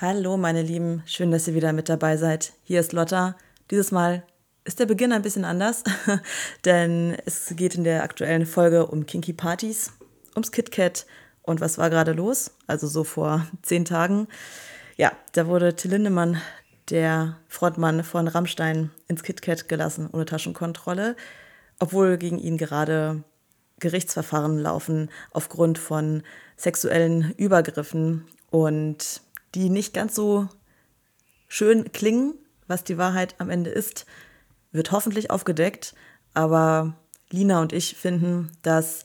Hallo, 0.00 0.36
meine 0.36 0.62
Lieben, 0.62 1.02
schön, 1.06 1.32
dass 1.32 1.48
ihr 1.48 1.56
wieder 1.56 1.72
mit 1.72 1.88
dabei 1.88 2.16
seid. 2.16 2.52
Hier 2.62 2.78
ist 2.78 2.92
Lotta. 2.92 3.34
Dieses 3.68 3.90
Mal 3.90 4.22
ist 4.62 4.78
der 4.78 4.86
Beginn 4.86 5.10
ein 5.10 5.22
bisschen 5.22 5.44
anders, 5.44 5.82
denn 6.64 7.16
es 7.26 7.52
geht 7.56 7.74
in 7.74 7.82
der 7.82 8.04
aktuellen 8.04 8.46
Folge 8.46 8.86
um 8.86 9.06
Kinky 9.06 9.32
Partys, 9.32 9.94
ums 10.36 10.52
KitKat 10.52 11.04
und 11.42 11.60
was 11.60 11.78
war 11.78 11.90
gerade 11.90 12.12
los, 12.12 12.52
also 12.68 12.86
so 12.86 13.02
vor 13.02 13.44
zehn 13.62 13.84
Tagen. 13.84 14.28
Ja, 14.96 15.10
da 15.32 15.48
wurde 15.48 15.74
Till 15.74 15.90
Lindemann, 15.90 16.40
der 16.90 17.36
Frontmann 17.48 18.04
von 18.04 18.28
Rammstein, 18.28 18.92
ins 19.08 19.24
KitKat 19.24 19.68
gelassen 19.68 20.08
ohne 20.12 20.26
Taschenkontrolle, 20.26 21.16
obwohl 21.80 22.18
gegen 22.18 22.38
ihn 22.38 22.56
gerade 22.56 23.24
Gerichtsverfahren 23.80 24.60
laufen 24.60 25.10
aufgrund 25.32 25.76
von 25.76 26.22
sexuellen 26.56 27.34
Übergriffen 27.36 28.28
und 28.50 29.22
die 29.54 29.70
nicht 29.70 29.94
ganz 29.94 30.14
so 30.14 30.48
schön 31.48 31.92
klingen, 31.92 32.34
was 32.66 32.84
die 32.84 32.98
Wahrheit 32.98 33.34
am 33.38 33.50
Ende 33.50 33.70
ist, 33.70 34.06
wird 34.72 34.92
hoffentlich 34.92 35.30
aufgedeckt. 35.30 35.94
Aber 36.34 36.94
Lina 37.30 37.60
und 37.60 37.72
ich 37.72 37.96
finden, 37.96 38.52
dass 38.62 39.04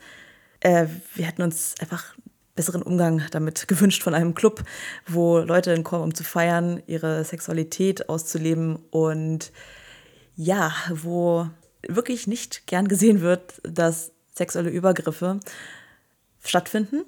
äh, 0.59 0.87
wir 1.15 1.25
hätten 1.25 1.41
uns 1.41 1.75
einfach 1.79 2.15
besseren 2.55 2.84
Umgang 2.84 3.23
damit 3.31 3.67
gewünscht 3.67 4.03
von 4.03 4.13
einem 4.13 4.35
Club, 4.35 4.63
wo 5.07 5.39
Leute 5.39 5.81
kommen, 5.84 6.03
um 6.03 6.13
zu 6.13 6.23
feiern, 6.23 6.84
ihre 6.87 7.23
Sexualität 7.23 8.09
auszuleben 8.09 8.77
und 8.91 9.51
ja, 10.35 10.73
wo 10.89 11.48
wirklich 11.87 12.27
nicht 12.27 12.67
gern 12.67 12.87
gesehen 12.87 13.21
wird, 13.21 13.62
dass 13.63 14.12
sexuelle 14.34 14.70
Übergriffe 14.70 15.39
stattfinden. 16.43 17.03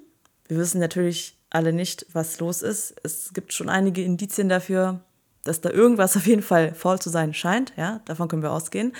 Wir 0.48 0.58
wissen 0.58 0.80
natürlich 0.80 1.35
alle 1.56 1.72
nicht, 1.72 2.06
was 2.12 2.38
los 2.38 2.62
ist. 2.62 2.94
Es 3.02 3.32
gibt 3.32 3.52
schon 3.52 3.68
einige 3.68 4.02
Indizien 4.02 4.48
dafür, 4.48 5.00
dass 5.42 5.60
da 5.60 5.70
irgendwas 5.70 6.16
auf 6.16 6.26
jeden 6.26 6.42
Fall 6.42 6.74
faul 6.74 7.00
zu 7.00 7.08
sein 7.10 7.34
scheint. 7.34 7.72
Ja, 7.76 8.00
davon 8.04 8.28
können 8.28 8.42
wir 8.42 8.52
ausgehen. 8.52 8.92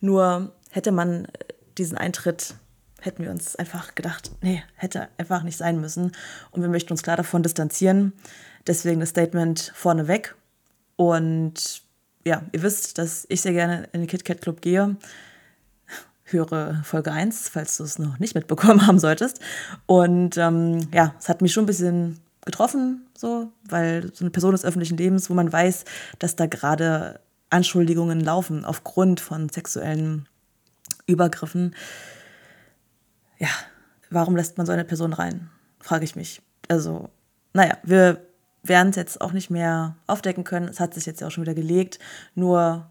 Nur 0.00 0.52
hätte 0.70 0.90
man 0.90 1.28
diesen 1.76 1.98
Eintritt, 1.98 2.54
hätten 3.00 3.22
wir 3.22 3.30
uns 3.30 3.56
einfach 3.56 3.94
gedacht, 3.94 4.32
nee, 4.40 4.62
hätte 4.74 5.08
einfach 5.18 5.42
nicht 5.42 5.56
sein 5.56 5.80
müssen. 5.80 6.12
Und 6.50 6.62
wir 6.62 6.68
möchten 6.68 6.92
uns 6.92 7.02
klar 7.02 7.16
davon 7.16 7.42
distanzieren. 7.42 8.12
Deswegen 8.66 9.00
das 9.00 9.10
Statement 9.10 9.72
vorneweg. 9.74 10.34
Und 10.96 11.82
ja, 12.24 12.42
ihr 12.52 12.62
wisst, 12.62 12.98
dass 12.98 13.26
ich 13.28 13.42
sehr 13.42 13.52
gerne 13.52 13.88
in 13.92 14.00
den 14.00 14.08
KitKat 14.08 14.40
Club 14.40 14.60
gehe 14.60 14.96
höre 16.32 16.82
Folge 16.84 17.12
1, 17.12 17.48
falls 17.48 17.76
du 17.76 17.84
es 17.84 17.98
noch 17.98 18.18
nicht 18.18 18.34
mitbekommen 18.34 18.86
haben 18.86 18.98
solltest. 18.98 19.40
Und 19.86 20.36
ähm, 20.36 20.88
ja, 20.92 21.14
es 21.18 21.28
hat 21.28 21.42
mich 21.42 21.52
schon 21.52 21.64
ein 21.64 21.68
bisschen 21.68 22.20
getroffen, 22.44 23.06
so, 23.16 23.52
weil 23.68 24.10
so 24.14 24.24
eine 24.24 24.30
Person 24.30 24.52
des 24.52 24.64
öffentlichen 24.64 24.96
Lebens, 24.96 25.28
wo 25.28 25.34
man 25.34 25.52
weiß, 25.52 25.84
dass 26.18 26.36
da 26.36 26.46
gerade 26.46 27.20
Anschuldigungen 27.50 28.20
laufen 28.20 28.64
aufgrund 28.64 29.20
von 29.20 29.48
sexuellen 29.48 30.26
Übergriffen. 31.06 31.74
Ja, 33.38 33.48
warum 34.10 34.36
lässt 34.36 34.56
man 34.58 34.66
so 34.66 34.72
eine 34.72 34.84
Person 34.84 35.12
rein? 35.12 35.50
Frage 35.80 36.04
ich 36.04 36.16
mich. 36.16 36.42
Also, 36.68 37.10
naja, 37.52 37.76
wir 37.82 38.20
werden 38.62 38.90
es 38.90 38.96
jetzt 38.96 39.20
auch 39.20 39.32
nicht 39.32 39.50
mehr 39.50 39.96
aufdecken 40.06 40.44
können. 40.44 40.68
Es 40.68 40.80
hat 40.80 40.94
sich 40.94 41.06
jetzt 41.06 41.20
ja 41.20 41.26
auch 41.26 41.30
schon 41.30 41.44
wieder 41.44 41.54
gelegt. 41.54 41.98
Nur 42.34 42.90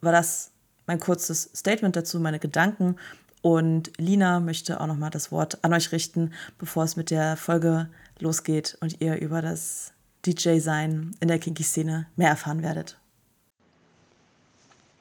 war 0.00 0.12
das 0.12 0.52
mein 0.86 1.00
kurzes 1.00 1.50
Statement 1.54 1.96
dazu, 1.96 2.20
meine 2.20 2.38
Gedanken. 2.38 2.96
Und 3.42 3.92
Lina 3.98 4.40
möchte 4.40 4.80
auch 4.80 4.86
nochmal 4.86 5.10
das 5.10 5.30
Wort 5.30 5.62
an 5.62 5.72
euch 5.72 5.92
richten, 5.92 6.32
bevor 6.58 6.84
es 6.84 6.96
mit 6.96 7.10
der 7.10 7.36
Folge 7.36 7.88
losgeht 8.18 8.76
und 8.80 9.00
ihr 9.00 9.20
über 9.20 9.42
das 9.42 9.92
DJ-Sein 10.24 11.14
in 11.20 11.28
der 11.28 11.38
Kinky-Szene 11.38 12.06
mehr 12.16 12.28
erfahren 12.28 12.62
werdet. 12.62 12.96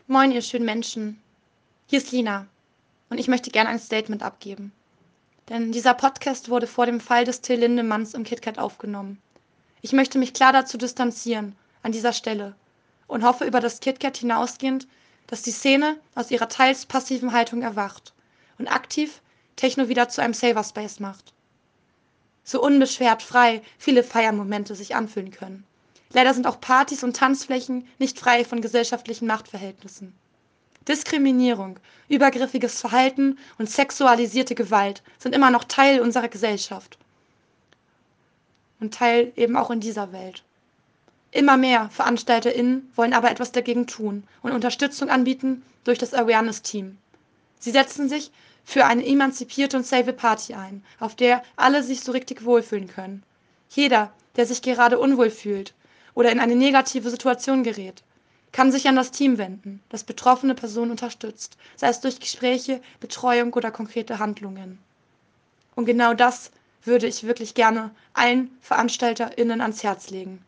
Moin, 0.07 0.31
ihr 0.31 0.41
schönen 0.41 0.65
Menschen. 0.65 1.19
Hier 1.87 1.99
ist 1.99 2.11
Lina 2.11 2.45
und 3.09 3.17
ich 3.17 3.27
möchte 3.27 3.49
gerne 3.49 3.69
ein 3.69 3.79
Statement 3.79 4.21
abgeben. 4.21 4.71
Denn 5.49 5.71
dieser 5.71 5.93
Podcast 5.93 6.49
wurde 6.49 6.67
vor 6.67 6.85
dem 6.85 6.99
Fall 6.99 7.25
des 7.25 7.41
Till 7.41 7.59
Lindemanns 7.59 8.13
im 8.13 8.23
KitKat 8.23 8.59
aufgenommen. 8.59 9.19
Ich 9.81 9.93
möchte 9.93 10.17
mich 10.17 10.33
klar 10.33 10.53
dazu 10.53 10.77
distanzieren, 10.77 11.55
an 11.83 11.91
dieser 11.91 12.13
Stelle, 12.13 12.55
und 13.07 13.23
hoffe 13.23 13.45
über 13.45 13.59
das 13.59 13.79
KitKat 13.79 14.17
hinausgehend 14.17 14.87
dass 15.27 15.41
die 15.41 15.51
Szene 15.51 15.97
aus 16.13 16.31
ihrer 16.31 16.49
teils 16.49 16.85
passiven 16.85 17.31
Haltung 17.31 17.61
erwacht 17.61 18.13
und 18.57 18.67
aktiv 18.67 19.21
Techno 19.55 19.87
wieder 19.87 20.09
zu 20.09 20.21
einem 20.21 20.33
Saver 20.33 20.63
Space 20.63 20.99
macht. 20.99 21.33
So 22.43 22.61
unbeschwert, 22.61 23.23
frei 23.23 23.61
viele 23.77 24.03
Feiermomente 24.03 24.75
sich 24.75 24.95
anfühlen 24.95 25.31
können. 25.31 25.65
Leider 26.11 26.33
sind 26.33 26.47
auch 26.47 26.61
Partys 26.61 27.03
und 27.03 27.15
Tanzflächen 27.15 27.87
nicht 27.97 28.19
frei 28.19 28.45
von 28.45 28.61
gesellschaftlichen 28.61 29.27
Machtverhältnissen. 29.27 30.13
Diskriminierung, 30.87 31.79
übergriffiges 32.09 32.79
Verhalten 32.79 33.39
und 33.57 33.69
sexualisierte 33.69 34.53
Gewalt 34.53 35.01
sind 35.17 35.33
immer 35.33 35.49
noch 35.49 35.63
Teil 35.63 35.99
unserer 35.99 36.27
Gesellschaft. 36.27 36.99
Und 38.79 38.93
Teil 38.93 39.33
eben 39.35 39.57
auch 39.57 39.71
in 39.71 39.79
dieser 39.79 40.11
Welt. 40.11 40.43
Immer 41.35 41.57
mehr 41.57 41.89
VeranstalterInnen 41.89 42.93
wollen 42.95 43.11
aber 43.11 43.29
etwas 43.29 43.51
dagegen 43.51 43.87
tun 43.87 44.23
und 44.41 44.53
Unterstützung 44.53 45.09
anbieten 45.09 45.63
durch 45.83 45.99
das 45.99 46.13
Awareness-Team. 46.13 46.97
Sie 47.59 47.71
setzen 47.71 48.07
sich 48.07 48.31
für 48.63 48.85
eine 48.85 49.05
emanzipierte 49.05 49.75
und 49.75 49.85
safe 49.85 50.13
Party 50.13 50.53
ein, 50.53 50.81
auf 50.97 51.13
der 51.13 51.43
alle 51.57 51.83
sich 51.83 51.99
so 51.99 52.13
richtig 52.13 52.45
wohlfühlen 52.45 52.87
können. 52.87 53.21
Jeder, 53.69 54.13
der 54.37 54.45
sich 54.45 54.61
gerade 54.61 54.97
unwohl 54.97 55.29
fühlt 55.29 55.73
oder 56.13 56.31
in 56.31 56.39
eine 56.39 56.55
negative 56.55 57.09
Situation 57.09 57.63
gerät, 57.63 58.01
kann 58.53 58.71
sich 58.71 58.87
an 58.87 58.95
das 58.95 59.11
Team 59.11 59.37
wenden, 59.37 59.83
das 59.89 60.05
betroffene 60.05 60.55
Personen 60.55 60.91
unterstützt, 60.91 61.57
sei 61.75 61.89
es 61.89 61.99
durch 61.99 62.21
Gespräche, 62.21 62.81
Betreuung 63.01 63.51
oder 63.51 63.71
konkrete 63.71 64.19
Handlungen. 64.19 64.79
Und 65.75 65.83
genau 65.83 66.13
das 66.13 66.51
würde 66.85 67.07
ich 67.07 67.27
wirklich 67.27 67.55
gerne 67.55 67.91
allen 68.13 68.55
VeranstalterInnen 68.61 69.59
ans 69.59 69.83
Herz 69.83 70.09
legen. 70.11 70.45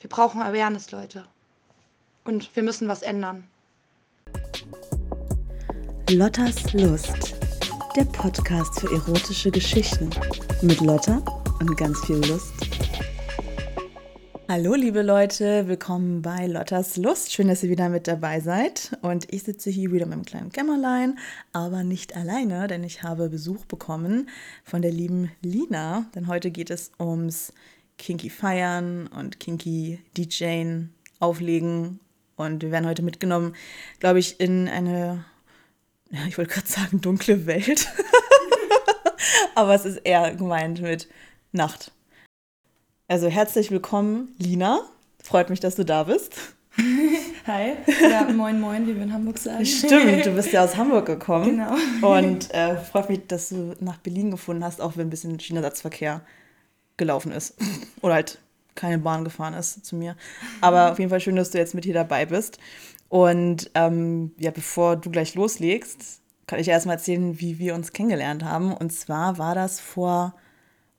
Wir 0.00 0.08
brauchen 0.08 0.40
Awareness, 0.40 0.92
Leute. 0.92 1.24
Und 2.22 2.54
wir 2.54 2.62
müssen 2.62 2.86
was 2.86 3.02
ändern. 3.02 3.48
Lottas 6.08 6.72
Lust. 6.72 7.34
Der 7.96 8.04
Podcast 8.04 8.78
für 8.78 8.94
erotische 8.94 9.50
Geschichten. 9.50 10.08
Mit 10.62 10.80
Lotta 10.82 11.20
und 11.58 11.76
ganz 11.76 11.98
viel 12.04 12.18
Lust. 12.28 12.52
Hallo 14.48 14.74
liebe 14.76 15.02
Leute, 15.02 15.66
willkommen 15.66 16.22
bei 16.22 16.46
Lottas 16.46 16.96
Lust. 16.96 17.32
Schön, 17.32 17.48
dass 17.48 17.64
ihr 17.64 17.70
wieder 17.70 17.88
mit 17.88 18.06
dabei 18.06 18.38
seid. 18.38 18.96
Und 19.02 19.30
ich 19.34 19.42
sitze 19.42 19.68
hier 19.68 19.90
wieder 19.90 20.06
mit 20.06 20.14
einem 20.14 20.24
kleinen 20.24 20.52
Kämmerlein, 20.52 21.18
aber 21.52 21.82
nicht 21.82 22.16
alleine, 22.16 22.68
denn 22.68 22.84
ich 22.84 23.02
habe 23.02 23.30
Besuch 23.30 23.64
bekommen 23.64 24.28
von 24.62 24.80
der 24.80 24.92
lieben 24.92 25.32
Lina. 25.42 26.06
Denn 26.14 26.28
heute 26.28 26.52
geht 26.52 26.70
es 26.70 26.92
ums 27.00 27.52
kinky 27.98 28.30
feiern 28.30 29.06
und 29.08 29.40
kinky 29.40 30.00
DJen 30.16 30.94
auflegen. 31.20 32.00
Und 32.36 32.62
wir 32.62 32.70
werden 32.70 32.86
heute 32.86 33.02
mitgenommen, 33.02 33.54
glaube 33.98 34.20
ich, 34.20 34.40
in 34.40 34.68
eine, 34.68 35.24
ich 36.28 36.38
wollte 36.38 36.54
gerade 36.54 36.68
sagen, 36.68 37.00
dunkle 37.00 37.46
Welt. 37.46 37.88
Aber 39.54 39.74
es 39.74 39.84
ist 39.84 39.98
eher 39.98 40.34
gemeint 40.34 40.80
mit 40.80 41.08
Nacht. 41.52 41.92
Also 43.08 43.28
herzlich 43.28 43.70
willkommen, 43.70 44.34
Lina. 44.38 44.82
Freut 45.22 45.50
mich, 45.50 45.60
dass 45.60 45.74
du 45.74 45.84
da 45.84 46.04
bist. 46.04 46.36
Hi. 47.46 47.72
Ja, 48.02 48.24
moin, 48.24 48.60
moin, 48.60 48.86
wie 48.86 48.94
wir 48.94 49.02
in 49.02 49.12
Hamburg 49.12 49.38
sagen. 49.38 49.64
Stimmt, 49.66 50.26
du 50.26 50.30
bist 50.32 50.52
ja 50.52 50.62
aus 50.62 50.76
Hamburg 50.76 51.06
gekommen. 51.06 51.56
Genau. 51.56 52.16
Und 52.16 52.52
äh, 52.54 52.76
freut 52.76 53.08
mich, 53.08 53.26
dass 53.26 53.48
du 53.48 53.74
nach 53.80 53.96
Berlin 53.98 54.30
gefunden 54.30 54.62
hast, 54.62 54.80
auch 54.80 54.96
wenn 54.96 55.08
ein 55.08 55.10
bisschen 55.10 55.40
Schienenersatzverkehr 55.40 56.20
gelaufen 56.98 57.32
ist. 57.32 57.54
Oder 58.02 58.14
halt 58.14 58.38
keine 58.74 58.98
Bahn 58.98 59.24
gefahren 59.24 59.54
ist 59.54 59.84
zu 59.84 59.96
mir. 59.96 60.14
Aber 60.60 60.92
auf 60.92 60.98
jeden 60.98 61.10
Fall 61.10 61.20
schön, 61.20 61.36
dass 61.36 61.50
du 61.50 61.58
jetzt 61.58 61.74
mit 61.74 61.84
hier 61.84 61.94
dabei 61.94 62.26
bist. 62.26 62.58
Und 63.08 63.70
ähm, 63.74 64.32
ja, 64.38 64.50
bevor 64.50 64.96
du 64.96 65.10
gleich 65.10 65.34
loslegst, 65.34 66.20
kann 66.46 66.60
ich 66.60 66.68
erstmal 66.68 66.96
erzählen, 66.96 67.40
wie 67.40 67.58
wir 67.58 67.74
uns 67.74 67.92
kennengelernt 67.92 68.44
haben. 68.44 68.72
Und 68.72 68.92
zwar 68.92 69.38
war 69.38 69.54
das 69.54 69.80
vor, 69.80 70.34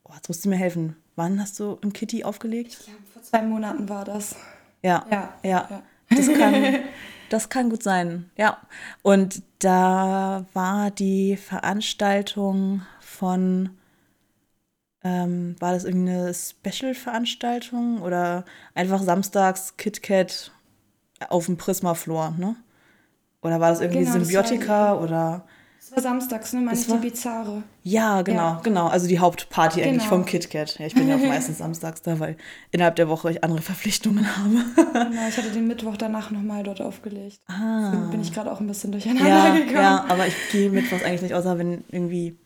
oh, 0.03 0.11
jetzt 0.15 0.27
musst 0.27 0.43
du 0.43 0.49
mir 0.49 0.57
helfen. 0.57 0.95
Wann 1.15 1.39
hast 1.39 1.59
du 1.59 1.77
im 1.81 1.93
Kitty 1.93 2.23
aufgelegt? 2.23 2.77
Ich 2.79 2.85
glaube, 2.85 2.99
vor 3.13 3.21
zwei 3.21 3.41
Monaten 3.41 3.89
war 3.89 4.05
das. 4.05 4.35
Ja, 4.81 5.05
ja, 5.11 5.33
ja. 5.43 5.67
ja. 5.69 5.83
Das, 6.09 6.27
kann, 6.27 6.75
das 7.29 7.49
kann 7.49 7.69
gut 7.69 7.83
sein, 7.83 8.29
ja. 8.37 8.57
Und 9.01 9.41
da 9.59 10.45
war 10.53 10.91
die 10.91 11.37
Veranstaltung 11.37 12.81
von 12.99 13.69
ähm, 15.03 15.55
war 15.59 15.73
das 15.73 15.85
irgendeine 15.85 16.33
Special-Veranstaltung 16.33 18.01
oder 18.01 18.45
einfach 18.73 19.01
samstags 19.01 19.77
KitKat 19.77 20.51
auf 21.29 21.45
dem 21.45 21.57
Prisma-Floor, 21.57 22.35
ne? 22.37 22.55
Oder 23.41 23.59
war 23.61 23.69
das 23.69 23.79
irgendwie 23.79 24.03
genau, 24.03 24.11
Symbiotika 24.11 24.93
das 24.93 25.03
oder? 25.03 25.45
Das 25.79 25.95
war 25.95 26.03
samstags, 26.03 26.51
ne? 26.51 26.59
Meine 26.59 26.77
die 26.77 26.93
Bizarre. 26.97 27.63
Ja, 27.83 28.21
genau, 28.21 28.37
ja. 28.37 28.59
genau. 28.61 28.87
Also 28.87 29.07
die 29.07 29.19
Hauptparty 29.19 29.79
genau. 29.79 29.89
eigentlich 29.89 30.07
vom 30.07 30.25
KitKat. 30.25 30.77
Ja, 30.77 30.85
ich 30.85 30.93
bin 30.93 31.07
ja 31.07 31.15
auch 31.15 31.21
meistens 31.21 31.57
samstags 31.59 32.01
da, 32.01 32.19
weil 32.19 32.35
innerhalb 32.71 32.97
der 32.97 33.07
Woche 33.07 33.31
ich 33.31 33.43
andere 33.45 33.61
Verpflichtungen 33.61 34.25
habe. 34.37 34.65
genau, 34.75 35.27
ich 35.29 35.37
hatte 35.37 35.51
den 35.51 35.67
Mittwoch 35.67 35.95
danach 35.95 36.31
nochmal 36.31 36.63
dort 36.63 36.81
aufgelegt. 36.81 37.39
Ah. 37.47 37.91
Deswegen 37.91 38.11
bin 38.11 38.21
ich 38.21 38.33
gerade 38.33 38.51
auch 38.51 38.59
ein 38.59 38.67
bisschen 38.67 38.91
durcheinander 38.91 39.29
ja, 39.29 39.53
gekommen. 39.53 39.73
Ja, 39.73 40.05
aber 40.09 40.27
ich 40.27 40.35
gehe 40.51 40.69
mittwochs 40.69 41.03
eigentlich 41.03 41.21
nicht, 41.21 41.33
außer 41.33 41.57
wenn 41.57 41.85
irgendwie 41.89 42.37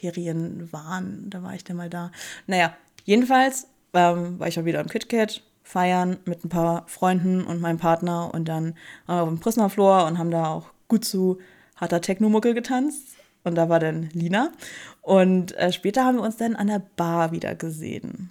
Weihnachtsferien 0.00 0.72
waren. 0.72 1.28
Da 1.30 1.42
war 1.42 1.54
ich 1.54 1.64
dann 1.64 1.76
mal 1.76 1.90
da. 1.90 2.10
Naja, 2.46 2.74
jedenfalls 3.04 3.66
ähm, 3.92 4.38
war 4.38 4.48
ich 4.48 4.58
auch 4.58 4.64
wieder 4.64 4.80
im 4.80 4.88
KitKat 4.88 5.42
feiern 5.62 6.18
mit 6.24 6.44
ein 6.44 6.48
paar 6.48 6.84
Freunden 6.88 7.44
und 7.44 7.60
meinem 7.60 7.78
Partner 7.78 8.32
und 8.34 8.48
dann 8.48 8.74
waren 9.06 9.18
wir 9.18 9.22
auf 9.22 9.28
dem 9.28 9.40
Prisma 9.40 9.68
Floor 9.68 10.06
und 10.06 10.18
haben 10.18 10.30
da 10.30 10.48
auch 10.48 10.70
gut 10.88 11.04
zu 11.04 11.38
harter 11.76 12.00
Techno-Mucke 12.00 12.54
getanzt. 12.54 13.16
Und 13.42 13.54
da 13.54 13.70
war 13.70 13.80
dann 13.80 14.10
Lina. 14.12 14.52
Und 15.00 15.56
äh, 15.56 15.72
später 15.72 16.04
haben 16.04 16.16
wir 16.16 16.24
uns 16.24 16.36
dann 16.36 16.56
an 16.56 16.66
der 16.66 16.82
Bar 16.96 17.32
wieder 17.32 17.54
gesehen. 17.54 18.30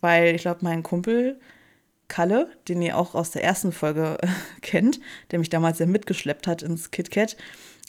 Weil 0.00 0.36
ich 0.36 0.42
glaube, 0.42 0.60
mein 0.62 0.84
Kumpel 0.84 1.40
Kalle, 2.08 2.48
den 2.68 2.82
ihr 2.82 2.96
auch 2.96 3.16
aus 3.16 3.32
der 3.32 3.42
ersten 3.42 3.72
Folge 3.72 4.18
äh, 4.20 4.28
kennt, 4.60 5.00
der 5.30 5.40
mich 5.40 5.50
damals 5.50 5.80
ja 5.80 5.86
mitgeschleppt 5.86 6.46
hat 6.46 6.62
ins 6.62 6.92
KitKat, 6.92 7.36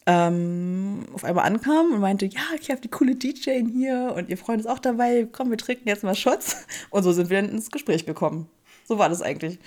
ähm, 0.07 1.06
auf 1.13 1.25
einmal 1.25 1.45
ankam 1.45 1.92
und 1.92 2.00
meinte, 2.00 2.25
ja, 2.25 2.42
ich 2.59 2.71
habe 2.71 2.80
die 2.80 2.88
coole 2.88 3.15
DJ 3.15 3.62
hier 3.69 4.13
und 4.15 4.30
ihr 4.30 4.38
Freund 4.38 4.62
ist 4.62 4.68
auch 4.68 4.80
dabei, 4.80 5.27
komm, 5.30 5.50
wir 5.50 5.57
trinken 5.57 5.88
jetzt 5.88 6.04
mal 6.04 6.15
Shots. 6.15 6.65
Und 6.89 7.04
so 7.04 7.12
sind 7.12 7.30
wir 7.30 7.42
dann 7.42 7.51
ins 7.51 7.69
Gespräch 7.69 8.06
gekommen. 8.06 8.50
So 8.86 8.98
war 8.98 9.09
das 9.09 9.21
eigentlich. 9.21 9.59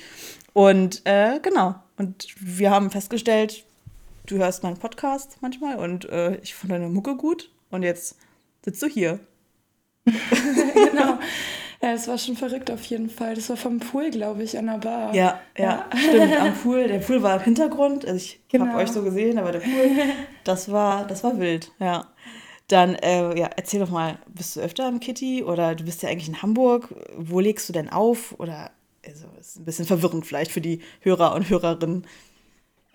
Und 0.54 1.02
äh, 1.04 1.40
genau. 1.42 1.75
Und 1.98 2.28
wir 2.40 2.70
haben 2.70 2.90
festgestellt, 2.90 3.64
du 4.26 4.38
hörst 4.38 4.62
meinen 4.62 4.78
Podcast 4.78 5.37
manchmal 5.42 5.76
und 5.76 6.08
äh, 6.08 6.37
ich 6.37 6.54
fand 6.54 6.72
deine 6.72 6.88
Mucke 6.88 7.16
gut. 7.16 7.50
Und 7.70 7.82
jetzt 7.82 8.16
sitzt 8.64 8.82
du 8.82 8.87
hier. 8.87 9.20
genau. 10.06 11.19
Ja, 11.82 11.92
es 11.92 12.08
war 12.08 12.18
schon 12.18 12.36
verrückt 12.36 12.70
auf 12.70 12.84
jeden 12.84 13.08
Fall. 13.08 13.34
Das 13.34 13.48
war 13.48 13.56
vom 13.56 13.80
Pool, 13.80 14.10
glaube 14.10 14.42
ich, 14.42 14.58
an 14.58 14.66
der 14.66 14.78
Bar. 14.78 15.14
Ja, 15.14 15.40
ja, 15.56 15.86
ja, 15.92 15.98
stimmt. 15.98 16.36
Am 16.38 16.54
Pool. 16.54 16.88
Der 16.88 16.98
Pool 16.98 17.22
war 17.22 17.36
im 17.36 17.42
Hintergrund. 17.42 18.04
Also 18.04 18.16
ich 18.16 18.40
genau. 18.48 18.66
habe 18.66 18.78
euch 18.78 18.90
so 18.90 19.02
gesehen, 19.02 19.38
aber 19.38 19.52
der 19.52 19.60
Pool, 19.60 19.90
das 20.44 20.70
war, 20.70 21.06
das 21.06 21.24
war 21.24 21.38
wild, 21.38 21.72
ja. 21.78 22.06
Dann, 22.68 22.94
äh, 22.96 23.36
ja, 23.36 23.50
erzähl 23.56 23.80
doch 23.80 23.90
mal, 23.90 24.18
bist 24.28 24.54
du 24.54 24.60
öfter 24.60 24.88
im 24.88 25.00
Kitty 25.00 25.42
oder 25.42 25.74
du 25.74 25.84
bist 25.84 26.02
ja 26.02 26.08
eigentlich 26.08 26.28
in 26.28 26.42
Hamburg. 26.42 26.94
Wo 27.16 27.40
legst 27.40 27.68
du 27.68 27.72
denn 27.72 27.88
auf? 27.88 28.34
Oder 28.38 28.70
also 29.06 29.26
ist 29.40 29.58
ein 29.58 29.64
bisschen 29.64 29.86
verwirrend 29.86 30.26
vielleicht 30.26 30.52
für 30.52 30.60
die 30.60 30.80
Hörer 31.00 31.34
und 31.34 31.48
Hörerinnen. 31.48 32.06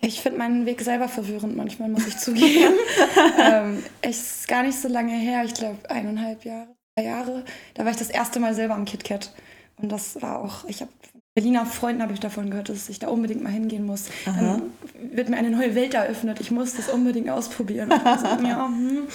Ich 0.01 0.21
finde 0.21 0.37
meinen 0.37 0.65
Weg 0.65 0.81
selber 0.81 1.07
verwirrend 1.07 1.55
manchmal, 1.55 1.89
muss 1.89 2.07
ich 2.07 2.17
zugeben. 2.17 2.75
ähm, 3.39 3.83
es 4.01 4.39
ist 4.39 4.47
gar 4.47 4.63
nicht 4.63 4.79
so 4.79 4.87
lange 4.87 5.13
her, 5.13 5.43
ich 5.45 5.53
glaube 5.53 5.89
eineinhalb 5.89 6.45
Jahre, 6.45 6.74
Jahre. 7.03 7.43
Da 7.73 7.83
war 7.83 7.91
ich 7.91 7.97
das 7.97 8.09
erste 8.09 8.39
Mal 8.39 8.55
selber 8.55 8.75
am 8.75 8.85
KitKat. 8.85 9.33
Und 9.77 9.91
das 9.91 10.21
war 10.21 10.39
auch, 10.39 10.63
ich 10.65 10.81
habe 10.81 10.91
Berliner 11.33 11.65
Freunden 11.65 12.01
habe 12.01 12.13
ich 12.13 12.21
davon 12.21 12.49
gehört, 12.49 12.69
dass 12.69 12.87
ich 12.87 12.99
da 12.99 13.09
unbedingt 13.09 13.43
mal 13.43 13.51
hingehen 13.51 13.85
muss. 13.85 14.05
Aha. 14.25 14.39
Dann 14.39 15.13
wird 15.13 15.27
mir 15.27 15.35
eine 15.35 15.49
neue 15.49 15.75
Welt 15.75 15.93
eröffnet. 15.93 16.39
Ich 16.39 16.49
muss 16.49 16.75
das 16.75 16.87
unbedingt 16.87 17.29
ausprobieren. 17.29 17.91
Und, 17.91 18.01
ja, 18.47 18.67
hm. 18.67 19.07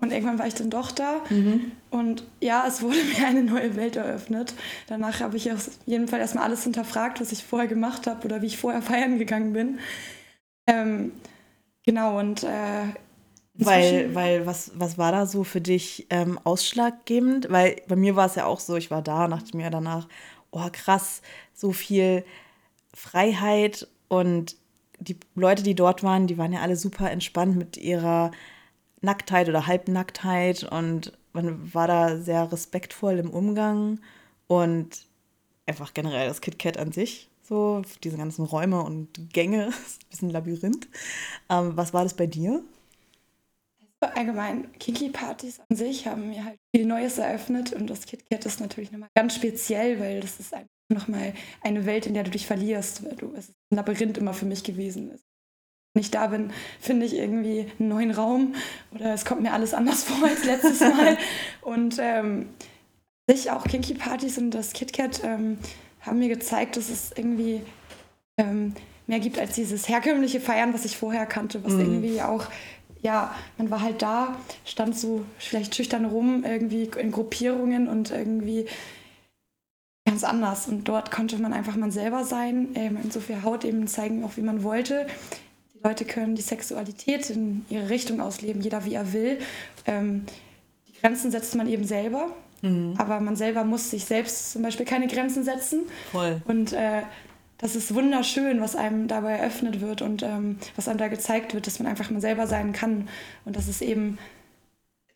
Und 0.00 0.10
irgendwann 0.10 0.40
war 0.40 0.48
ich 0.48 0.54
dann 0.54 0.68
doch 0.68 0.90
da. 0.90 1.20
Mhm. 1.30 1.70
Und 1.90 2.24
ja, 2.40 2.64
es 2.66 2.82
wurde 2.82 2.96
mir 3.16 3.24
eine 3.24 3.44
neue 3.44 3.76
Welt 3.76 3.94
eröffnet. 3.94 4.54
Danach 4.88 5.20
habe 5.20 5.36
ich 5.36 5.52
auf 5.52 5.70
jeden 5.86 6.08
Fall 6.08 6.18
erstmal 6.18 6.42
alles 6.42 6.64
hinterfragt, 6.64 7.20
was 7.20 7.30
ich 7.30 7.44
vorher 7.44 7.68
gemacht 7.68 8.08
habe 8.08 8.24
oder 8.24 8.42
wie 8.42 8.46
ich 8.46 8.58
vorher 8.58 8.82
feiern 8.82 9.18
gegangen 9.18 9.52
bin. 9.52 9.78
Ähm, 10.66 11.12
genau, 11.86 12.18
und 12.18 12.42
äh, 12.42 12.88
weil, 13.54 14.14
weil 14.14 14.46
was, 14.46 14.72
was 14.74 14.98
war 14.98 15.12
da 15.12 15.26
so 15.26 15.44
für 15.44 15.60
dich 15.60 16.06
ähm, 16.10 16.38
ausschlaggebend? 16.42 17.48
Weil 17.50 17.82
bei 17.86 17.96
mir 17.96 18.16
war 18.16 18.26
es 18.26 18.34
ja 18.34 18.46
auch 18.46 18.60
so, 18.60 18.76
ich 18.76 18.90
war 18.90 19.02
da, 19.02 19.28
dachte 19.28 19.56
mir 19.56 19.70
danach, 19.70 20.08
oh 20.50 20.68
krass, 20.72 21.22
so 21.52 21.72
viel 21.72 22.24
Freiheit 22.94 23.88
und 24.08 24.56
die 25.00 25.16
Leute, 25.34 25.62
die 25.62 25.74
dort 25.74 26.02
waren, 26.02 26.26
die 26.26 26.38
waren 26.38 26.52
ja 26.52 26.60
alle 26.60 26.76
super 26.76 27.10
entspannt 27.10 27.56
mit 27.56 27.76
ihrer 27.76 28.30
Nacktheit 29.00 29.48
oder 29.48 29.66
Halbnacktheit 29.66 30.64
und 30.64 31.12
man 31.32 31.74
war 31.74 31.88
da 31.88 32.18
sehr 32.18 32.50
respektvoll 32.52 33.18
im 33.18 33.30
Umgang 33.30 34.00
und 34.46 35.06
einfach 35.66 35.94
generell 35.94 36.28
das 36.28 36.40
KitKat 36.40 36.78
an 36.78 36.92
sich, 36.92 37.30
so 37.42 37.82
diese 38.04 38.16
ganzen 38.16 38.44
Räume 38.44 38.82
und 38.82 39.32
Gänge, 39.32 39.66
ein 39.66 40.08
bisschen 40.10 40.30
Labyrinth. 40.30 40.88
Ähm, 41.48 41.72
was 41.76 41.92
war 41.92 42.04
das 42.04 42.14
bei 42.14 42.26
dir? 42.26 42.62
Allgemein, 44.02 44.70
Kinky-Partys 44.78 45.60
an 45.60 45.76
sich 45.76 46.06
haben 46.06 46.30
mir 46.30 46.44
halt 46.44 46.58
viel 46.74 46.86
Neues 46.86 47.18
eröffnet 47.18 47.72
und 47.72 47.88
das 47.88 48.06
KitKat 48.06 48.44
ist 48.46 48.60
natürlich 48.60 48.92
nochmal 48.92 49.08
ganz 49.14 49.34
speziell, 49.34 50.00
weil 50.00 50.20
das 50.20 50.40
ist 50.40 50.54
einfach 50.54 50.68
nochmal 50.92 51.32
eine 51.62 51.86
Welt, 51.86 52.06
in 52.06 52.14
der 52.14 52.24
du 52.24 52.30
dich 52.30 52.46
verlierst, 52.46 53.04
weil 53.04 53.16
du, 53.16 53.32
es 53.34 53.48
ist 53.48 53.56
ein 53.70 53.76
Labyrinth 53.76 54.18
immer 54.18 54.34
für 54.34 54.46
mich 54.46 54.64
gewesen 54.64 55.10
ist 55.12 55.24
nicht 55.94 56.14
da 56.14 56.28
bin, 56.28 56.52
finde 56.80 57.06
ich 57.06 57.14
irgendwie 57.14 57.66
einen 57.78 57.88
neuen 57.88 58.10
Raum 58.10 58.54
oder 58.94 59.12
es 59.12 59.24
kommt 59.24 59.42
mir 59.42 59.52
alles 59.52 59.74
anders 59.74 60.04
vor 60.04 60.26
als 60.26 60.44
letztes 60.44 60.80
Mal. 60.80 61.18
und 61.60 61.96
ähm, 62.00 62.48
sich 63.28 63.50
auch 63.50 63.64
Kinky 63.64 63.94
Partys 63.94 64.38
und 64.38 64.50
das 64.52 64.72
KitKat 64.72 65.22
ähm, 65.24 65.58
haben 66.00 66.18
mir 66.18 66.28
gezeigt, 66.28 66.76
dass 66.76 66.88
es 66.88 67.12
irgendwie 67.14 67.60
ähm, 68.38 68.74
mehr 69.06 69.20
gibt 69.20 69.38
als 69.38 69.54
dieses 69.54 69.88
herkömmliche 69.88 70.40
Feiern, 70.40 70.72
was 70.74 70.84
ich 70.84 70.96
vorher 70.96 71.26
kannte, 71.26 71.62
was 71.62 71.74
mhm. 71.74 71.80
irgendwie 71.80 72.22
auch 72.22 72.46
ja, 73.02 73.34
man 73.58 73.70
war 73.70 73.80
halt 73.80 74.00
da, 74.00 74.36
stand 74.64 74.96
so 74.96 75.24
vielleicht 75.38 75.74
schüchtern 75.74 76.04
rum, 76.04 76.44
irgendwie 76.44 76.88
in 76.98 77.10
Gruppierungen 77.10 77.88
und 77.88 78.10
irgendwie 78.10 78.66
ganz 80.06 80.24
anders. 80.24 80.68
Und 80.68 80.88
dort 80.88 81.10
konnte 81.10 81.38
man 81.38 81.52
einfach 81.52 81.76
man 81.76 81.90
selber 81.90 82.24
sein, 82.24 82.68
ähm, 82.74 82.98
in 83.02 83.10
so 83.10 83.20
viel 83.20 83.42
Haut 83.42 83.64
eben 83.64 83.86
zeigen, 83.86 84.24
auch 84.24 84.36
wie 84.36 84.42
man 84.42 84.62
wollte. 84.62 85.06
Leute 85.82 86.04
können 86.04 86.36
die 86.36 86.42
Sexualität 86.42 87.28
in 87.30 87.64
ihre 87.68 87.90
Richtung 87.90 88.20
ausleben, 88.20 88.62
jeder 88.62 88.84
wie 88.84 88.94
er 88.94 89.12
will. 89.12 89.38
Ähm, 89.84 90.24
die 90.86 91.00
Grenzen 91.00 91.32
setzt 91.32 91.56
man 91.56 91.68
eben 91.68 91.84
selber, 91.84 92.28
mhm. 92.62 92.94
aber 92.98 93.18
man 93.18 93.34
selber 93.34 93.64
muss 93.64 93.90
sich 93.90 94.04
selbst 94.04 94.52
zum 94.52 94.62
Beispiel 94.62 94.86
keine 94.86 95.08
Grenzen 95.08 95.42
setzen. 95.42 95.82
Voll. 96.12 96.40
Und 96.46 96.72
äh, 96.72 97.02
das 97.62 97.76
ist 97.76 97.94
wunderschön, 97.94 98.60
was 98.60 98.74
einem 98.74 99.06
dabei 99.06 99.34
eröffnet 99.34 99.80
wird 99.80 100.02
und 100.02 100.24
ähm, 100.24 100.58
was 100.74 100.88
einem 100.88 100.98
da 100.98 101.06
gezeigt 101.06 101.54
wird, 101.54 101.68
dass 101.68 101.78
man 101.78 101.86
einfach 101.86 102.10
mal 102.10 102.20
selber 102.20 102.48
sein 102.48 102.72
kann 102.72 103.08
und 103.44 103.54
dass 103.54 103.68
es 103.68 103.80
eben 103.80 104.18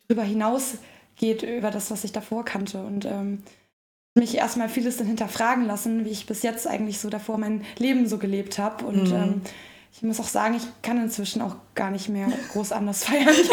darüber 0.07 0.23
hinaus 0.23 0.77
geht, 1.17 1.43
über 1.43 1.71
das, 1.71 1.91
was 1.91 2.05
ich 2.05 2.13
davor 2.13 2.45
kannte. 2.45 2.79
Und 2.79 3.03
ähm, 3.03 3.43
mich 4.15 4.37
erstmal 4.37 4.69
vieles 4.69 4.95
dann 4.95 5.07
hinterfragen 5.07 5.65
lassen, 5.65 6.05
wie 6.05 6.09
ich 6.09 6.25
bis 6.25 6.41
jetzt 6.41 6.67
eigentlich 6.67 6.99
so 6.99 7.09
davor 7.09 7.37
mein 7.37 7.65
Leben 7.79 8.07
so 8.07 8.17
gelebt 8.17 8.57
habe. 8.59 8.85
Und 8.85 9.09
mhm. 9.09 9.15
ähm, 9.15 9.41
ich 9.93 10.03
muss 10.03 10.19
auch 10.19 10.27
sagen, 10.27 10.55
ich 10.55 10.63
kann 10.83 11.01
inzwischen 11.01 11.41
auch 11.41 11.55
gar 11.73 11.89
nicht 11.89 12.07
mehr 12.07 12.27
groß 12.53 12.71
anders 12.71 13.03
feiern 13.05 13.25
gehen. 13.25 13.47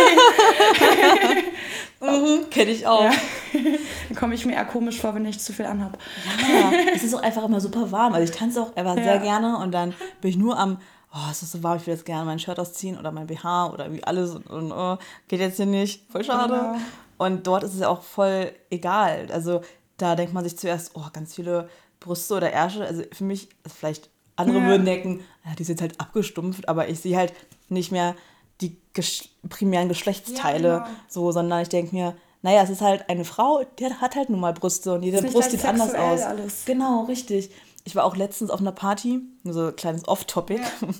mhm, 2.01 2.51
Kenne 2.51 2.71
ich 2.71 2.87
auch. 2.87 3.05
Ja. 3.05 3.13
Dann 4.09 4.17
komme 4.19 4.35
ich 4.35 4.45
mir 4.45 4.53
eher 4.53 4.67
komisch 4.67 5.01
vor, 5.01 5.15
wenn 5.15 5.25
ich 5.25 5.41
zu 5.41 5.53
viel 5.53 5.65
anhabe. 5.65 5.99
Ja, 6.43 6.73
es 6.95 7.03
ist 7.03 7.15
auch 7.15 7.23
einfach 7.23 7.45
immer 7.45 7.61
super 7.61 7.91
warm. 7.91 8.13
Also 8.13 8.31
ich 8.31 8.39
tanze 8.39 8.61
auch 8.61 8.77
einfach 8.77 8.97
ja. 8.97 9.05
sehr 9.05 9.19
gerne 9.21 9.59
und 9.59 9.73
dann 9.73 9.95
bin 10.21 10.31
ich 10.31 10.37
nur 10.37 10.59
am, 10.59 10.79
oh, 11.15 11.31
es 11.31 11.43
ist 11.43 11.53
so 11.53 11.63
warm, 11.63 11.79
ich 11.79 11.87
will 11.87 11.95
jetzt 11.95 12.05
gerne 12.05 12.27
mein 12.27 12.39
Shirt 12.39 12.61
ausziehen 12.61 12.99
oder 12.99 13.11
mein 13.11 13.27
BH 13.27 13.71
oder 13.73 13.91
wie 13.93 14.05
alles 14.05 14.35
und, 14.35 14.47
und 14.49 14.73
oh, 14.73 14.99
geht 15.29 15.41
jetzt 15.41 15.57
hier 15.57 15.67
nicht, 15.67 16.11
voll 16.11 16.25
schade. 16.25 16.55
Genau. 16.55 16.77
Und 17.17 17.47
dort 17.47 17.63
ist 17.63 17.75
es 17.75 17.81
ja 17.81 17.89
auch 17.89 18.03
voll 18.03 18.53
egal. 18.71 19.29
Also 19.33 19.63
da 19.97 20.15
denkt 20.17 20.35
man 20.35 20.45
sich 20.45 20.59
zuerst, 20.59 20.91
oh, 20.95 21.07
ganz 21.13 21.35
viele 21.35 21.69
Brüste 22.01 22.35
oder 22.35 22.53
Ärsche. 22.53 22.85
Also 22.85 23.03
für 23.13 23.25
mich 23.25 23.49
ist 23.65 23.77
vielleicht 23.77 24.11
andere 24.37 24.59
ja. 24.59 24.67
würden 24.67 24.85
denken, 24.85 25.21
ja, 25.45 25.55
die 25.55 25.63
ist 25.63 25.69
jetzt 25.69 25.81
halt 25.81 26.01
abgestumpft, 26.01 26.69
aber 26.69 26.89
ich 26.89 27.01
sehe 27.01 27.17
halt 27.17 27.33
nicht 27.69 27.93
mehr 27.93 28.15
die 28.61 28.77
ges 28.93 29.29
primären 29.49 29.89
Geschlechtsteile 29.89 30.69
ja, 30.69 30.79
genau. 30.79 30.91
so, 31.09 31.33
sondern 31.33 31.63
ich 31.63 31.69
denke 31.69 31.95
mir, 31.95 32.17
naja, 32.43 32.63
es 32.63 32.71
ist 32.71 32.83
halt 32.83 33.09
eine 33.09 33.25
Frau, 33.25 33.65
die 33.79 33.87
hat 33.87 34.17
halt 34.17 34.31
nun 34.31 34.41
mal 34.41 34.53
Brüste 34.53 34.93
und 34.95 35.03
jede 35.03 35.23
Brust 35.23 35.51
sieht 35.51 35.65
anders 35.65 35.95
aus. 35.95 36.23
Alles. 36.23 36.65
Genau, 36.67 37.05
richtig. 37.05 37.51
Ich 37.85 37.97
war 37.97 38.05
auch 38.05 38.17
letztens 38.17 38.51
auf 38.51 38.61
einer 38.61 38.73
Party, 38.73 39.21
so 39.45 39.69
ein 39.69 39.77
kleines 39.77 40.07
Off-Topic. 40.07 40.61
Ja. 40.61 40.89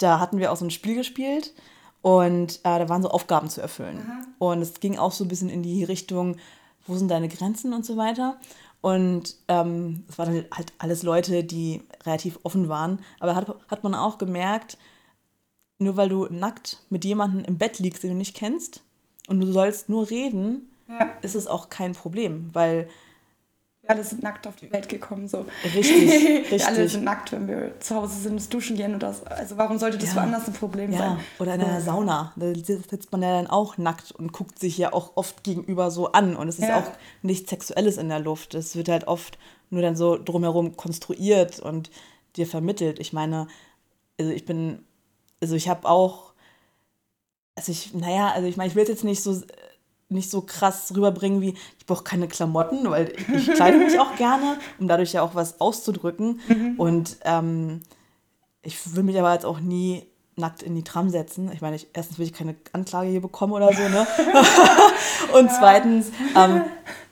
Da 0.00 0.20
hatten 0.20 0.38
wir 0.38 0.52
auch 0.52 0.56
so 0.56 0.64
ein 0.64 0.70
Spiel 0.70 0.94
gespielt 0.94 1.52
und 2.02 2.60
äh, 2.62 2.78
da 2.78 2.88
waren 2.88 3.02
so 3.02 3.10
Aufgaben 3.10 3.50
zu 3.50 3.60
erfüllen. 3.60 3.98
Aha. 4.00 4.26
Und 4.38 4.62
es 4.62 4.78
ging 4.78 4.96
auch 4.96 5.10
so 5.10 5.24
ein 5.24 5.28
bisschen 5.28 5.50
in 5.50 5.64
die 5.64 5.82
Richtung, 5.82 6.36
wo 6.86 6.94
sind 6.94 7.10
deine 7.10 7.28
Grenzen 7.28 7.72
und 7.72 7.84
so 7.84 7.96
weiter. 7.96 8.36
Und 8.80 9.34
ähm, 9.48 10.04
es 10.08 10.16
waren 10.16 10.44
halt 10.52 10.72
alles 10.78 11.02
Leute, 11.02 11.42
die 11.42 11.82
relativ 12.08 12.38
offen 12.42 12.68
waren. 12.68 13.00
Aber 13.20 13.34
hat, 13.36 13.54
hat 13.68 13.84
man 13.84 13.94
auch 13.94 14.18
gemerkt, 14.18 14.78
nur 15.78 15.96
weil 15.96 16.08
du 16.08 16.26
nackt 16.30 16.78
mit 16.90 17.04
jemandem 17.04 17.44
im 17.44 17.58
Bett 17.58 17.78
liegst, 17.78 18.02
den 18.02 18.10
du 18.10 18.16
nicht 18.16 18.36
kennst, 18.36 18.82
und 19.28 19.40
du 19.40 19.52
sollst 19.52 19.88
nur 19.88 20.08
reden, 20.10 20.70
ja. 20.88 21.10
ist 21.22 21.34
es 21.34 21.46
auch 21.46 21.68
kein 21.68 21.92
Problem, 21.92 22.50
weil 22.54 22.88
wir 23.82 23.90
alle 23.90 24.02
sind 24.04 24.22
nackt 24.22 24.46
auf 24.46 24.56
die 24.56 24.70
Welt 24.72 24.88
gekommen. 24.88 25.28
So. 25.28 25.46
Richtig, 25.64 26.10
richtig. 26.10 26.50
wir 26.50 26.66
alle 26.66 26.88
sind 26.88 27.04
nackt, 27.04 27.32
wenn 27.32 27.46
wir 27.46 27.78
zu 27.80 27.94
Hause 27.94 28.20
sind, 28.20 28.32
ins 28.32 28.48
Duschen 28.48 28.76
gehen. 28.76 28.94
Oder 28.94 29.12
so. 29.12 29.24
Also 29.24 29.56
warum 29.56 29.78
sollte 29.78 29.98
das 29.98 30.10
Ja. 30.10 30.16
woanders 30.16 30.46
ein 30.46 30.52
Problem 30.52 30.92
Ja, 30.92 30.98
sein? 30.98 31.18
oder 31.38 31.54
in 31.54 31.60
einer 31.62 31.80
Sauna. 31.80 32.32
Da 32.36 32.54
sitzt 32.54 33.12
man 33.12 33.22
ja 33.22 33.30
dann 33.30 33.46
auch 33.46 33.78
nackt 33.78 34.10
und 34.12 34.32
guckt 34.32 34.58
sich 34.58 34.76
ja 34.76 34.92
auch 34.92 35.12
oft 35.14 35.44
gegenüber 35.44 35.90
so 35.90 36.12
an. 36.12 36.36
Und 36.36 36.48
es 36.48 36.58
ist 36.58 36.68
Ja. 36.68 36.80
auch 36.80 36.90
nichts 37.22 37.48
Sexuelles 37.50 37.96
in 37.98 38.08
der 38.08 38.20
Luft. 38.20 38.54
Es 38.54 38.76
wird 38.76 38.88
halt 38.88 39.06
oft 39.06 39.38
nur 39.70 39.82
dann 39.82 39.96
so 39.96 40.16
drumherum 40.16 40.76
konstruiert 40.76 41.60
und 41.60 41.90
dir 42.36 42.46
vermittelt. 42.46 42.98
Ich 42.98 43.12
meine, 43.12 43.48
also 44.18 44.32
ich 44.32 44.44
bin, 44.44 44.84
also 45.40 45.54
ich 45.54 45.68
habe 45.68 45.88
auch, 45.88 46.32
also 47.54 47.72
ich, 47.72 47.94
naja, 47.94 48.30
also 48.32 48.46
ich 48.46 48.56
meine, 48.56 48.68
ich 48.68 48.76
will 48.76 48.82
es 48.82 48.88
jetzt 48.88 49.04
nicht 49.04 49.22
so 49.22 49.42
nicht 50.10 50.30
so 50.30 50.40
krass 50.40 50.92
rüberbringen 50.96 51.42
wie, 51.42 51.54
ich 51.78 51.86
brauche 51.86 52.04
keine 52.04 52.28
Klamotten, 52.28 52.90
weil 52.90 53.12
ich, 53.14 53.28
ich 53.28 53.46
kleide 53.54 53.78
mich 53.78 53.98
auch 54.00 54.16
gerne, 54.16 54.58
um 54.78 54.88
dadurch 54.88 55.12
ja 55.12 55.22
auch 55.22 55.34
was 55.34 55.60
auszudrücken. 55.60 56.40
Und 56.78 57.18
ähm, 57.24 57.82
ich 58.62 58.94
will 58.94 59.02
mich 59.02 59.18
aber 59.18 59.32
jetzt 59.32 59.44
auch 59.44 59.60
nie 59.60 60.06
nackt 60.36 60.62
in 60.62 60.74
die 60.74 60.84
Tram 60.84 61.10
setzen. 61.10 61.50
Ich 61.52 61.60
meine, 61.60 61.76
ich, 61.76 61.88
erstens 61.92 62.18
will 62.18 62.26
ich 62.26 62.32
keine 62.32 62.54
Anklage 62.72 63.10
hier 63.10 63.20
bekommen 63.20 63.52
oder 63.52 63.72
so, 63.72 63.82
ne? 63.88 64.06
Und 65.34 65.50
zweitens, 65.50 66.10
ähm, 66.36 66.62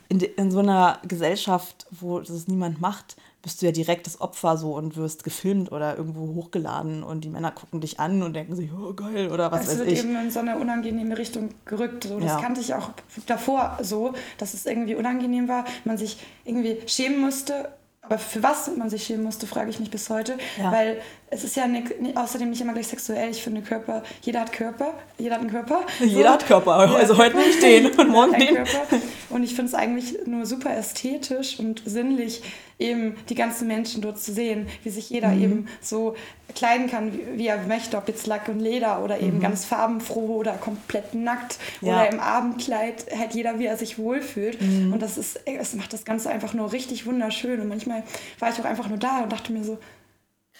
in, 0.09 0.19
de, 0.19 0.29
in 0.35 0.51
so 0.51 0.59
einer 0.59 0.99
Gesellschaft, 1.07 1.85
wo 1.91 2.19
das 2.19 2.47
niemand 2.47 2.79
macht, 2.81 3.15
bist 3.43 3.61
du 3.61 3.65
ja 3.65 3.71
direkt 3.71 4.07
das 4.07 4.19
Opfer 4.19 4.57
so 4.57 4.75
und 4.75 4.97
wirst 4.97 5.23
gefilmt 5.23 5.71
oder 5.71 5.95
irgendwo 5.97 6.33
hochgeladen 6.35 7.03
und 7.03 7.23
die 7.23 7.29
Männer 7.29 7.51
gucken 7.51 7.79
dich 7.81 7.99
an 7.99 8.21
und 8.23 8.33
denken 8.35 8.55
sich, 8.55 8.69
oh 8.73 8.93
geil 8.93 9.31
oder 9.31 9.51
was 9.51 9.61
Es 9.63 9.67
weiß 9.71 9.77
wird 9.79 9.87
ich. 9.89 9.99
eben 9.99 10.15
in 10.17 10.31
so 10.31 10.39
eine 10.39 10.57
unangenehme 10.57 11.17
Richtung 11.17 11.49
gerückt. 11.65 12.05
So, 12.05 12.19
das 12.19 12.31
Ja. 12.31 12.41
kannte 12.41 12.59
ich 12.61 12.73
auch 12.73 12.89
davor 13.25 13.77
so, 13.81 14.13
dass 14.37 14.53
es 14.53 14.65
irgendwie 14.65 14.95
unangenehm 14.95 15.47
war, 15.47 15.65
man 15.85 15.97
sich 15.97 16.17
irgendwie 16.45 16.77
schämen 16.87 17.21
musste. 17.21 17.69
Aber 18.01 18.19
für 18.19 18.41
was 18.41 18.69
man 18.77 18.89
sich 18.89 19.03
schämen 19.03 19.23
musste, 19.23 19.47
frage 19.47 19.69
ich 19.69 19.79
mich 19.79 19.91
bis 19.91 20.09
heute. 20.09 20.37
Ja. 20.57 20.71
Weil 20.71 21.01
es 21.29 21.43
ist 21.43 21.57
ja 21.57 21.67
nicht, 21.67 21.99
nicht, 21.99 22.15
außerdem 22.15 22.49
nicht 22.49 22.61
immer 22.61 22.71
gleich 22.71 22.87
sexuell. 22.87 23.29
Ich 23.29 23.43
finde 23.43 23.61
Körper, 23.61 24.01
jeder 24.21 24.41
hat 24.41 24.53
Körper, 24.53 24.93
jeder 25.17 25.35
hat 25.35 25.41
einen 25.41 25.51
Körper. 25.51 25.81
Jeder 25.99 26.31
hat 26.31 26.45
Körper, 26.45 26.73
also 26.73 27.17
heute 27.17 27.35
nicht 27.35 27.61
den 27.61 27.87
und 27.99 28.09
morgen 28.09 28.39
den. 28.39 28.55
Körper. 28.55 28.97
Und 29.29 29.43
ich 29.43 29.55
finde 29.55 29.69
es 29.69 29.73
eigentlich 29.73 30.19
nur 30.25 30.45
super 30.45 30.73
ästhetisch 30.75 31.59
und 31.59 31.81
sinnlich, 31.85 32.43
eben 32.79 33.15
die 33.29 33.33
ganzen 33.35 33.67
Menschen 33.67 34.01
dort 34.03 34.19
zu 34.19 34.31
sehen, 34.31 34.67
wie 34.83 34.89
sich 34.91 35.09
jeder 35.09 35.29
Mhm. 35.29 35.41
eben 35.43 35.67
so 35.81 36.15
kleiden 36.55 36.87
kann, 36.87 37.11
wie, 37.11 37.39
wie 37.39 37.47
er 37.47 37.57
möchte, 37.67 37.97
ob 37.97 38.07
jetzt 38.07 38.27
Lack 38.27 38.49
und 38.49 38.59
Leder 38.59 39.03
oder 39.03 39.19
eben 39.19 39.39
ganz 39.39 39.65
farbenfroh 39.65 40.35
oder 40.37 40.53
komplett 40.53 41.15
nackt 41.15 41.57
Mhm. 41.81 41.87
Ja. 41.87 41.93
oder 41.95 42.11
im 42.11 42.19
Abendkleid, 42.19 43.07
halt 43.17 43.33
jeder, 43.33 43.57
wie 43.59 43.65
er 43.65 43.77
sich 43.77 43.97
wohlfühlt. 43.97 44.61
Mhm. 44.61 44.93
Und 44.93 45.01
das 45.01 45.17
ist, 45.17 45.39
es 45.45 45.73
macht 45.73 45.91
das 45.91 46.05
Ganze 46.05 46.29
einfach 46.29 46.53
nur 46.53 46.71
richtig 46.71 47.05
wunderschön. 47.07 47.59
Und 47.61 47.67
manchmal 47.67 48.03
war 48.39 48.51
ich 48.51 48.59
auch 48.59 48.65
einfach 48.65 48.89
nur 48.89 48.99
da 48.99 49.21
und 49.23 49.31
dachte 49.31 49.51
mir 49.53 49.63
so, 49.63 49.79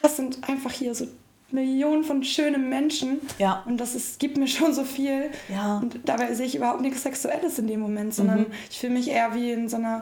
krass, 0.02 0.16
sind 0.18 0.40
einfach 0.50 0.72
hier 0.72 0.96
so 0.96 1.06
Millionen 1.52 2.04
von 2.04 2.24
schönen 2.24 2.68
Menschen. 2.68 3.20
Ja. 3.38 3.64
Und 3.68 3.78
das 3.78 3.96
ist, 3.96 4.20
gibt 4.20 4.38
mir 4.38 4.48
schon 4.48 4.74
so 4.74 4.84
viel. 4.84 5.30
Ja. 5.50 5.78
Und 5.78 6.00
dabei 6.06 6.34
sehe 6.34 6.46
ich 6.48 6.56
überhaupt 6.56 6.82
nichts 6.82 7.04
Sexuelles 7.04 7.58
in 7.60 7.68
dem 7.68 7.80
Moment, 7.80 8.14
sondern 8.14 8.40
Mhm. 8.40 8.46
ich 8.72 8.80
fühle 8.80 8.94
mich 8.94 9.08
eher 9.10 9.34
wie 9.34 9.52
in 9.52 9.70
so 9.70 9.78
einer 9.78 10.02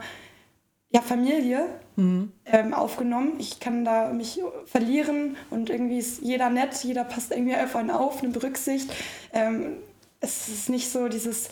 ja, 0.96 1.02
Familie 1.02 1.68
Mhm. 1.98 2.32
ähm, 2.46 2.74
aufgenommen. 2.74 3.34
Ich 3.40 3.60
kann 3.62 3.86
da 3.86 4.12
mich 4.12 4.42
verlieren 4.66 5.38
und 5.50 5.70
irgendwie 5.70 5.98
ist 5.98 6.22
jeder 6.22 6.50
nett, 6.50 6.84
jeder 6.84 7.06
passt 7.06 7.32
irgendwie 7.32 7.56
auf 7.56 7.74
einen 7.76 7.90
auf, 7.90 8.22
eine 8.22 8.32
Berücksicht. 8.34 8.92
Ähm, 9.32 9.78
es 10.20 10.50
ist 10.50 10.70
nicht 10.70 10.90
so 10.92 11.08
dieses 11.08 11.50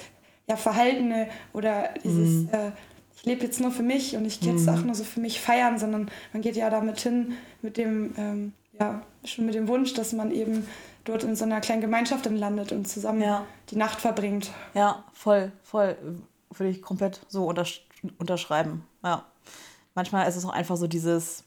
ja, 0.47 0.57
Verhaltene 0.57 1.27
oder 1.53 1.89
dieses, 2.03 2.49
äh, 2.51 2.71
ich 3.15 3.23
lebe 3.25 3.43
jetzt 3.45 3.61
nur 3.61 3.71
für 3.71 3.83
mich 3.83 4.17
und 4.17 4.25
ich 4.25 4.41
gehe 4.41 4.51
jetzt 4.53 4.67
auch 4.67 4.83
nur 4.83 4.95
so 4.95 5.05
für 5.05 5.21
mich 5.21 5.39
feiern, 5.39 5.77
sondern 5.79 6.11
man 6.33 6.41
geht 6.41 6.57
ja 6.57 6.69
damit 6.69 6.99
hin 6.99 7.33
mit 7.61 7.77
dem, 7.77 8.13
ähm, 8.17 8.53
ja, 8.77 9.01
schon 9.23 9.45
mit 9.45 9.55
dem 9.55 9.69
Wunsch, 9.69 9.93
dass 9.93 10.11
man 10.11 10.31
eben 10.31 10.67
dort 11.05 11.23
in 11.23 11.37
so 11.37 11.45
einer 11.45 11.61
kleinen 11.61 11.79
Gemeinschaft 11.81 12.25
dann 12.25 12.35
landet 12.35 12.73
und 12.73 12.85
zusammen 12.87 13.21
Ja. 13.21 13.45
die 13.69 13.77
Nacht 13.77 14.01
verbringt. 14.01 14.51
Ja, 14.73 15.05
voll, 15.13 15.53
voll. 15.63 15.95
Würde 16.49 16.69
ich 16.71 16.81
komplett 16.81 17.21
so 17.29 17.45
untersch 17.47 17.85
unterschreiben. 18.17 18.83
Ja. 19.05 19.23
Manchmal 19.95 20.27
ist 20.27 20.35
es 20.35 20.45
auch 20.45 20.51
einfach 20.51 20.77
so 20.77 20.87
dieses, 20.87 21.43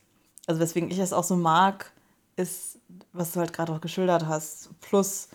also 0.46 0.60
weswegen 0.60 0.90
ich 0.90 0.98
es 0.98 1.12
auch 1.12 1.24
so 1.24 1.36
mag, 1.36 1.92
ist, 2.36 2.78
was 3.12 3.32
du 3.32 3.40
halt 3.40 3.52
gerade 3.52 3.72
auch 3.72 3.80
geschildert 3.80 4.26
hast. 4.26 4.70
Plus, 4.80 5.28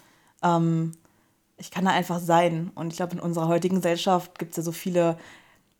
ähm, 0.43 0.93
ich 1.57 1.71
kann 1.71 1.85
da 1.85 1.91
einfach 1.91 2.19
sein. 2.19 2.71
Und 2.75 2.91
ich 2.91 2.97
glaube, 2.97 3.13
in 3.13 3.19
unserer 3.19 3.47
heutigen 3.47 3.75
Gesellschaft 3.75 4.39
gibt 4.39 4.51
es 4.51 4.57
ja 4.57 4.63
so 4.63 4.71
viele, 4.71 5.17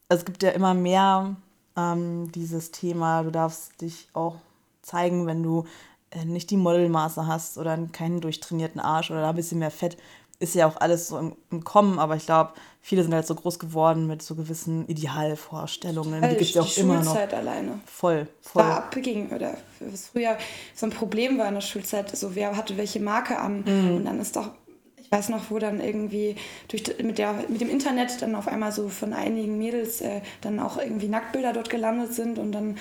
also 0.10 0.22
es 0.22 0.26
gibt 0.26 0.44
ja 0.44 0.52
immer 0.52 0.74
mehr 0.74 1.36
ähm, 1.78 2.32
dieses 2.32 2.72
Thema, 2.72 3.24
du 3.24 3.32
darfst 3.32 3.82
dich 3.82 4.10
auch 4.14 4.38
zeigen, 4.82 5.26
wenn 5.28 5.44
du 5.44 5.66
äh, 6.12 6.26
nicht 6.26 6.50
die 6.50 6.58
Modelmaße 6.58 7.28
hast 7.28 7.58
oder 7.58 7.78
keinen 7.88 8.22
durchtrainierten 8.22 8.82
Arsch 8.82 9.12
oder 9.12 9.22
da 9.22 9.30
ein 9.30 9.36
bisschen 9.36 9.60
mehr 9.60 9.72
Fett. 9.72 9.98
Ist 10.42 10.56
ja 10.56 10.68
auch 10.68 10.78
alles 10.82 11.08
so 11.08 11.18
im, 11.20 11.36
im 11.52 11.64
Kommen, 11.64 12.00
aber 12.00 12.16
ich 12.16 12.26
glaube, 12.26 12.52
viele 12.82 13.04
sind 13.04 13.14
halt 13.14 13.28
so 13.28 13.36
groß 13.36 13.60
geworden 13.60 14.08
mit 14.08 14.22
so 14.24 14.34
gewissen 14.36 14.88
Idealvorstellungen. 14.88 16.22
die 16.24 16.30
gibt 16.30 16.42
es 16.42 16.54
ja 16.56 16.62
auch 16.64 16.78
immer 16.78 16.96
noch. 16.96 17.04
Schulzeit 17.06 17.34
alleine. 17.34 17.80
Voll, 17.86 18.28
voll. 18.42 18.64
da 18.64 18.78
abging 18.78 19.30
oder 19.30 19.56
was 19.80 20.08
früher 20.08 20.38
so 20.76 20.88
ein 20.88 20.90
Problem 20.92 21.38
war 21.38 21.48
in 21.48 21.54
der 21.56 21.62
Schulzeit, 21.62 22.16
so 22.16 22.36
wer 22.36 22.56
hatte 22.58 22.78
welche 22.78 23.00
Marke 23.00 23.38
an 23.38 23.64
Mhm. 23.66 23.96
und 23.98 24.06
dann 24.06 24.20
ist 24.20 24.36
doch 24.36 24.50
ich 24.98 25.12
weiß 25.18 25.28
noch, 25.30 25.52
wo 25.52 25.60
dann 25.60 25.82
irgendwie 25.82 26.38
durch, 26.70 26.84
mit, 27.04 27.18
der, 27.18 27.34
mit 27.50 27.60
dem 27.60 27.70
Internet 27.70 28.22
dann 28.22 28.34
auf 28.34 28.48
einmal 28.48 28.72
so 28.72 28.88
von 28.88 29.12
einigen 29.12 29.58
Mädels 29.58 30.00
äh, 30.00 30.22
dann 30.40 30.58
auch 30.62 30.78
irgendwie 30.78 31.10
Nacktbilder 31.10 31.52
dort 31.52 31.70
gelandet 31.70 32.14
sind 32.14 32.40
und 32.40 32.54
dann 32.54 32.78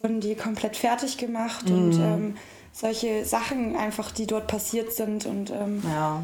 wurden 0.00 0.20
die 0.20 0.36
komplett 0.36 0.76
fertig 0.76 1.18
gemacht 1.18 1.68
Mhm. 1.68 1.74
und 1.76 1.98
ähm, 1.98 2.36
solche 2.72 3.24
Sachen 3.24 3.74
einfach, 3.76 4.12
die 4.12 4.26
dort 4.28 4.46
passiert 4.46 4.92
sind 4.92 5.26
und 5.26 5.50
ähm, 5.50 5.82
Ja, 5.92 6.22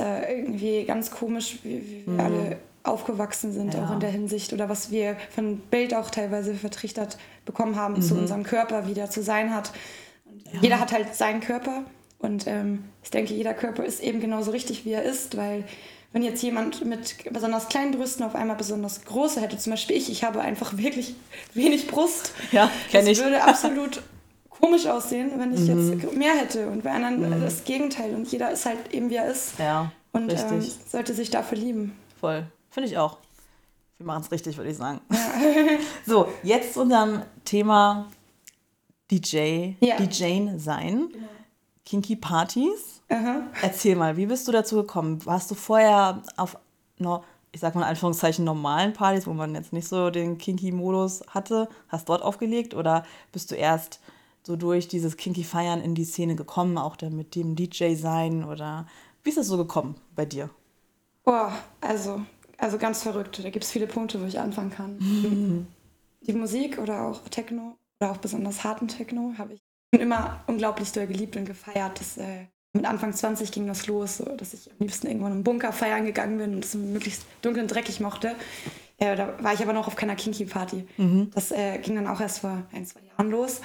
äh, 0.00 0.38
irgendwie 0.38 0.84
ganz 0.84 1.10
komisch, 1.10 1.58
wie, 1.62 2.04
wir 2.06 2.12
Mhm. 2.14 2.20
alle 2.20 2.56
aufgewachsen 2.84 3.52
sind, 3.52 3.74
Ja. 3.74 3.86
auch 3.86 3.92
in 3.92 4.00
der 4.00 4.10
Hinsicht. 4.10 4.52
Oder 4.52 4.68
was 4.68 4.90
wir 4.90 5.16
von 5.30 5.58
Bild 5.58 5.94
auch 5.94 6.10
teilweise 6.10 6.54
vertrichtert 6.54 7.16
bekommen 7.44 7.76
haben 7.76 8.00
zu 8.02 8.14
unserem 8.16 8.42
Körper, 8.42 8.86
wie 8.88 8.94
der 8.94 9.08
zu 9.10 9.22
sein 9.22 9.54
hat. 9.54 9.72
Und 10.24 10.42
Jeder 10.62 10.80
hat 10.80 10.92
halt 10.92 11.14
seinen 11.14 11.40
Körper. 11.40 11.84
Und 12.18 12.46
ähm, 12.46 12.84
ich 13.02 13.10
denke, 13.10 13.34
jeder 13.34 13.54
Körper 13.54 13.84
ist 13.84 14.00
eben 14.02 14.20
genauso 14.20 14.50
richtig, 14.52 14.84
wie 14.84 14.92
er 14.92 15.02
ist, 15.02 15.36
weil 15.36 15.64
wenn 16.12 16.22
jetzt 16.22 16.42
jemand 16.42 16.84
mit 16.84 17.16
besonders 17.32 17.68
kleinen 17.68 17.92
Brüsten 17.92 18.24
auf 18.24 18.34
einmal 18.34 18.56
besonders 18.56 19.04
große 19.04 19.40
hätte, 19.40 19.56
zum 19.58 19.72
Beispiel 19.72 19.96
ich, 19.96 20.10
ich 20.10 20.24
habe 20.24 20.40
einfach 20.40 20.76
wirklich 20.76 21.14
wenig 21.54 21.86
Brust. 21.86 22.32
ja 22.52 22.70
kenne 22.90 23.10
ich. 23.10 23.18
würde 23.20 23.42
absolut 23.42 24.02
komisch 24.62 24.86
aussehen, 24.86 25.32
wenn 25.38 25.52
ich 25.52 25.66
jetzt 25.66 26.14
mehr 26.16 26.34
hätte. 26.34 26.68
Und 26.68 26.84
bei 26.84 26.92
anderen 26.92 27.40
das 27.40 27.64
Gegenteil. 27.64 28.14
Und 28.14 28.30
jeder 28.30 28.50
ist 28.52 28.64
halt 28.64 28.92
eben, 28.94 29.10
wie 29.10 29.16
er 29.16 29.26
ist. 29.30 29.58
Ja, 29.58 29.90
Und 30.12 30.32
ähm, 30.32 30.62
sollte 30.88 31.14
sich 31.14 31.30
dafür 31.30 31.58
lieben. 31.58 31.96
Voll. 32.20 32.46
Finde 32.70 32.88
ich 32.88 32.96
auch. 32.96 33.18
Wir 33.98 34.06
machen 34.06 34.22
es 34.22 34.30
richtig, 34.30 34.56
würde 34.56 34.70
ich 34.70 34.76
sagen. 34.76 35.00
so, 36.06 36.28
jetzt 36.42 36.74
zu 36.74 36.82
unserem 36.82 37.22
Thema 37.44 38.06
DJ, 39.10 39.74
Ja. 39.80 39.96
DJing 39.96 40.58
sein. 40.58 41.08
Kinky 41.84 42.16
Partys. 42.16 43.02
Aha. 43.08 43.42
Erzähl 43.62 43.96
mal, 43.96 44.16
wie 44.16 44.26
bist 44.26 44.46
du 44.48 44.52
dazu 44.52 44.76
gekommen? 44.76 45.24
Warst 45.26 45.50
du 45.50 45.54
vorher 45.54 46.22
auf, 46.36 46.56
no, 46.98 47.24
ich 47.50 47.60
sag 47.60 47.74
mal 47.74 47.82
in 47.82 47.88
Anführungszeichen, 47.88 48.44
normalen 48.44 48.92
Partys, 48.92 49.26
wo 49.26 49.32
man 49.32 49.54
jetzt 49.54 49.72
nicht 49.72 49.86
so 49.88 50.08
den 50.10 50.38
Kinky-Modus 50.38 51.24
hatte, 51.28 51.68
hast 51.88 52.08
dort 52.08 52.22
aufgelegt? 52.22 52.74
Oder 52.74 53.04
bist 53.32 53.50
du 53.50 53.56
erst 53.56 54.00
so 54.44 54.56
durch 54.56 54.88
dieses 54.88 55.16
Kinky-Feiern 55.16 55.80
in 55.80 55.94
die 55.94 56.04
Szene 56.04 56.36
gekommen, 56.36 56.78
auch 56.78 56.96
dann 56.96 57.16
mit 57.16 57.34
dem 57.34 57.54
DJ 57.56 57.94
sein? 57.94 58.44
Oder 58.44 58.86
wie 59.22 59.30
ist 59.30 59.38
das 59.38 59.46
so 59.46 59.56
gekommen 59.56 59.96
bei 60.14 60.24
dir? 60.24 60.50
Boah, 61.24 61.52
also, 61.80 62.22
also 62.58 62.78
ganz 62.78 63.02
verrückt. 63.02 63.42
Da 63.42 63.50
gibt 63.50 63.64
es 63.64 63.70
viele 63.70 63.86
Punkte, 63.86 64.20
wo 64.20 64.26
ich 64.26 64.38
anfangen 64.38 64.70
kann. 64.70 65.66
Die 66.26 66.32
Musik 66.32 66.78
oder 66.78 67.02
auch 67.02 67.20
Techno 67.28 67.76
oder 68.00 68.12
auch 68.12 68.18
besonders 68.18 68.62
harten 68.62 68.88
Techno 68.88 69.34
habe 69.38 69.54
ich 69.54 69.60
schon 69.92 70.02
immer 70.02 70.40
unglaublich 70.46 70.92
doll 70.92 71.06
geliebt 71.06 71.36
und 71.36 71.44
gefeiert. 71.44 71.98
Das, 72.00 72.16
äh, 72.16 72.46
mit 72.74 72.86
Anfang 72.86 73.12
20 73.12 73.52
ging 73.52 73.66
das 73.66 73.86
los, 73.86 74.16
so, 74.16 74.24
dass 74.36 74.54
ich 74.54 74.70
am 74.70 74.76
liebsten 74.78 75.06
irgendwann 75.06 75.32
im 75.32 75.44
Bunker 75.44 75.72
feiern 75.72 76.06
gegangen 76.06 76.38
bin 76.38 76.54
und 76.54 76.64
es 76.64 76.74
möglichst 76.74 77.26
dunkel 77.42 77.62
und 77.62 77.68
dreckig 77.68 78.00
mochte. 78.00 78.34
Äh, 78.98 79.16
da 79.16 79.34
war 79.42 79.52
ich 79.52 79.62
aber 79.62 79.72
noch 79.72 79.88
auf 79.88 79.96
keiner 79.96 80.14
Kinky-Party. 80.14 80.86
Das 81.34 81.50
äh, 81.50 81.78
ging 81.78 81.96
dann 81.96 82.06
auch 82.06 82.20
erst 82.20 82.38
vor 82.38 82.62
ein, 82.72 82.86
zwei 82.86 83.00
Jahren 83.00 83.30
los. 83.30 83.60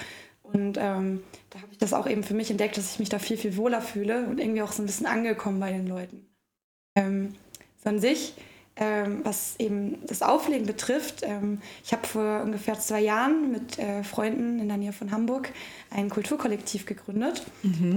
Und 0.54 0.78
ähm, 0.78 1.24
da 1.50 1.62
habe 1.62 1.72
ich 1.72 1.78
das 1.78 1.94
auch 1.94 2.08
eben 2.08 2.24
für 2.24 2.34
mich 2.34 2.50
entdeckt, 2.50 2.78
dass 2.78 2.94
ich 2.94 3.00
mich 3.00 3.10
da 3.10 3.20
viel, 3.20 3.38
viel 3.38 3.58
wohler 3.58 3.82
fühle 3.82 4.28
und 4.28 4.40
irgendwie 4.40 4.62
auch 4.62 4.72
so 4.72 4.82
ein 4.82 4.86
bisschen 4.86 5.06
angekommen 5.06 5.60
bei 5.60 5.72
den 5.72 5.88
Leuten. 5.88 6.26
Ähm, 6.96 7.36
so 7.84 7.90
an 7.90 8.00
sich, 8.00 8.34
ähm, 8.78 9.22
was 9.24 9.56
eben 9.60 9.98
das 10.06 10.22
Auflegen 10.22 10.66
betrifft, 10.66 11.24
ähm, 11.24 11.62
ich 11.84 11.92
habe 11.94 12.08
vor 12.08 12.42
ungefähr 12.44 12.80
zwei 12.80 13.02
Jahren 13.02 13.52
mit 13.52 13.80
äh, 13.80 14.04
Freunden 14.04 14.60
in 14.60 14.68
der 14.68 14.78
Nähe 14.78 14.94
von 14.94 15.12
Hamburg 15.12 15.52
ein 15.90 16.10
Kulturkollektiv 16.10 16.86
gegründet. 16.86 17.44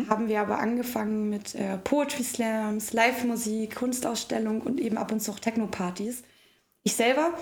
Da 0.06 0.14
haben 0.14 0.28
wir 0.28 0.40
aber 0.40 0.58
angefangen 0.58 1.28
mit 1.28 1.54
äh, 1.54 1.76
Poetry 1.78 2.24
Slams, 2.24 2.92
Live-Musik, 2.92 3.76
Kunstausstellung 3.76 4.62
und 4.62 4.80
eben 4.80 4.96
ab 4.96 5.12
und 5.12 5.20
zu 5.20 5.30
auch 5.32 5.38
Techno-Partys. 5.38 6.22
Ich 6.82 6.94
selber 6.94 7.34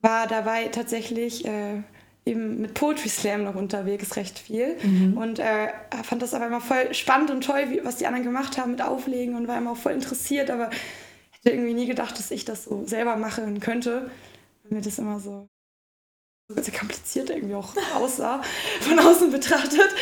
war 0.00 0.26
dabei 0.26 0.68
tatsächlich 0.68 1.46
äh, 1.46 1.82
eben 2.26 2.60
mit 2.60 2.74
Poetry 2.74 3.08
Slam 3.08 3.44
noch 3.44 3.54
unterwegs, 3.54 4.16
recht 4.16 4.38
viel. 4.38 4.76
Mhm. 4.82 5.16
Und 5.16 5.38
äh, 5.38 5.68
fand 6.02 6.22
das 6.22 6.34
aber 6.34 6.46
immer 6.46 6.60
voll 6.60 6.94
spannend 6.94 7.30
und 7.30 7.44
toll, 7.44 7.66
wie, 7.70 7.84
was 7.84 7.96
die 7.96 8.06
anderen 8.06 8.24
gemacht 8.24 8.56
haben 8.56 8.72
mit 8.72 8.82
Auflegen 8.82 9.34
und 9.36 9.48
war 9.48 9.58
immer 9.58 9.72
auch 9.72 9.76
voll 9.76 9.92
interessiert, 9.92 10.50
aber 10.50 10.70
hätte 11.30 11.50
irgendwie 11.50 11.74
nie 11.74 11.86
gedacht, 11.86 12.18
dass 12.18 12.30
ich 12.30 12.44
das 12.44 12.64
so 12.64 12.86
selber 12.86 13.16
machen 13.16 13.60
könnte. 13.60 14.10
Weil 14.62 14.78
mir 14.78 14.84
das 14.84 14.98
immer 14.98 15.20
so, 15.20 15.48
sehr 16.48 16.78
kompliziert 16.78 17.30
irgendwie 17.30 17.54
auch 17.54 17.74
aussah, 17.94 18.42
von 18.80 18.98
außen 18.98 19.30
betrachtet. 19.30 19.94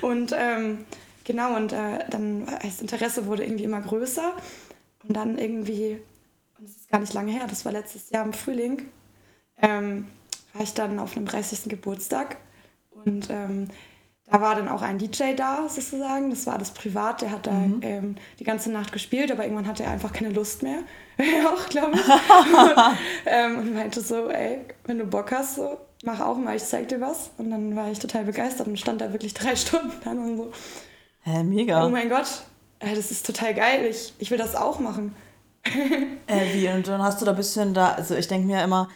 Und 0.00 0.34
ähm, 0.36 0.84
genau, 1.24 1.56
und 1.56 1.72
äh, 1.72 2.04
dann 2.10 2.46
das 2.62 2.80
Interesse 2.80 3.26
wurde 3.26 3.44
irgendwie 3.44 3.64
immer 3.64 3.80
größer. 3.80 4.34
Und 5.06 5.16
dann 5.16 5.38
irgendwie, 5.38 6.00
und 6.58 6.68
das 6.68 6.76
ist 6.76 6.88
gar 6.88 6.98
nicht 6.98 7.14
lange 7.14 7.32
her, 7.32 7.46
das 7.48 7.64
war 7.64 7.72
letztes 7.72 8.10
Jahr 8.10 8.24
im 8.24 8.32
Frühling, 8.32 8.88
ähm, 9.62 10.06
war 10.52 10.62
ich 10.62 10.74
dann 10.74 10.98
auf 10.98 11.16
einem 11.16 11.26
30. 11.26 11.68
Geburtstag 11.68 12.36
und 12.90 13.30
ähm, 13.30 13.68
da 14.30 14.40
war 14.40 14.54
dann 14.54 14.68
auch 14.68 14.82
ein 14.82 14.98
DJ 14.98 15.34
da, 15.34 15.68
sozusagen. 15.68 16.30
Das 16.30 16.46
war 16.46 16.56
das 16.56 16.70
privat. 16.70 17.20
Der 17.20 17.32
hat 17.32 17.46
da 17.48 17.52
mhm. 17.52 17.80
ähm, 17.82 18.16
die 18.38 18.44
ganze 18.44 18.70
Nacht 18.70 18.92
gespielt, 18.92 19.32
aber 19.32 19.42
irgendwann 19.42 19.66
hatte 19.66 19.82
er 19.82 19.90
einfach 19.90 20.12
keine 20.12 20.30
Lust 20.30 20.62
mehr. 20.62 20.78
auch, 21.52 21.68
glaube 21.68 21.96
ich. 21.96 22.06
und, 22.06 22.96
ähm, 23.26 23.58
und 23.58 23.74
meinte 23.74 24.00
so, 24.00 24.28
ey, 24.28 24.60
wenn 24.84 24.98
du 24.98 25.04
Bock 25.04 25.32
hast, 25.32 25.56
so, 25.56 25.78
mach 26.04 26.20
auch 26.20 26.36
mal, 26.36 26.54
ich 26.54 26.64
zeig 26.64 26.88
dir 26.88 27.00
was. 27.00 27.30
Und 27.38 27.50
dann 27.50 27.74
war 27.74 27.90
ich 27.90 27.98
total 27.98 28.24
begeistert 28.24 28.68
und 28.68 28.78
stand 28.78 29.00
da 29.00 29.12
wirklich 29.12 29.34
drei 29.34 29.56
Stunden 29.56 29.92
dann 30.04 30.18
und 30.18 30.36
so. 30.36 30.52
Hä, 31.22 31.42
mega. 31.42 31.84
Oh 31.84 31.90
mein 31.90 32.08
Gott, 32.08 32.44
das 32.78 33.10
ist 33.10 33.26
total 33.26 33.52
geil. 33.54 33.84
Ich, 33.90 34.14
ich 34.18 34.30
will 34.30 34.38
das 34.38 34.54
auch 34.54 34.78
machen. 34.78 35.14
äh, 36.28 36.54
wie? 36.54 36.68
Und 36.68 36.86
dann 36.86 37.02
hast 37.02 37.20
du 37.20 37.24
da 37.24 37.32
ein 37.32 37.36
bisschen 37.36 37.74
da, 37.74 37.92
also 37.92 38.14
ich 38.14 38.28
denke 38.28 38.46
mir 38.46 38.62
immer, 38.62 38.88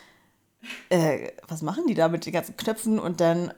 äh, 0.89 1.31
was 1.49 1.63
machen 1.63 1.85
die 1.89 1.95
da 1.95 2.09
mit 2.09 2.27
den 2.27 2.33
ganzen 2.33 2.57
Knöpfen 2.57 2.99
und 2.99 3.21
dann, 3.21 3.53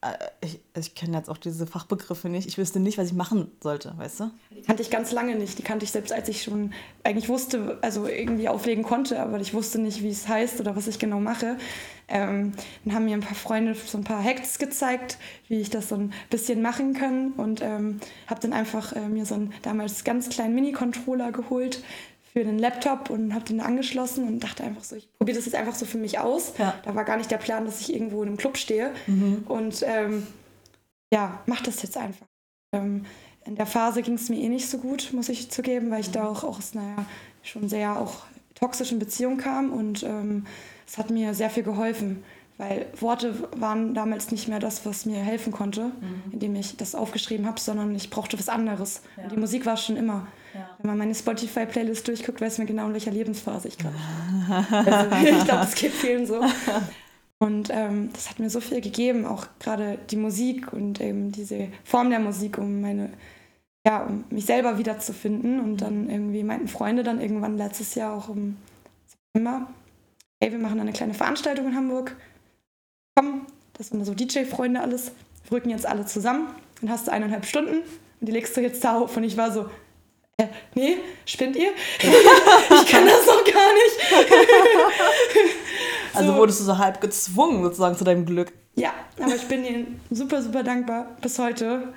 äh, 0.00 0.16
ich, 0.40 0.60
ich 0.76 0.94
kenne 0.94 1.16
jetzt 1.16 1.28
auch 1.28 1.38
diese 1.38 1.66
Fachbegriffe 1.66 2.28
nicht, 2.28 2.48
ich 2.48 2.58
wüsste 2.58 2.80
nicht, 2.80 2.98
was 2.98 3.08
ich 3.08 3.14
machen 3.14 3.50
sollte, 3.62 3.94
weißt 3.96 4.20
du? 4.20 4.30
Die 4.50 4.62
kannte 4.62 4.82
ich 4.82 4.90
ganz 4.90 5.12
lange 5.12 5.34
nicht, 5.36 5.58
die 5.58 5.62
kannte 5.62 5.84
ich 5.84 5.90
selbst, 5.90 6.12
als 6.12 6.28
ich 6.28 6.42
schon 6.42 6.72
eigentlich 7.04 7.28
wusste, 7.28 7.78
also 7.82 8.06
irgendwie 8.06 8.48
auflegen 8.48 8.84
konnte, 8.84 9.20
aber 9.20 9.40
ich 9.40 9.54
wusste 9.54 9.80
nicht, 9.80 10.02
wie 10.02 10.10
es 10.10 10.28
heißt 10.28 10.60
oder 10.60 10.76
was 10.76 10.86
ich 10.86 10.98
genau 10.98 11.20
mache. 11.20 11.56
Ähm, 12.10 12.52
dann 12.84 12.94
haben 12.94 13.04
mir 13.04 13.14
ein 13.14 13.20
paar 13.20 13.36
Freunde 13.36 13.74
so 13.74 13.96
ein 13.96 14.04
paar 14.04 14.22
Hacks 14.22 14.58
gezeigt, 14.58 15.16
wie 15.46 15.60
ich 15.60 15.70
das 15.70 15.88
so 15.88 15.94
ein 15.94 16.12
bisschen 16.28 16.60
machen 16.60 16.92
kann 16.92 17.32
und 17.32 17.62
ähm, 17.62 18.00
habe 18.26 18.40
dann 18.40 18.52
einfach 18.52 18.92
äh, 18.94 19.08
mir 19.08 19.24
so 19.24 19.36
einen 19.36 19.54
damals 19.62 20.02
ganz 20.02 20.28
kleinen 20.28 20.54
Mini-Controller 20.56 21.30
geholt, 21.30 21.84
für 22.32 22.44
den 22.44 22.58
Laptop 22.58 23.10
und 23.10 23.34
habe 23.34 23.44
den 23.44 23.60
angeschlossen 23.60 24.26
und 24.26 24.40
dachte 24.40 24.62
einfach 24.62 24.84
so, 24.84 24.94
ich 24.94 25.12
probiere 25.18 25.36
das 25.36 25.46
jetzt 25.46 25.54
einfach 25.54 25.74
so 25.74 25.84
für 25.84 25.98
mich 25.98 26.18
aus. 26.18 26.52
Ja. 26.58 26.74
Da 26.84 26.94
war 26.94 27.04
gar 27.04 27.16
nicht 27.16 27.30
der 27.30 27.38
Plan, 27.38 27.64
dass 27.64 27.80
ich 27.80 27.92
irgendwo 27.92 28.22
in 28.22 28.28
einem 28.28 28.36
Club 28.36 28.56
stehe. 28.56 28.92
Mhm. 29.06 29.44
Und 29.48 29.84
ähm, 29.86 30.26
ja, 31.12 31.42
mach 31.46 31.60
das 31.60 31.82
jetzt 31.82 31.96
einfach. 31.96 32.26
Ähm, 32.72 33.04
in 33.44 33.56
der 33.56 33.66
Phase 33.66 34.02
ging 34.02 34.14
es 34.14 34.28
mir 34.28 34.38
eh 34.38 34.48
nicht 34.48 34.68
so 34.68 34.78
gut, 34.78 35.10
muss 35.12 35.28
ich 35.28 35.50
zugeben, 35.50 35.90
weil 35.90 36.00
ich 36.00 36.10
da 36.12 36.28
auch 36.28 36.44
aus 36.44 36.76
einer 36.76 37.06
schon 37.42 37.68
sehr 37.68 37.98
auch 37.98 38.22
toxischen 38.54 38.98
Beziehung 38.98 39.38
kam 39.38 39.72
und 39.72 40.02
ähm, 40.02 40.46
es 40.86 40.98
hat 40.98 41.10
mir 41.10 41.34
sehr 41.34 41.50
viel 41.50 41.62
geholfen, 41.62 42.22
weil 42.58 42.86
Worte 43.00 43.34
waren 43.56 43.94
damals 43.94 44.30
nicht 44.30 44.48
mehr 44.48 44.58
das, 44.58 44.84
was 44.84 45.06
mir 45.06 45.18
helfen 45.18 45.52
konnte, 45.52 45.86
mhm. 45.86 46.32
indem 46.32 46.54
ich 46.56 46.76
das 46.76 46.94
aufgeschrieben 46.94 47.46
habe, 47.46 47.58
sondern 47.58 47.94
ich 47.94 48.10
brauchte 48.10 48.38
was 48.38 48.50
anderes. 48.50 49.02
Ja. 49.16 49.24
Und 49.24 49.32
die 49.32 49.36
Musik 49.38 49.66
war 49.66 49.76
schon 49.76 49.96
immer. 49.96 50.26
Ja. 50.54 50.76
Wenn 50.78 50.90
man 50.90 50.98
meine 50.98 51.14
Spotify-Playlist 51.14 52.06
durchguckt, 52.08 52.40
weiß 52.40 52.58
man 52.58 52.66
genau, 52.66 52.86
in 52.86 52.92
welcher 52.92 53.10
Lebensphase 53.10 53.68
ich 53.68 53.78
gerade 53.78 53.94
bin. 53.94 54.54
also, 54.54 55.16
ich 55.38 55.44
glaube, 55.44 55.60
das 55.60 55.74
geht 55.74 55.92
vielen 55.92 56.26
so. 56.26 56.42
Und 57.38 57.70
ähm, 57.70 58.10
das 58.12 58.28
hat 58.28 58.38
mir 58.38 58.50
so 58.50 58.60
viel 58.60 58.80
gegeben, 58.80 59.24
auch 59.24 59.46
gerade 59.60 59.98
die 60.10 60.16
Musik 60.16 60.72
und 60.72 61.00
eben 61.00 61.32
diese 61.32 61.68
Form 61.84 62.10
der 62.10 62.20
Musik, 62.20 62.58
um 62.58 62.82
meine, 62.82 63.10
ja, 63.86 64.04
um 64.04 64.24
mich 64.30 64.44
selber 64.44 64.76
wiederzufinden. 64.76 65.58
Und 65.60 65.78
dann 65.78 66.10
irgendwie 66.10 66.42
meinten 66.42 66.68
Freunde 66.68 67.02
dann 67.02 67.20
irgendwann 67.20 67.56
letztes 67.56 67.94
Jahr 67.94 68.14
auch 68.14 68.28
im 68.28 68.56
September, 69.06 69.68
hey, 70.42 70.52
wir 70.52 70.58
machen 70.58 70.80
eine 70.80 70.92
kleine 70.92 71.14
Veranstaltung 71.14 71.68
in 71.68 71.76
Hamburg. 71.76 72.16
Komm, 73.14 73.46
das 73.72 73.88
sind 73.88 74.04
so 74.04 74.14
DJ-Freunde 74.14 74.80
alles. 74.80 75.12
Wir 75.44 75.52
rücken 75.52 75.70
jetzt 75.70 75.86
alle 75.86 76.04
zusammen. 76.04 76.48
Dann 76.80 76.90
hast 76.90 77.06
du 77.06 77.12
eineinhalb 77.12 77.46
Stunden 77.46 77.76
und 78.20 78.26
die 78.28 78.32
legst 78.32 78.54
du 78.54 78.60
jetzt 78.60 78.84
da 78.84 78.98
auf. 78.98 79.16
Und 79.16 79.24
ich 79.24 79.38
war 79.38 79.50
so, 79.50 79.70
nee, 80.74 80.98
spinnt 81.26 81.56
ihr? 81.56 81.70
ich 81.98 82.86
kann 82.86 83.06
das 83.06 83.26
doch 83.26 83.44
gar 83.44 83.72
nicht. 83.74 84.34
also 86.14 86.34
wurdest 86.36 86.60
du 86.60 86.64
so 86.64 86.78
halb 86.78 87.00
gezwungen 87.00 87.62
sozusagen 87.62 87.96
zu 87.96 88.04
deinem 88.04 88.26
Glück. 88.26 88.52
Ja, 88.76 88.94
aber 89.20 89.34
ich 89.34 89.46
bin 89.48 89.64
ihnen 89.64 90.00
super, 90.10 90.42
super 90.42 90.62
dankbar 90.62 91.16
bis 91.20 91.38
heute, 91.38 91.92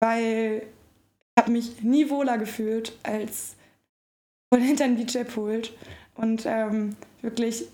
weil 0.00 0.62
ich 1.36 1.42
habe 1.42 1.52
mich 1.52 1.82
nie 1.82 2.10
wohler 2.10 2.38
gefühlt 2.38 2.92
als 3.02 3.54
voll 4.52 4.62
hinter 4.62 4.84
dem 4.84 4.96
DJ-Pult 4.96 5.72
und 6.16 6.44
ähm, 6.46 6.96
wirklich 7.22 7.66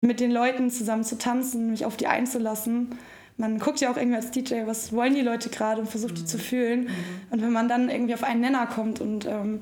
mit 0.00 0.20
den 0.20 0.32
Leuten 0.32 0.70
zusammen 0.70 1.04
zu 1.04 1.18
tanzen, 1.18 1.70
mich 1.70 1.84
auf 1.84 1.96
die 1.96 2.06
einzulassen 2.06 2.98
man 3.36 3.58
guckt 3.58 3.80
ja 3.80 3.90
auch 3.90 3.96
irgendwie 3.96 4.16
als 4.16 4.30
DJ, 4.30 4.66
was 4.66 4.92
wollen 4.92 5.14
die 5.14 5.22
Leute 5.22 5.48
gerade 5.48 5.80
und 5.80 5.88
versucht 5.88 6.18
die 6.18 6.24
zu 6.24 6.36
mhm. 6.36 6.40
fühlen. 6.42 6.80
Mhm. 6.84 6.90
Und 7.30 7.42
wenn 7.42 7.52
man 7.52 7.68
dann 7.68 7.88
irgendwie 7.88 8.14
auf 8.14 8.24
einen 8.24 8.40
Nenner 8.40 8.66
kommt 8.66 9.00
und 9.00 9.26
ähm, 9.26 9.60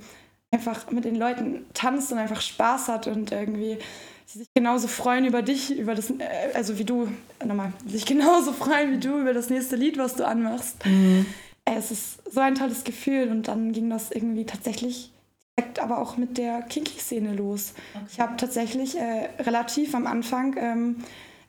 einfach 0.50 0.90
mit 0.90 1.04
den 1.04 1.16
Leuten 1.16 1.64
tanzt 1.74 2.12
und 2.12 2.18
einfach 2.18 2.40
Spaß 2.40 2.88
hat 2.88 3.06
und 3.06 3.32
irgendwie 3.32 3.78
sich 4.26 4.48
genauso 4.54 4.88
freuen 4.88 5.24
über 5.24 5.42
dich, 5.42 5.76
über 5.76 5.94
das, 5.94 6.10
äh, 6.10 6.14
also 6.54 6.78
wie 6.78 6.84
du, 6.84 7.08
nochmal, 7.44 7.72
sich 7.86 8.06
genauso 8.06 8.52
freuen 8.52 8.92
wie 8.92 8.98
du 8.98 9.20
über 9.20 9.32
das 9.32 9.50
nächste 9.50 9.76
Lied, 9.76 9.98
was 9.98 10.14
du 10.14 10.26
anmachst. 10.26 10.84
Mhm. 10.86 11.26
Es 11.64 11.90
ist 11.90 12.32
so 12.32 12.40
ein 12.40 12.54
tolles 12.54 12.84
Gefühl 12.84 13.28
und 13.30 13.48
dann 13.48 13.72
ging 13.72 13.90
das 13.90 14.10
irgendwie 14.10 14.44
tatsächlich 14.44 15.12
direkt 15.56 15.78
aber 15.78 15.98
auch 15.98 16.16
mit 16.16 16.38
der 16.38 16.62
Kinky-Szene 16.62 17.34
los. 17.34 17.74
Okay. 17.94 18.04
Ich 18.10 18.20
habe 18.20 18.36
tatsächlich 18.36 18.96
äh, 18.96 19.28
relativ 19.40 19.94
am 19.94 20.06
Anfang 20.06 20.56
ähm, 20.58 20.96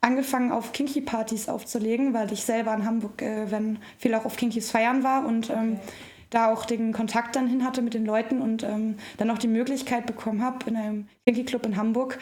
angefangen, 0.01 0.51
auf 0.51 0.73
Kinky-Partys 0.73 1.47
aufzulegen, 1.47 2.13
weil 2.13 2.31
ich 2.33 2.43
selber 2.43 2.73
in 2.73 2.85
Hamburg, 2.85 3.21
äh, 3.21 3.49
wenn 3.51 3.79
viel 3.97 4.13
auch 4.15 4.25
auf 4.25 4.35
Kinkys 4.35 4.71
feiern 4.71 5.03
war 5.03 5.25
und 5.25 5.49
ähm, 5.49 5.79
da 6.31 6.51
auch 6.51 6.65
den 6.65 6.91
Kontakt 6.93 7.35
dann 7.35 7.47
hin 7.47 7.63
hatte 7.63 7.81
mit 7.81 7.93
den 7.93 8.05
Leuten 8.05 8.41
und 8.41 8.63
ähm, 8.63 8.95
dann 9.17 9.29
auch 9.29 9.37
die 9.37 9.47
Möglichkeit 9.47 10.05
bekommen 10.05 10.41
habe, 10.41 10.69
in 10.69 10.75
einem 10.75 11.07
Kinky-Club 11.25 11.65
in 11.65 11.77
Hamburg 11.77 12.17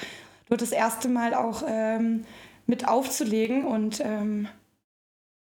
dort 0.49 0.61
das 0.61 0.71
erste 0.71 1.07
Mal 1.07 1.33
auch 1.33 1.63
ähm, 1.67 2.25
mit 2.65 2.87
aufzulegen 2.87 3.65
und 3.65 4.01
ähm, 4.03 4.47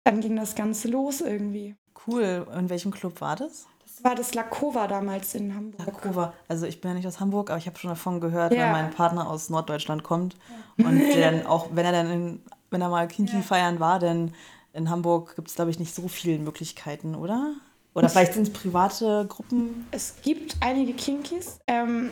dann 0.03 0.21
ging 0.21 0.35
das 0.35 0.55
Ganze 0.55 0.87
los 0.89 1.21
irgendwie. 1.21 1.75
Cool. 2.07 2.47
In 2.57 2.69
welchem 2.69 2.91
Club 2.91 3.21
war 3.21 3.35
das? 3.35 3.67
War 4.03 4.15
das 4.15 4.33
Lakova 4.33 4.87
damals 4.87 5.35
in 5.35 5.55
Hamburg. 5.55 5.85
Lakova. 5.85 6.33
Also 6.47 6.65
ich 6.65 6.81
bin 6.81 6.91
ja 6.91 6.95
nicht 6.95 7.07
aus 7.07 7.19
Hamburg, 7.19 7.49
aber 7.49 7.59
ich 7.59 7.67
habe 7.67 7.77
schon 7.77 7.89
davon 7.89 8.19
gehört, 8.19 8.53
ja. 8.53 8.63
wenn 8.63 8.71
mein 8.71 8.91
Partner 8.91 9.29
aus 9.29 9.49
Norddeutschland 9.49 10.03
kommt 10.03 10.35
ja. 10.77 10.87
und 10.87 10.99
dann 11.19 11.45
auch, 11.45 11.69
wenn 11.71 11.85
er 11.85 11.91
dann 11.91 12.11
in, 12.11 12.41
wenn 12.69 12.81
er 12.81 12.89
mal 12.89 13.07
Kinky 13.07 13.37
ja. 13.37 13.41
feiern 13.41 13.79
war, 13.79 13.99
denn 13.99 14.33
in 14.73 14.89
Hamburg 14.89 15.35
gibt 15.35 15.49
es, 15.49 15.55
glaube 15.55 15.71
ich, 15.71 15.79
nicht 15.79 15.93
so 15.93 16.07
viele 16.07 16.39
Möglichkeiten, 16.39 17.15
oder? 17.15 17.53
Oder 17.93 18.07
ich 18.07 18.13
vielleicht 18.13 18.33
sind 18.33 18.47
es 18.47 18.53
private 18.53 19.25
Gruppen? 19.27 19.87
Es 19.91 20.15
gibt 20.21 20.57
einige 20.61 20.93
Kinkys. 20.93 21.59
Ähm, 21.67 22.11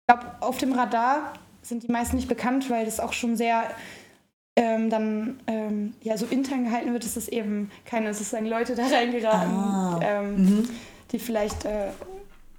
ich 0.00 0.14
glaube, 0.14 0.34
auf 0.40 0.58
dem 0.58 0.72
Radar 0.72 1.32
sind 1.62 1.82
die 1.82 1.90
meisten 1.90 2.16
nicht 2.16 2.28
bekannt, 2.28 2.70
weil 2.70 2.84
das 2.84 3.00
auch 3.00 3.12
schon 3.12 3.36
sehr 3.36 3.64
ähm, 4.56 4.90
dann 4.90 5.40
ähm, 5.46 5.94
ja 6.02 6.16
so 6.16 6.26
intern 6.26 6.64
gehalten 6.64 6.92
wird, 6.92 7.04
ist 7.04 7.16
es 7.16 7.28
eben 7.28 7.70
keine 7.84 8.12
sozusagen 8.14 8.46
Leute 8.46 8.74
da 8.74 8.86
reingeraten. 8.86 9.54
Ah. 9.54 10.00
Ähm, 10.02 10.44
mhm 10.44 10.68
die 11.12 11.18
vielleicht, 11.18 11.64
äh, 11.64 11.90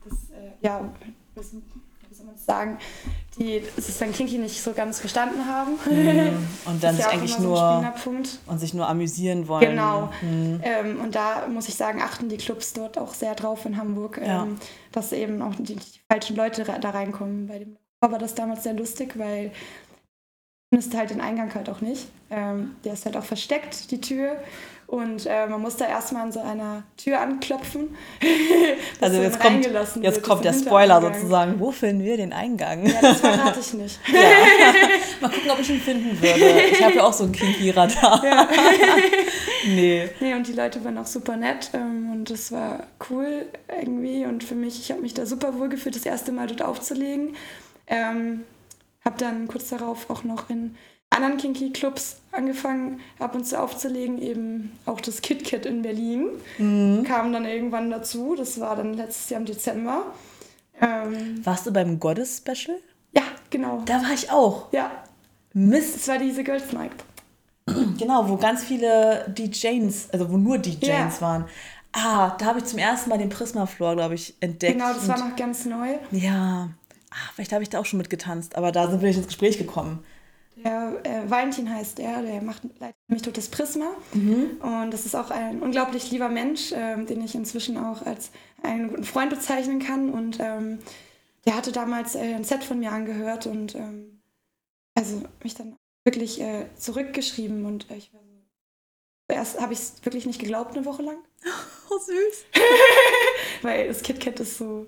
das, 0.05 0.13
äh, 0.31 0.51
ja, 0.61 0.89
wie 1.35 1.41
soll 2.15 2.25
man 2.25 2.35
das 2.35 2.45
sagen, 2.45 2.77
die 3.37 3.61
es 3.77 3.97
dann 3.97 4.11
Kinky 4.11 4.37
nicht 4.37 4.61
so 4.61 4.73
ganz 4.73 4.99
verstanden 4.99 5.45
haben. 5.45 5.73
Mhm. 5.85 6.47
Und 6.65 6.83
dann 6.83 6.95
sich 6.95 7.05
ja 7.05 7.11
eigentlich 7.11 7.39
nur 7.39 7.93
und 8.47 8.59
sich 8.59 8.73
nur 8.73 8.87
amüsieren 8.87 9.47
wollen. 9.47 9.69
Genau. 9.69 10.09
Mhm. 10.21 10.61
Ähm, 10.63 10.99
und 11.01 11.15
da 11.15 11.47
muss 11.47 11.67
ich 11.67 11.75
sagen, 11.75 12.01
achten 12.01 12.29
die 12.29 12.37
Clubs 12.37 12.73
dort 12.73 12.97
auch 12.97 13.13
sehr 13.13 13.35
drauf 13.35 13.65
in 13.65 13.77
Hamburg, 13.77 14.19
ja. 14.23 14.43
ähm, 14.43 14.57
dass 14.91 15.11
eben 15.11 15.41
auch 15.41 15.53
die, 15.57 15.75
die, 15.75 15.99
falschen 16.11 16.35
Leute 16.35 16.63
da 16.63 16.89
reinkommen. 16.89 17.47
Bei 17.47 17.59
dem 17.59 17.77
war 18.01 18.19
das 18.19 18.35
damals 18.35 18.63
sehr 18.63 18.73
lustig, 18.73 19.17
weil 19.17 19.51
findest 20.69 20.95
halt 20.95 21.09
den 21.11 21.21
Eingang 21.21 21.53
halt 21.53 21.69
auch 21.69 21.81
nicht. 21.81 22.07
Ähm, 22.29 22.75
der 22.83 22.93
ist 22.93 23.05
halt 23.05 23.15
auch 23.17 23.23
versteckt, 23.23 23.91
die 23.91 24.01
Tür. 24.01 24.37
Und 24.87 25.25
äh, 25.25 25.47
man 25.47 25.61
muss 25.61 25.75
da 25.75 25.85
erstmal 25.85 26.23
an 26.23 26.31
so 26.31 26.39
einer 26.39 26.83
Tür 26.95 27.19
anklopfen. 27.19 27.93
also 29.01 29.21
jetzt 29.21 29.37
kommt, 29.37 29.65
jetzt 29.65 30.01
wird, 30.01 30.23
kommt 30.23 30.45
der 30.45 30.53
Spoiler 30.53 31.01
sozusagen. 31.01 31.59
Wo 31.59 31.71
finden 31.71 32.05
wir 32.05 32.15
den 32.15 32.31
Eingang? 32.31 32.85
Ja, 32.85 33.01
das 33.01 33.19
verrate 33.19 33.59
ich 33.59 33.73
nicht. 33.73 33.99
Ja. 34.07 34.21
Mal 35.21 35.29
gucken, 35.29 35.51
ob 35.51 35.59
ich 35.59 35.69
ihn 35.69 35.81
finden 35.81 36.21
würde. 36.21 36.61
Ich 36.71 36.81
habe 36.81 36.95
ja 36.95 37.03
auch 37.03 37.11
so 37.11 37.25
ein 37.25 37.33
Kinky-Radar. 37.33 38.23
Ja. 38.23 38.47
nee. 39.65 40.09
Nee, 40.21 40.33
und 40.35 40.47
die 40.47 40.53
Leute 40.53 40.83
waren 40.85 40.97
auch 40.97 41.05
super 41.05 41.35
nett. 41.35 41.71
Ähm, 41.73 42.09
und 42.13 42.29
das 42.29 42.53
war 42.53 42.87
cool 43.09 43.45
irgendwie. 43.67 44.25
Und 44.25 44.45
für 44.45 44.55
mich, 44.55 44.79
ich 44.79 44.91
habe 44.91 45.01
mich 45.01 45.13
da 45.13 45.25
super 45.25 45.59
wohl 45.59 45.67
gefühlt, 45.67 45.97
das 45.97 46.05
erste 46.05 46.31
Mal 46.31 46.47
dort 46.47 46.61
aufzulegen. 46.61 47.35
Ähm, 47.87 48.43
habe 49.03 49.17
dann 49.17 49.47
kurz 49.49 49.69
darauf 49.69 50.09
auch 50.09 50.23
noch 50.23 50.49
in 50.49 50.75
anderen 51.09 51.37
Kinky-Clubs 51.37 52.17
angefangen, 52.31 52.99
ab 53.19 53.33
und 53.33 53.45
zu 53.45 53.59
aufzulegen, 53.59 54.21
eben 54.21 54.71
auch 54.85 55.01
das 55.01 55.21
KitKat 55.21 55.65
in 55.65 55.81
Berlin 55.81 56.27
Mhm. 56.57 57.03
kam 57.03 57.31
dann 57.33 57.45
irgendwann 57.45 57.89
dazu. 57.89 58.35
Das 58.37 58.59
war 58.59 58.75
dann 58.75 58.93
letztes 58.93 59.29
Jahr 59.29 59.39
im 59.39 59.45
Dezember. 59.45 60.03
Ähm, 60.79 61.43
Warst 61.45 61.65
du 61.65 61.71
beim 61.71 61.99
Goddess-Special? 61.99 62.77
ja, 63.13 63.23
genau. 63.49 63.81
Da 63.85 63.95
war 64.03 64.13
ich 64.13 64.29
auch. 64.31 64.71
Ja, 64.73 64.91
Mist. 65.53 65.95
es 65.95 66.07
war 66.07 66.19
diese 66.19 66.43
Girls 66.43 66.71
Night. 66.73 66.91
Genau, 67.97 68.29
wo 68.29 68.37
ganz 68.37 68.63
viele 68.63 69.25
DJs, 69.27 70.09
also 70.13 70.31
wo 70.31 70.37
nur 70.37 70.57
DJs 70.59 70.87
Ja. 70.87 71.11
waren. 71.21 71.45
Ah, 71.93 72.35
da 72.37 72.45
habe 72.45 72.59
ich 72.59 72.65
zum 72.65 72.77
ersten 72.79 73.09
Mal 73.09 73.17
den 73.17 73.29
Prisma-Floor, 73.29 73.95
glaube 73.95 74.13
ich, 74.15 74.35
entdeckt. 74.39 74.73
Genau, 74.77 74.93
das 74.93 75.07
war 75.07 75.17
noch 75.17 75.35
ganz 75.35 75.65
neu. 75.65 75.95
Ja. 76.11 76.69
Ah, 77.09 77.15
vielleicht 77.33 77.51
habe 77.53 77.63
ich 77.63 77.69
da 77.69 77.79
auch 77.79 77.85
schon 77.85 77.97
mitgetanzt, 77.97 78.55
aber 78.55 78.71
da 78.71 78.87
sind 78.89 79.01
wir 79.01 79.07
nicht 79.07 79.17
ins 79.17 79.27
Gespräch 79.27 79.57
gekommen. 79.57 80.03
Der 80.63 80.99
äh, 81.03 81.29
Valentin 81.29 81.69
heißt 81.73 81.99
er, 81.99 82.21
der 82.23 82.41
macht 82.41 82.63
leitet 82.79 82.95
mich 83.07 83.21
durch 83.21 83.35
das 83.35 83.49
Prisma. 83.49 83.91
Mhm. 84.13 84.57
Und 84.61 84.91
das 84.91 85.05
ist 85.05 85.15
auch 85.15 85.29
ein 85.31 85.61
unglaublich 85.61 86.09
lieber 86.11 86.29
Mensch, 86.29 86.71
ähm, 86.73 87.05
den 87.05 87.23
ich 87.23 87.35
inzwischen 87.35 87.77
auch 87.77 88.05
als 88.05 88.31
einen 88.63 88.89
guten 88.89 89.03
Freund 89.03 89.29
bezeichnen 89.29 89.79
kann. 89.79 90.09
Und 90.09 90.39
ähm, 90.39 90.79
der 91.45 91.55
hatte 91.55 91.71
damals 91.71 92.15
äh, 92.15 92.33
ein 92.33 92.43
Set 92.43 92.63
von 92.63 92.79
mir 92.79 92.91
angehört 92.91 93.45
und 93.45 93.75
ähm, 93.75 94.21
also 94.95 95.21
mich 95.43 95.53
dann 95.53 95.75
wirklich 96.05 96.41
äh, 96.41 96.65
zurückgeschrieben. 96.75 97.65
Und 97.65 97.89
äh, 97.91 97.95
ich 97.97 98.13
war 98.13 98.21
so. 98.21 98.27
Zuerst 99.29 99.59
habe 99.61 99.73
ich 99.73 99.79
es 99.79 99.93
wirklich 100.05 100.25
nicht 100.25 100.39
geglaubt, 100.39 100.75
eine 100.75 100.85
Woche 100.85 101.03
lang. 101.03 101.17
Oh, 101.89 101.97
süß. 101.99 102.45
Weil 103.61 103.87
das 103.87 104.01
KitKat 104.03 104.41
ist 104.41 104.57
so 104.57 104.87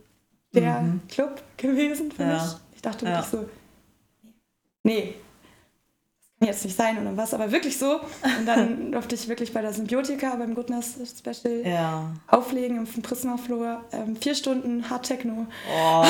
der 0.53 0.83
Club 1.07 1.41
gewesen 1.55 2.11
für 2.11 2.23
Mhm. 2.25 2.29
Ja. 2.29 2.43
mich. 2.43 2.55
Ich 2.75 2.81
dachte 2.81 3.05
Ja. 3.05 3.11
wirklich 3.11 3.27
so, 3.31 3.49
nee, 4.83 5.13
jetzt 6.41 6.63
nicht 6.63 6.77
sein 6.77 6.97
oder 6.99 7.15
was, 7.17 7.33
aber 7.33 7.51
wirklich 7.51 7.77
so. 7.77 7.99
Und 8.37 8.45
dann 8.45 8.91
durfte 8.93 9.15
ich 9.15 9.27
wirklich 9.27 9.51
bei 9.53 9.61
der 9.61 9.73
Symbiotika, 9.73 10.35
beim 10.35 10.55
Goodness 10.55 10.95
Special 11.17 11.65
Ja. 11.67 12.11
auflegen 12.27 12.77
im 12.77 13.01
Prisma 13.01 13.37
Floor. 13.37 13.83
Ähm, 13.91 14.15
vier 14.15 14.35
Stunden 14.35 14.89
Hard 14.89 15.05
Techno. 15.05 15.47
Oh, 15.69 16.05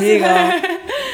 mega. 0.00 0.52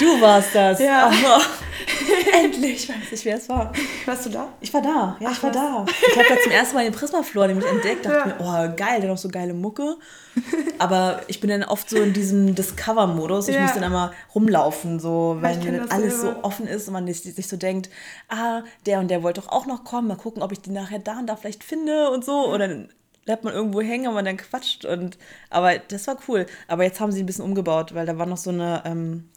Du 0.00 0.20
warst 0.20 0.54
das. 0.54 0.80
Ja. 0.80 1.10
Oh, 1.10 1.40
endlich. 2.44 2.84
Ich 2.84 2.88
weiß 2.88 3.10
nicht, 3.10 3.24
wer 3.24 3.36
es 3.36 3.48
war. 3.48 3.72
Warst 4.06 4.26
du 4.26 4.30
da? 4.30 4.48
Ich 4.60 4.72
war 4.74 4.82
da. 4.82 5.16
Ja, 5.20 5.30
ich 5.30 5.38
Ach, 5.38 5.42
war 5.44 5.50
was. 5.54 5.56
da. 5.56 5.86
Ich 6.10 6.16
habe 6.16 6.28
da 6.28 6.40
zum 6.42 6.52
ersten 6.52 6.74
Mal 6.76 6.84
den 6.84 6.92
Prisma-Floor 6.92 7.46
nämlich 7.48 7.66
entdeckt. 7.66 8.06
Dachte 8.06 8.18
Ja. 8.18 8.26
mir, 8.26 8.36
oh, 8.72 8.76
geil, 8.76 9.00
der 9.00 9.02
hat 9.02 9.08
noch 9.08 9.18
so 9.18 9.28
geile 9.28 9.54
Mucke. 9.54 9.96
Aber 10.78 11.20
ich 11.26 11.40
bin 11.40 11.50
dann 11.50 11.64
oft 11.64 11.90
so 11.90 11.96
in 11.96 12.12
diesem 12.12 12.54
Discover-Modus. 12.54 13.48
Ich 13.48 13.54
Ja. 13.54 13.62
muss 13.62 13.74
dann 13.74 13.82
immer 13.82 14.12
rumlaufen, 14.34 15.00
so, 15.00 15.36
ich 15.38 15.42
wenn 15.42 15.60
dann 15.78 15.88
alles 15.90 16.20
so 16.20 16.34
offen 16.42 16.66
ist 16.66 16.86
und 16.88 16.92
man 16.94 17.06
sich 17.06 17.22
sich 17.22 17.48
so 17.48 17.56
denkt, 17.56 17.90
ah, 18.28 18.62
der 18.86 19.00
und 19.00 19.08
der 19.08 19.22
wollte 19.22 19.40
doch 19.40 19.48
auch 19.48 19.66
noch 19.66 19.84
kommen. 19.84 20.08
Mal 20.08 20.16
gucken, 20.16 20.42
ob 20.42 20.52
ich 20.52 20.60
die 20.60 20.70
nachher 20.70 20.98
da 20.98 21.18
und 21.18 21.26
da 21.26 21.36
vielleicht 21.36 21.64
finde 21.64 22.10
und 22.10 22.24
so. 22.24 22.46
Und 22.46 22.60
dann 22.60 22.88
bleibt 23.24 23.44
man 23.44 23.52
irgendwo 23.52 23.80
hängen 23.80 24.08
und 24.08 24.14
man 24.14 24.24
dann 24.24 24.36
quatscht. 24.36 24.84
Und, 24.84 25.18
aber 25.50 25.78
das 25.78 26.06
war 26.06 26.16
cool. 26.28 26.46
Aber 26.66 26.84
jetzt 26.84 27.00
haben 27.00 27.12
sie 27.12 27.20
ein 27.22 27.26
bisschen 27.26 27.44
umgebaut, 27.44 27.94
weil 27.94 28.06
da 28.06 28.16
war 28.18 28.26
noch 28.26 28.36
so 28.38 28.50
eine, 28.50 28.82
ähm, 28.86 29.28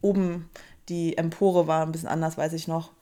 oben 0.00 0.48
die 0.88 1.16
Empore 1.16 1.66
war 1.66 1.84
ein 1.84 1.92
bisschen 1.92 2.08
anders, 2.08 2.38
weiß 2.38 2.52
ich 2.52 2.68
noch. 2.68 2.92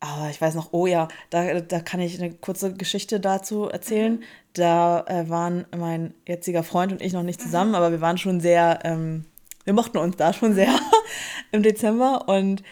Aber 0.00 0.30
ich 0.30 0.40
weiß 0.40 0.54
noch, 0.54 0.72
oh 0.72 0.86
ja, 0.86 1.08
da, 1.28 1.60
da 1.60 1.80
kann 1.80 2.00
ich 2.00 2.18
eine 2.18 2.32
kurze 2.32 2.72
Geschichte 2.72 3.20
dazu 3.20 3.68
erzählen. 3.68 4.22
Da 4.54 5.04
äh, 5.06 5.28
waren 5.28 5.66
mein 5.76 6.14
jetziger 6.26 6.62
Freund 6.62 6.90
und 6.90 7.02
ich 7.02 7.12
noch 7.12 7.22
nicht 7.22 7.40
zusammen, 7.40 7.74
aber 7.74 7.90
wir 7.90 8.00
waren 8.00 8.16
schon 8.16 8.40
sehr, 8.40 8.80
ähm, 8.84 9.26
wir 9.64 9.74
mochten 9.74 9.98
uns 9.98 10.16
da 10.16 10.32
schon 10.32 10.54
sehr 10.54 10.74
im 11.52 11.62
Dezember 11.62 12.28
und 12.28 12.62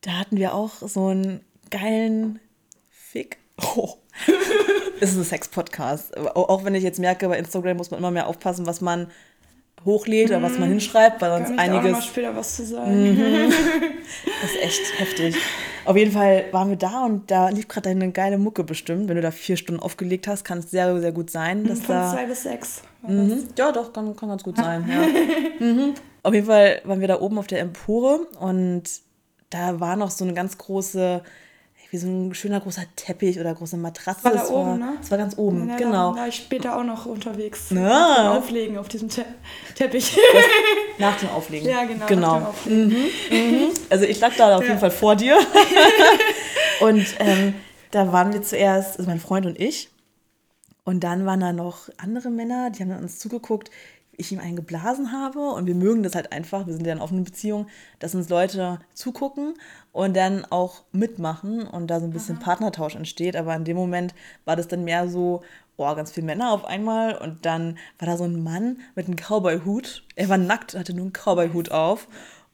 da 0.00 0.12
hatten 0.12 0.38
wir 0.38 0.54
auch 0.54 0.72
so 0.80 1.08
einen 1.08 1.40
geilen 1.70 2.40
Fick. 2.90 3.38
Oh. 3.76 3.94
Es 5.00 5.10
ist 5.10 5.18
ein 5.18 5.24
Sex-Podcast. 5.24 6.16
Auch 6.16 6.64
wenn 6.64 6.74
ich 6.74 6.84
jetzt 6.84 7.00
merke, 7.00 7.28
bei 7.28 7.36
Instagram 7.36 7.76
muss 7.76 7.90
man 7.90 7.98
immer 7.98 8.12
mehr 8.12 8.28
aufpassen, 8.28 8.64
was 8.64 8.80
man 8.80 9.08
hochlädt 9.84 10.30
oder 10.30 10.42
was 10.42 10.58
man 10.58 10.68
hinschreibt, 10.68 11.20
weil 11.20 11.30
Kann 11.30 11.46
sonst 11.46 11.50
ich 11.50 11.56
da 11.56 11.62
auch 11.62 11.82
noch 11.82 11.84
einiges 11.84 12.04
später 12.06 12.36
was 12.36 12.56
zu 12.56 12.64
sagen. 12.64 13.50
das 14.42 14.50
ist 14.50 14.62
echt 14.62 14.98
heftig. 14.98 15.36
Auf 15.84 15.96
jeden 15.96 16.12
Fall 16.12 16.46
waren 16.52 16.70
wir 16.70 16.76
da 16.76 17.04
und 17.04 17.30
da 17.30 17.50
lief 17.50 17.68
gerade 17.68 17.90
eine 17.90 18.10
geile 18.10 18.38
Mucke 18.38 18.64
bestimmt. 18.64 19.08
Wenn 19.08 19.16
du 19.16 19.22
da 19.22 19.30
vier 19.30 19.56
Stunden 19.56 19.82
aufgelegt 19.82 20.26
hast, 20.26 20.44
kann 20.44 20.58
es 20.58 20.70
sehr, 20.70 20.98
sehr 21.00 21.12
gut 21.12 21.30
sein, 21.30 21.64
dass 21.64 21.80
Von 21.80 21.96
da. 21.96 22.12
zwei 22.12 22.24
bis 22.26 22.42
sechs. 22.42 22.82
Mhm. 23.06 23.44
Ja, 23.58 23.70
doch, 23.70 23.92
kann, 23.92 24.16
kann 24.16 24.30
ganz 24.30 24.42
gut 24.42 24.56
sein. 24.56 24.88
Ja. 24.88 25.66
mhm. 25.66 25.94
Auf 26.22 26.32
jeden 26.32 26.46
Fall 26.46 26.80
waren 26.84 27.00
wir 27.00 27.08
da 27.08 27.20
oben 27.20 27.38
auf 27.38 27.46
der 27.46 27.60
Empore 27.60 28.26
und 28.40 28.84
da 29.50 29.78
war 29.78 29.96
noch 29.96 30.10
so 30.10 30.24
eine 30.24 30.32
ganz 30.32 30.56
große, 30.56 31.22
wie 31.94 31.98
so 31.98 32.08
ein 32.08 32.34
schöner 32.34 32.58
großer 32.60 32.82
Teppich 32.96 33.38
oder 33.38 33.54
große 33.54 33.76
Matratze. 33.76 34.24
war 34.24 34.32
da 34.32 34.42
Es 34.42 34.50
oben, 34.50 34.80
ne? 34.80 34.94
Es 35.00 35.12
war 35.12 35.18
ganz 35.18 35.38
oben, 35.38 35.68
Ja, 35.68 35.76
genau. 35.76 36.12
Da 36.12 36.20
war 36.22 36.26
ich 36.28 36.34
später 36.34 36.76
auch 36.76 36.82
noch 36.82 37.06
unterwegs. 37.06 37.70
Nach 37.70 38.16
dem 38.16 38.26
Auflegen 38.42 38.78
auf 38.78 38.88
diesem 38.88 39.08
Te 39.08 39.24
Teppich. 39.76 40.16
Nach 40.98 41.16
dem 41.16 41.28
Auflegen. 41.30 41.68
ja, 41.68 41.84
genau. 41.84 42.06
genau. 42.06 42.40
Nach 42.40 42.48
dem 42.64 42.86
Auflegen. 42.86 43.70
Also 43.90 44.06
ich 44.06 44.18
lag 44.18 44.32
da 44.36 44.56
auf 44.56 44.62
Ja. 44.62 44.68
jeden 44.70 44.80
Fall 44.80 44.90
vor 44.90 45.14
dir. 45.14 45.38
und 46.80 47.06
ähm, 47.20 47.54
da 47.92 48.12
waren 48.12 48.32
wir 48.32 48.42
zuerst, 48.42 48.98
also 48.98 49.08
mein 49.08 49.20
Freund 49.20 49.46
und 49.46 49.60
ich. 49.60 49.88
Und 50.82 51.04
dann 51.04 51.24
waren 51.26 51.38
da 51.38 51.52
noch 51.52 51.88
andere 51.96 52.28
Männer, 52.30 52.70
die 52.70 52.82
haben 52.82 52.90
uns 52.98 53.20
zugeguckt, 53.20 53.70
ich 54.16 54.32
ihm 54.32 54.40
einen 54.40 54.56
geblasen 54.56 55.12
habe. 55.12 55.50
Und 55.50 55.66
wir 55.66 55.74
mögen 55.74 56.02
das 56.02 56.14
halt 56.14 56.32
einfach, 56.32 56.66
wir 56.66 56.74
sind 56.74 56.86
ja 56.86 56.92
in 56.92 57.00
offenen 57.00 57.24
Beziehung, 57.24 57.66
dass 57.98 58.14
uns 58.14 58.28
Leute 58.28 58.78
zugucken 58.94 59.54
und 59.92 60.16
dann 60.16 60.44
auch 60.44 60.82
mitmachen 60.92 61.66
und 61.66 61.88
da 61.88 62.00
so 62.00 62.06
ein 62.06 62.12
bisschen 62.12 62.38
Partnertausch 62.38 62.96
entsteht. 62.96 63.36
Aber 63.36 63.54
in 63.54 63.64
dem 63.64 63.76
Moment 63.76 64.14
war 64.44 64.56
das 64.56 64.68
dann 64.68 64.84
mehr 64.84 65.08
so, 65.08 65.42
oh, 65.76 65.94
ganz 65.94 66.12
viele 66.12 66.26
Männer 66.26 66.52
auf 66.52 66.64
einmal. 66.64 67.16
Und 67.16 67.44
dann 67.46 67.78
war 67.98 68.06
da 68.06 68.16
so 68.16 68.24
ein 68.24 68.42
Mann 68.42 68.78
mit 68.94 69.06
einem 69.06 69.16
Cowboy-Hut. 69.16 70.04
Er 70.16 70.28
war 70.28 70.38
nackt, 70.38 70.74
hatte 70.74 70.94
nur 70.94 71.04
einen 71.04 71.12
Cowboy-Hut 71.12 71.70
auf 71.70 72.08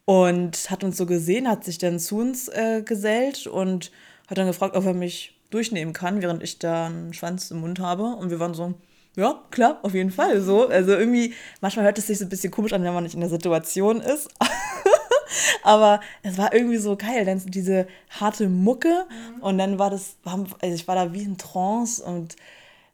und 0.05 0.71
hat 0.71 0.83
uns 0.83 0.97
so 0.97 1.07
gesehen, 1.07 1.49
hat 1.49 1.65
sich 1.65 1.79
dann 1.79 1.99
zu 1.99 2.19
uns 2.19 2.49
äh, 2.49 2.83
gesellt 2.83 3.47
und 3.47 3.93
hat 4.29 4.39
dann 4.39 4.47
gefragt, 4.47 4.77
ob 4.77 4.85
er 4.85 4.95
mich 4.95 5.41
durchnehmen 5.51 5.93
kann, 5.93 6.23
während 6.23 6.43
ich 6.43 6.59
da 6.59 6.87
einen 6.87 7.13
Schwanz 7.13 7.51
im 7.51 7.61
Mund 7.61 7.81
habe. 7.81 8.05
Und 8.17 8.31
wir 8.31 8.41
waren 8.41 8.55
so, 8.55 8.75
ja, 9.21 9.43
klar, 9.51 9.79
auf 9.83 9.95
jeden 9.95 10.11
Fall 10.11 10.41
so. 10.41 10.69
Also 10.69 10.93
irgendwie, 10.93 11.35
manchmal 11.61 11.85
hört 11.85 11.99
es 11.99 12.07
sich 12.07 12.19
so 12.19 12.25
ein 12.25 12.31
bisschen 12.31 12.51
komisch 12.51 12.73
an, 12.73 12.83
wenn 12.83 12.95
man 12.95 13.05
nicht 13.05 13.15
in 13.15 13.21
der 13.21 13.29
Situation 13.29 14.01
ist. 14.01 14.29
Aber 15.63 16.01
es 16.23 16.39
war 16.39 16.55
irgendwie 16.55 16.79
so 16.79 16.97
geil, 16.97 17.25
dann 17.25 17.41
diese 17.45 17.87
harte 18.19 18.49
Mucke 18.49 19.07
und 19.41 19.59
dann 19.59 19.79
war 19.79 19.91
das, 19.91 20.17
also 20.25 20.75
ich 20.75 20.89
war 20.89 20.95
da 20.95 21.13
wie 21.13 21.23
in 21.23 21.39
Trance 21.39 22.03
und 22.03 22.37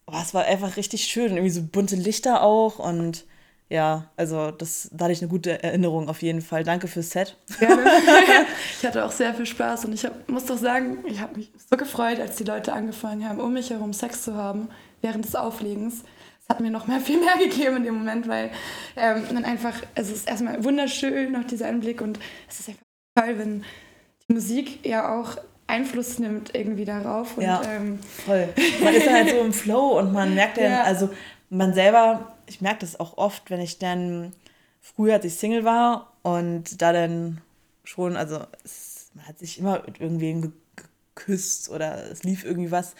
oh, 0.06 0.14
es 0.20 0.34
war 0.34 0.44
einfach 0.44 0.76
richtig 0.76 1.04
schön. 1.04 1.32
Irgendwie 1.32 1.50
so 1.50 1.62
bunte 1.62 1.96
Lichter 1.96 2.42
auch 2.42 2.78
und 2.78 3.24
ja, 3.68 4.10
also 4.16 4.52
das, 4.52 4.88
da 4.92 5.04
hatte 5.04 5.12
ich 5.12 5.22
eine 5.22 5.30
gute 5.30 5.62
Erinnerung 5.62 6.08
auf 6.08 6.22
jeden 6.22 6.40
Fall. 6.40 6.62
Danke 6.62 6.86
fürs 6.86 7.10
Set. 7.10 7.36
Gerne. 7.58 7.84
ich 8.78 8.86
hatte 8.86 9.04
auch 9.04 9.10
sehr 9.10 9.34
viel 9.34 9.46
Spaß 9.46 9.86
und 9.86 9.92
ich 9.92 10.04
hab, 10.04 10.28
muss 10.28 10.44
doch 10.44 10.58
sagen, 10.58 10.98
ich 11.06 11.20
habe 11.20 11.36
mich 11.36 11.50
so 11.68 11.76
gefreut, 11.76 12.20
als 12.20 12.36
die 12.36 12.44
Leute 12.44 12.72
angefangen 12.72 13.28
haben, 13.28 13.40
um 13.40 13.52
mich 13.52 13.70
herum 13.70 13.92
Sex 13.92 14.22
zu 14.22 14.34
haben 14.34 14.68
während 15.02 15.24
des 15.24 15.34
Auflegens. 15.34 16.04
Es 16.48 16.54
hat 16.54 16.60
mir 16.60 16.70
noch 16.70 16.86
mal 16.86 17.00
viel 17.08 17.18
mehr 17.20 17.36
gegeben 17.38 17.76
in 17.78 17.84
dem 17.84 17.94
Moment, 17.94 18.28
weil 18.28 18.50
ähm, 18.96 19.24
dann 19.32 19.44
einfach, 19.44 19.74
es 19.96 20.10
ist 20.10 20.28
erstmal 20.28 20.62
wunderschön, 20.62 21.32
noch 21.32 21.44
dieser 21.44 21.68
Anblick 21.68 22.00
und 22.00 22.18
es 22.48 22.60
ist 22.60 22.68
einfach 22.68 22.82
toll, 23.16 23.38
wenn 23.38 23.64
die 24.28 24.32
Musik 24.34 24.86
ja 24.86 25.18
auch 25.18 25.36
Einfluss 25.66 26.20
nimmt 26.20 26.54
irgendwie 26.54 26.84
darauf. 26.84 27.36
Und, 27.36 27.42
Ja. 27.44 27.60
ähm, 27.64 27.98
Voll. 28.24 28.48
Man 28.82 28.94
ist 28.94 29.10
halt 29.10 29.30
so 29.30 29.40
im 29.40 29.52
Flow 29.52 29.98
und 29.98 30.12
man 30.12 30.34
merkt 30.36 30.58
dann, 30.58 30.70
Ja. 30.70 30.82
also 30.84 31.10
man 31.50 31.74
selber, 31.74 32.36
ich 32.46 32.60
merke 32.60 32.80
das 32.80 32.98
auch 33.00 33.16
oft, 33.18 33.50
wenn 33.50 33.60
ich 33.60 33.78
dann 33.78 34.32
früher, 34.80 35.14
als 35.14 35.24
ich 35.24 35.34
Single 35.34 35.64
war 35.64 36.12
und 36.22 36.80
da 36.80 36.92
dann 36.92 37.40
schon, 37.82 38.16
also 38.16 38.40
es, 38.64 39.10
man 39.14 39.26
hat 39.26 39.38
sich 39.40 39.58
immer 39.58 39.82
mit 39.84 40.00
irgendwem 40.00 40.42
ge 40.42 40.50
geküsst 41.16 41.70
oder 41.70 42.10
es 42.12 42.24
lief 42.24 42.44
irgendwie 42.44 42.70
was. 42.70 42.94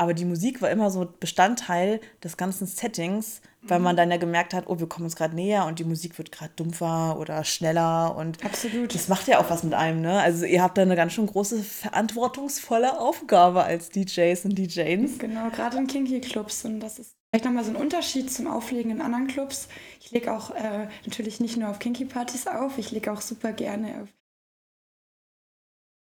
Aber 0.00 0.14
die 0.14 0.24
Musik 0.24 0.62
war 0.62 0.70
immer 0.70 0.90
so 0.90 1.12
Bestandteil 1.18 2.00
des 2.22 2.36
ganzen 2.36 2.68
Settings, 2.68 3.40
weil 3.62 3.80
man 3.80 3.96
dann 3.96 4.12
ja 4.12 4.16
gemerkt 4.16 4.54
hat, 4.54 4.68
oh, 4.68 4.78
wir 4.78 4.88
kommen 4.88 5.04
uns 5.04 5.16
gerade 5.16 5.34
näher 5.34 5.66
und 5.66 5.80
die 5.80 5.84
Musik 5.84 6.16
wird 6.18 6.30
gerade 6.30 6.52
dumpfer 6.54 7.18
oder 7.18 7.42
schneller 7.42 8.14
und 8.14 8.42
Absolut. 8.44 8.94
das 8.94 9.08
macht 9.08 9.26
ja 9.26 9.40
auch 9.40 9.50
was 9.50 9.64
mit 9.64 9.74
einem, 9.74 10.00
ne? 10.00 10.20
Also 10.20 10.44
ihr 10.44 10.62
habt 10.62 10.78
da 10.78 10.82
eine 10.82 10.94
ganz 10.94 11.14
schön 11.14 11.26
große, 11.26 11.64
verantwortungsvolle 11.64 13.00
Aufgabe 13.00 13.64
als 13.64 13.90
DJs 13.90 14.44
und 14.44 14.56
DJs. 14.56 15.18
Genau, 15.18 15.50
gerade 15.50 15.76
in 15.76 15.88
Kinky-Clubs. 15.88 16.64
Und 16.64 16.78
das 16.78 17.00
ist 17.00 17.16
vielleicht 17.30 17.44
nochmal 17.44 17.64
so 17.64 17.70
ein 17.70 17.76
Unterschied 17.76 18.30
zum 18.32 18.46
Auflegen 18.46 18.92
in 18.92 19.00
anderen 19.00 19.26
Clubs. 19.26 19.68
Ich 20.00 20.12
lege 20.12 20.32
auch 20.32 20.50
äh, 20.50 20.86
natürlich 21.04 21.40
nicht 21.40 21.56
nur 21.56 21.70
auf 21.70 21.80
Kinky-Partys 21.80 22.46
auf, 22.46 22.78
ich 22.78 22.92
lege 22.92 23.12
auch 23.12 23.20
super 23.20 23.52
gerne 23.52 24.02
auf 24.02 24.08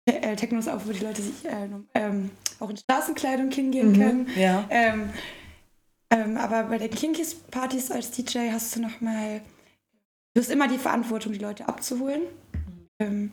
äh, 0.06 0.36
Technos 0.36 0.68
auf, 0.68 0.86
wo 0.86 0.92
die 0.92 1.00
Leute 1.00 1.22
sich 1.22 1.46
äh, 1.46 1.70
ähm, 1.94 2.32
auch 2.60 2.70
in 2.70 2.78
Straßenkleidung 2.78 3.52
hingehen 3.52 3.94
können. 3.94 4.30
Ja. 4.36 4.66
Ähm, 4.70 5.10
ähm, 6.12 6.38
aber 6.38 6.64
bei 6.64 6.78
den 6.78 6.90
Kinky-Partys 6.90 7.92
als 7.92 8.12
DJ 8.12 8.52
hast 8.52 8.76
du 8.76 8.82
nochmal, 8.82 9.42
du 10.34 10.42
hast 10.42 10.50
immer 10.50 10.68
die 10.68 10.78
Verantwortung, 10.78 11.34
die 11.34 11.40
Leute 11.40 11.68
abzuholen. 11.68 12.22
Ähm, 13.00 13.32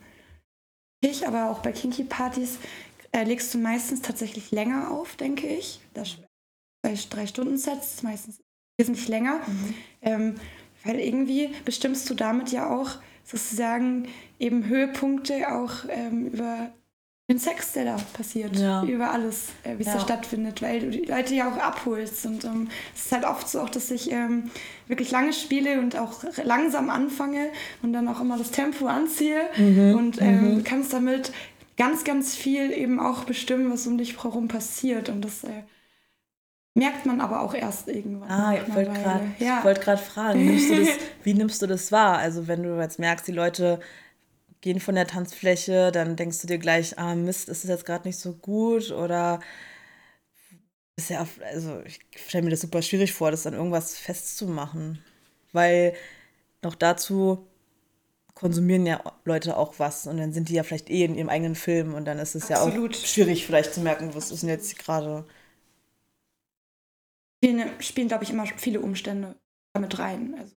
Ich, 1.01 1.27
aber 1.27 1.51
auch 1.51 1.61
bei 1.61 1.73
Kinky-Partys 1.73 2.59
äh, 3.13 3.25
legst 3.25 3.53
du 3.55 3.59
meistens 3.59 4.03
tatsächlich 4.03 4.51
länger 4.51 4.91
auf, 4.91 5.17
denke 5.17 5.47
ich. 5.47 5.81
Das, 5.95 6.17
bei 6.83 6.95
drei 7.11 7.27
Stunden 7.27 7.59
Sets 7.59 8.03
meistens 8.03 8.41
wesentlich 8.79 9.09
länger. 9.09 9.41
Mhm. 9.47 9.75
Ähm, 10.03 10.35
weil 10.85 11.01
irgendwie 11.01 11.49
bestimmst 11.65 12.09
du 12.11 12.15
damit 12.15 12.53
ja 12.53 12.71
auch 12.71 12.99
sozusagen 13.25 14.09
eben 14.39 14.67
Höhepunkte 14.67 15.53
auch 15.53 15.85
ähm, 15.89 16.27
über 16.27 16.73
den 17.29 17.39
Sex, 17.41 17.73
der 17.73 17.85
da 17.85 17.97
passiert, 18.13 18.57
ja. 18.57 18.85
über 18.85 19.11
alles, 19.11 19.49
äh, 19.65 19.77
wie 19.79 19.83
es 19.83 19.89
ja. 19.89 19.95
da 19.95 20.01
stattfindet, 20.01 20.63
weil 20.63 20.81
du 20.81 20.91
die 20.91 21.07
Leute 21.07 21.35
ja 21.35 21.51
auch 21.51 21.57
abholst. 21.57 22.25
Und 22.25 22.45
ähm, 22.45 22.69
es 22.95 23.07
ist 23.07 23.13
halt 23.13 23.25
oft 23.25 23.49
so, 23.49 23.61
auch, 23.61 23.69
dass 23.69 23.91
ich 23.91 24.13
ähm, 24.13 24.51
wirklich 24.87 25.11
lange 25.11 25.33
spiele 25.33 25.81
und 25.81 25.97
auch 25.97 26.23
langsam 26.45 26.89
anfange 26.89 27.49
und 27.83 27.93
dann 27.93 28.07
auch 28.07 28.21
immer 28.21 28.39
das 28.39 28.53
Tempo 28.53 28.87
anziehe 28.87 29.41
mhm. 29.57 29.97
und 29.97 30.23
ähm, 30.23 30.55
mhm. 30.57 30.65
kannst 30.65 30.93
damit 30.93 31.33
ganz, 31.77 32.05
ganz 32.05 32.37
viel 32.37 32.71
eben 32.71 33.01
auch 33.01 33.25
bestimmen, 33.25 33.73
was 33.73 33.89
um 33.89 33.99
dich 33.99 34.23
herum 34.23 34.47
passiert. 34.47 35.09
Und 35.09 35.25
das 35.25 35.43
äh, 35.43 35.65
merkt 36.75 37.07
man 37.07 37.21
aber 37.21 37.41
auch 37.41 37.55
erst 37.55 37.89
irgendwann. 37.89 38.31
Ah, 38.31 38.55
ich 38.55 38.73
wollte 38.73 38.93
gerade 38.93 39.25
ja. 39.41 39.65
wollt 39.65 39.83
fragen, 39.99 40.47
nimmst 40.47 40.71
das, 40.71 40.89
wie 41.25 41.35
nimmst 41.35 41.61
du 41.61 41.67
das 41.67 41.91
wahr? 41.91 42.19
Also 42.19 42.47
wenn 42.47 42.63
du 42.63 42.81
jetzt 42.81 43.01
merkst, 43.01 43.27
die 43.27 43.33
Leute 43.33 43.81
gehen 44.67 44.81
von 44.81 44.97
der 44.97 45.07
Tanzfläche, 45.07 45.93
dann 45.93 46.17
denkst 46.17 46.41
du 46.41 46.49
dir 46.49 46.59
gleich, 46.59 46.99
ah 46.99 47.15
Mist, 47.15 47.49
ist 47.49 47.63
das 47.63 47.71
jetzt 47.71 47.87
gerade 47.87 48.09
nicht 48.09 48.19
so 48.19 48.33
gut 48.33 48.91
oder 48.91 49.39
ist 50.97 51.09
ja, 51.09 51.25
also 51.53 51.83
ich 51.85 52.01
stelle 52.17 52.43
mir 52.43 52.51
das 52.51 52.63
super 52.63 52.83
schwierig 52.83 53.13
vor, 53.13 53.31
das 53.31 53.45
dann 53.45 53.55
irgendwas 53.55 53.97
festzumachen, 53.97 55.05
weil 55.53 55.95
noch 56.65 56.75
dazu 56.75 57.47
konsumieren 58.35 58.87
ja 58.87 59.05
Leute 59.25 59.57
auch 59.57 59.79
was 59.79 60.09
und 60.09 60.17
dann 60.17 60.33
sind 60.33 60.49
die 60.49 60.55
ja 60.55 60.65
vielleicht 60.65 60.91
eh 60.91 61.05
in 61.05 61.15
ihrem 61.15 61.29
eigenen 61.29 61.55
Film 61.55 61.95
und 61.95 62.05
dann 62.05 62.19
ist 62.19 62.35
es 62.35 62.51
Absolut. 62.51 62.97
ja 62.97 63.01
auch 63.01 63.07
schwierig 63.07 63.47
vielleicht 63.47 63.73
zu 63.73 63.81
merken, 63.81 64.17
was 64.17 64.33
ist 64.33 64.43
denn 64.43 64.49
jetzt 64.49 64.77
gerade. 64.81 65.25
Spielen, 67.39 67.71
spielen 67.79 68.09
glaube 68.09 68.25
ich, 68.25 68.31
immer 68.31 68.47
viele 68.47 68.81
Umstände 68.81 69.37
damit 69.75 69.97
rein. 70.01 70.35
Also 70.37 70.56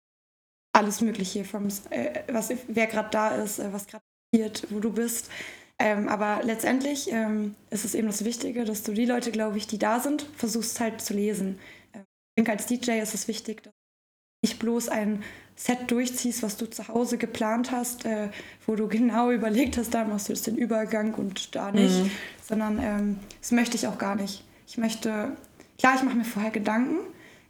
alles 0.79 1.01
Mögliche, 1.01 1.45
vom, 1.45 1.67
äh, 1.89 2.21
was, 2.31 2.51
wer 2.67 2.87
gerade 2.87 3.09
da 3.11 3.29
ist, 3.35 3.59
äh, 3.59 3.71
was 3.71 3.87
gerade 3.87 4.03
passiert, 4.31 4.67
wo 4.69 4.79
du 4.79 4.91
bist. 4.91 5.29
Ähm, 5.77 6.09
aber 6.09 6.41
letztendlich 6.43 7.11
ähm, 7.11 7.55
ist 7.69 7.85
es 7.85 7.95
eben 7.95 8.07
das 8.07 8.25
Wichtige, 8.25 8.65
dass 8.65 8.83
du 8.83 8.93
die 8.93 9.05
Leute, 9.05 9.31
glaube 9.31 9.57
ich, 9.57 9.67
die 9.67 9.77
da 9.77 9.99
sind, 9.99 10.23
versuchst 10.35 10.79
halt 10.79 11.01
zu 11.01 11.13
lesen. 11.13 11.59
Ähm, 11.93 12.01
ich 12.01 12.43
denke, 12.43 12.51
als 12.51 12.65
DJ 12.65 12.99
ist 12.99 13.13
es 13.13 13.27
wichtig, 13.27 13.63
dass 13.63 13.73
du 13.73 14.47
nicht 14.47 14.59
bloß 14.59 14.89
ein 14.89 15.23
Set 15.55 15.91
durchziehst, 15.91 16.43
was 16.43 16.57
du 16.57 16.69
zu 16.69 16.87
Hause 16.87 17.17
geplant 17.17 17.71
hast, 17.71 18.05
äh, 18.05 18.29
wo 18.65 18.75
du 18.75 18.87
genau 18.89 19.31
überlegt 19.31 19.77
hast, 19.77 19.93
da 19.93 20.03
machst 20.03 20.27
du 20.27 20.33
jetzt 20.33 20.47
den 20.47 20.57
Übergang 20.57 21.13
und 21.13 21.55
da 21.55 21.71
nicht, 21.71 22.03
mhm. 22.03 22.11
sondern 22.47 22.79
ähm, 22.81 23.19
das 23.39 23.51
möchte 23.51 23.77
ich 23.77 23.87
auch 23.87 23.97
gar 23.97 24.15
nicht. 24.15 24.43
Ich 24.67 24.77
möchte, 24.77 25.31
klar, 25.77 25.95
ich 25.95 26.03
mache 26.03 26.15
mir 26.15 26.25
vorher 26.25 26.51
Gedanken, 26.51 26.97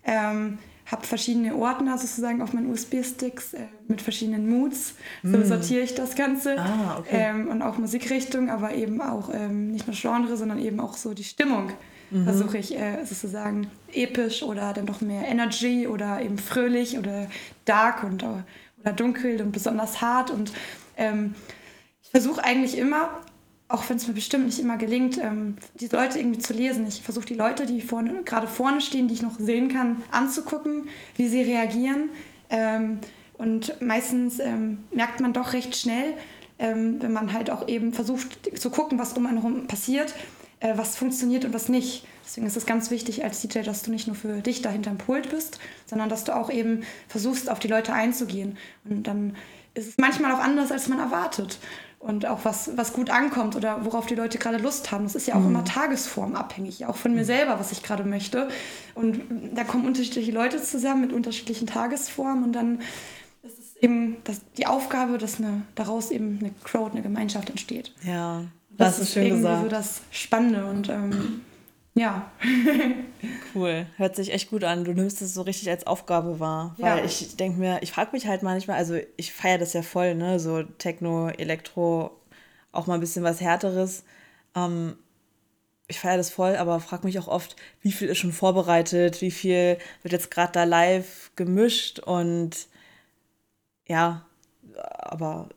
ähm, 0.03 0.59
habe 0.91 1.05
verschiedene 1.05 1.55
Ordner 1.55 1.97
sozusagen 1.97 2.41
auf 2.41 2.53
meinen 2.53 2.71
USB-Sticks 2.71 3.53
äh, 3.53 3.59
mit 3.87 4.01
verschiedenen 4.01 4.49
Moods. 4.49 4.95
So 5.21 5.37
mm. 5.37 5.45
sortiere 5.45 5.81
ich 5.81 5.93
das 5.93 6.15
Ganze. 6.15 6.57
Ah, 6.57 6.97
okay. 6.99 7.09
ähm, 7.11 7.47
und 7.47 7.61
auch 7.61 7.77
Musikrichtung, 7.77 8.49
aber 8.49 8.73
eben 8.73 9.01
auch 9.01 9.29
ähm, 9.33 9.71
nicht 9.71 9.85
nur 9.85 9.95
Genre, 9.95 10.35
sondern 10.35 10.57
eben 10.57 10.79
auch 10.79 10.95
so 10.95 11.13
die 11.13 11.23
Stimmung. 11.23 11.71
Mhm. 12.11 12.23
Versuche 12.23 12.57
ich 12.57 12.75
äh, 12.75 13.05
sozusagen 13.05 13.69
episch 13.93 14.41
oder 14.41 14.73
dann 14.73 14.87
doch 14.87 15.01
mehr 15.01 15.27
Energy 15.27 15.85
oder 15.85 16.21
eben 16.21 16.39
fröhlich 16.39 16.97
oder 16.97 17.27
dark 17.65 18.03
und, 18.03 18.23
äh, 18.23 18.27
oder 18.81 18.93
dunkel 18.93 19.41
und 19.41 19.51
besonders 19.51 20.01
hart. 20.01 20.31
Und 20.31 20.51
ähm, 20.97 21.35
ich 22.01 22.09
versuche 22.09 22.43
eigentlich 22.43 22.77
immer 22.77 23.09
auch 23.69 23.87
wenn 23.87 23.97
es 23.97 24.07
mir 24.07 24.15
bestimmt 24.15 24.47
nicht 24.47 24.59
immer 24.59 24.77
gelingt, 24.77 25.19
ähm, 25.19 25.55
die 25.79 25.87
Leute 25.87 26.17
irgendwie 26.17 26.39
zu 26.39 26.53
lesen. 26.53 26.87
Ich 26.87 27.03
versuche 27.03 27.25
die 27.25 27.35
Leute, 27.35 27.67
die 27.67 27.81
vorne, 27.81 28.23
gerade 28.25 28.47
vorne 28.47 28.81
stehen, 28.81 29.07
die 29.07 29.13
ich 29.13 29.21
noch 29.21 29.39
sehen 29.39 29.69
kann, 29.69 30.01
anzugucken, 30.11 30.89
wie 31.15 31.27
sie 31.27 31.43
reagieren. 31.43 32.09
Ähm, 32.49 32.99
und 33.37 33.79
meistens 33.79 34.39
ähm, 34.39 34.79
merkt 34.91 35.21
man 35.21 35.33
doch 35.33 35.53
recht 35.53 35.75
schnell, 35.75 36.13
ähm, 36.57 36.99
wenn 36.99 37.13
man 37.13 37.31
halt 37.31 37.51
auch 37.51 37.67
eben 37.67 37.93
versucht 37.93 38.59
zu 38.59 38.71
gucken, 38.71 38.97
was 38.97 39.13
um 39.13 39.27
einen 39.27 39.37
herum 39.37 39.67
passiert, 39.67 40.15
äh, 40.61 40.75
was 40.75 40.97
funktioniert 40.97 41.45
und 41.45 41.53
was 41.53 41.69
nicht. 41.69 42.07
Deswegen 42.25 42.47
ist 42.47 42.57
es 42.57 42.65
ganz 42.65 42.89
wichtig 42.89 43.23
als 43.23 43.39
DJ, 43.39 43.59
dass 43.59 43.83
du 43.83 43.91
nicht 43.91 44.07
nur 44.07 44.15
für 44.15 44.41
dich 44.41 44.63
da 44.63 44.71
hinterm 44.71 44.97
Pult 44.97 45.29
bist, 45.29 45.59
sondern 45.85 46.09
dass 46.09 46.23
du 46.23 46.35
auch 46.35 46.51
eben 46.51 46.81
versuchst, 47.07 47.49
auf 47.49 47.59
die 47.59 47.67
Leute 47.67 47.93
einzugehen. 47.93 48.57
Und 48.83 49.03
dann 49.03 49.35
ist 49.75 49.87
es 49.87 49.97
manchmal 49.97 50.31
auch 50.31 50.39
anders, 50.39 50.71
als 50.71 50.87
man 50.87 50.99
erwartet 50.99 51.59
und 51.99 52.25
auch 52.25 52.45
was, 52.45 52.71
was 52.77 52.93
gut 52.93 53.09
ankommt 53.09 53.55
oder 53.55 53.83
worauf 53.85 54.05
die 54.05 54.15
Leute 54.15 54.37
gerade 54.37 54.57
Lust 54.57 54.91
haben. 54.91 55.03
Das 55.03 55.15
ist 55.15 55.27
ja 55.27 55.35
auch 55.35 55.41
mhm. 55.41 55.49
immer 55.49 55.65
tagesformabhängig, 55.65 56.85
auch 56.85 56.95
von 56.95 57.13
mir 57.13 57.21
mhm. 57.21 57.25
selber, 57.25 57.59
was 57.59 57.71
ich 57.71 57.83
gerade 57.83 58.03
möchte. 58.03 58.47
Und 58.95 59.21
da 59.53 59.65
kommen 59.65 59.85
unterschiedliche 59.85 60.31
Leute 60.31 60.61
zusammen 60.61 61.01
mit 61.01 61.13
unterschiedlichen 61.13 61.67
Tagesformen 61.67 62.43
und 62.45 62.53
dann 62.53 62.79
ist 63.43 63.59
es 63.59 63.75
eben 63.81 64.17
das, 64.23 64.41
die 64.57 64.65
Aufgabe, 64.65 65.17
dass 65.17 65.39
eine, 65.39 65.63
daraus 65.75 66.09
eben 66.11 66.39
eine 66.39 66.51
Crowd, 66.63 66.91
eine 66.91 67.01
Gemeinschaft 67.01 67.49
entsteht. 67.49 67.93
Ja, 68.03 68.43
das, 68.69 68.97
das 68.97 68.99
ist 68.99 69.13
schön 69.13 69.25
irgendwie 69.25 69.41
gesagt. 69.41 69.63
so 69.63 69.69
das 69.69 70.01
Spannende 70.11 70.65
und 70.65 70.89
ähm, 70.89 71.41
ja. 71.95 72.31
cool. 73.55 73.85
Hört 73.97 74.15
sich 74.15 74.31
echt 74.31 74.49
gut 74.49 74.63
an. 74.63 74.83
Du 74.83 74.93
nimmst 74.93 75.21
es 75.21 75.33
so 75.33 75.41
richtig 75.41 75.69
als 75.69 75.87
Aufgabe 75.87 76.39
wahr. 76.39 76.75
Weil 76.77 76.99
ja. 76.99 77.03
ich 77.05 77.35
denke 77.35 77.59
mir, 77.59 77.79
ich 77.81 77.91
frage 77.91 78.11
mich 78.13 78.27
halt 78.27 78.43
manchmal, 78.43 78.77
also 78.77 78.97
ich 79.17 79.33
feiere 79.33 79.57
das 79.57 79.73
ja 79.73 79.81
voll, 79.81 80.15
ne? 80.15 80.39
So 80.39 80.63
Techno, 80.63 81.29
Elektro, 81.29 82.11
auch 82.71 82.87
mal 82.87 82.95
ein 82.95 82.99
bisschen 82.99 83.23
was 83.23 83.41
Härteres. 83.41 84.03
Ähm, 84.55 84.95
ich 85.87 85.99
feiere 85.99 86.17
das 86.17 86.29
voll, 86.29 86.55
aber 86.55 86.79
frage 86.79 87.05
mich 87.05 87.17
auch 87.19 87.27
oft, 87.27 87.55
wie 87.81 87.91
viel 87.91 88.09
ist 88.09 88.19
schon 88.19 88.31
vorbereitet, 88.31 89.21
wie 89.21 89.31
viel 89.31 89.77
wird 90.03 90.11
jetzt 90.11 90.29
gerade 90.29 90.51
da 90.53 90.63
live 90.63 91.31
gemischt 91.35 91.99
und 91.99 92.67
ja, 93.87 94.25
aber 94.77 95.49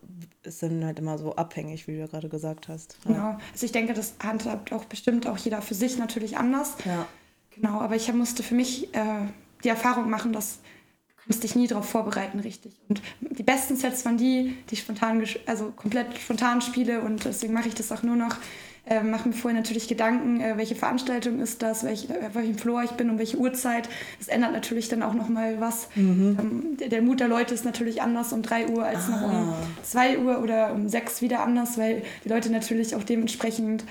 ist 0.45 0.63
dann 0.63 0.85
halt 0.85 0.99
immer 0.99 1.19
so 1.19 1.37
abhängig, 1.37 1.87
wie 1.87 1.93
du 1.93 1.99
ja 1.99 2.07
gerade 2.07 2.29
gesagt 2.29 2.69
hast. 2.69 2.97
Ja. 3.05 3.13
Genau. 3.13 3.39
Also 3.53 3.67
ich 3.67 3.73
denke, 3.73 3.95
das 3.95 4.15
handhabt 4.23 4.73
auch 4.73 4.85
bestimmt 4.85 5.27
auch 5.27 5.39
jeder 5.39 5.63
für 5.63 5.75
sich 5.75 5.99
natürlich 5.99 6.37
anders. 6.37 6.77
Ja. 6.85 7.07
Genau, 7.51 7.81
aber 7.81 7.97
ich 7.97 8.13
musste 8.13 8.43
für 8.43 8.55
mich 8.55 8.95
äh, 8.95 9.27
die 9.63 9.69
Erfahrung 9.69 10.09
machen, 10.09 10.33
dass 10.33 10.59
du 11.09 11.15
kannst 11.27 11.43
dich 11.43 11.55
nie 11.55 11.67
darauf 11.67 11.89
vorbereiten, 11.89 12.41
richtig. 12.41 12.73
Und 12.89 13.03
die 13.21 13.43
besten 13.43 13.77
Sets 13.77 14.05
waren 14.05 14.17
die, 14.17 14.57
die 14.69 14.75
ich 14.75 14.81
spontan, 14.81 15.25
also 15.47 15.71
komplett 15.71 16.19
spontan 16.19 16.61
spiele 16.61 17.01
und 17.03 17.25
deswegen 17.25 17.53
mache 17.53 17.69
ich 17.69 17.75
das 17.75 17.93
auch 17.93 18.03
nur 18.03 18.17
noch 18.17 18.37
äh, 18.85 19.03
mache 19.03 19.29
mir 19.29 19.35
vorher 19.35 19.59
natürlich 19.59 19.87
Gedanken, 19.87 20.41
äh, 20.41 20.57
welche 20.57 20.75
Veranstaltung 20.75 21.41
ist 21.41 21.63
das, 21.63 21.85
welch, 21.85 22.09
äh, 22.11 22.27
auf 22.27 22.35
welchem 22.35 22.59
Floor 22.59 22.83
ich 22.83 22.91
bin 22.93 23.11
und 23.11 23.19
welche 23.19 23.37
Uhrzeit. 23.37 23.89
Das 24.19 24.29
ändert 24.29 24.53
natürlich 24.53 24.89
dann 24.89 25.03
auch 25.03 25.15
nochmal 25.15 25.61
was. 25.61 25.89
Mhm. 25.95 26.37
Ähm, 26.41 26.77
der, 26.79 26.89
der, 26.89 27.03
Mut 27.03 27.21
der 27.21 27.29
Leute 27.29 27.55
ist 27.55 27.65
natürlich 27.65 28.03
anders 28.03 28.33
um 28.33 28.43
3 28.43 28.69
Uhr 28.69 28.85
als 28.85 29.09
ah. 29.09 29.11
noch 29.11 29.33
um 29.33 29.55
2 29.85 30.19
Uhr 30.19 30.43
oder 30.43 30.73
um 30.73 30.89
6 30.89 31.23
wieder 31.23 31.45
anders, 31.45 31.79
weil 31.79 32.03
die 32.25 32.29
Leute 32.29 32.51
natürlich 32.51 32.97
auch 32.97 33.05
dementsprechend 33.05 33.85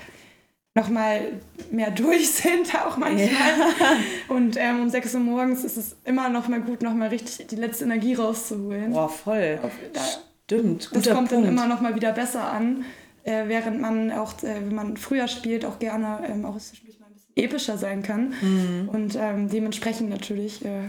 nochmal 0.74 1.40
mehr 1.70 1.90
durch 1.90 2.30
sind, 2.30 2.74
auch 2.74 2.98
manchmal. 2.98 3.30
Yeah. 3.30 3.96
Und 4.28 4.58
ähm, 4.58 4.82
um 4.82 4.90
6 4.90 5.14
Uhr 5.14 5.20
morgens 5.20 5.64
ist 5.64 5.78
es 5.78 5.96
immer 6.04 6.28
nochmal 6.28 6.60
gut, 6.60 6.82
nochmal 6.82 7.08
richtig 7.08 7.46
die 7.46 7.56
letzte 7.56 7.84
Energie 7.84 8.12
rauszuholen. 8.12 8.92
Boah, 8.92 9.08
voll. 9.08 9.58
Auf, 9.62 9.72
da, 9.94 10.00
Stimmt. 10.44 10.90
Das 10.92 11.06
kommt 11.06 11.30
Punkt. 11.30 11.32
dann 11.32 11.44
immer 11.46 11.66
nochmal 11.66 11.94
wieder 11.94 12.12
besser 12.12 12.52
an 12.52 12.84
äh, 13.24 13.48
während 13.48 13.80
man 13.80 14.10
auch, 14.12 14.34
äh, 14.42 14.54
wenn 14.54 14.74
man 14.74 14.96
früher 14.96 15.28
spielt, 15.28 15.64
auch 15.64 15.78
gerne 15.78 16.20
ähm, 16.26 16.44
auch 16.44 16.58
zwischendurch 16.58 16.98
mal 17.00 17.06
ein 17.06 17.14
bisschen 17.14 17.36
epischer 17.36 17.78
sein 17.78 18.02
kann. 18.02 18.34
Mhm. 18.40 18.88
Und 18.88 19.16
ähm, 19.16 19.48
dementsprechend 19.48 20.10
natürlich. 20.10 20.64
Äh, 20.64 20.88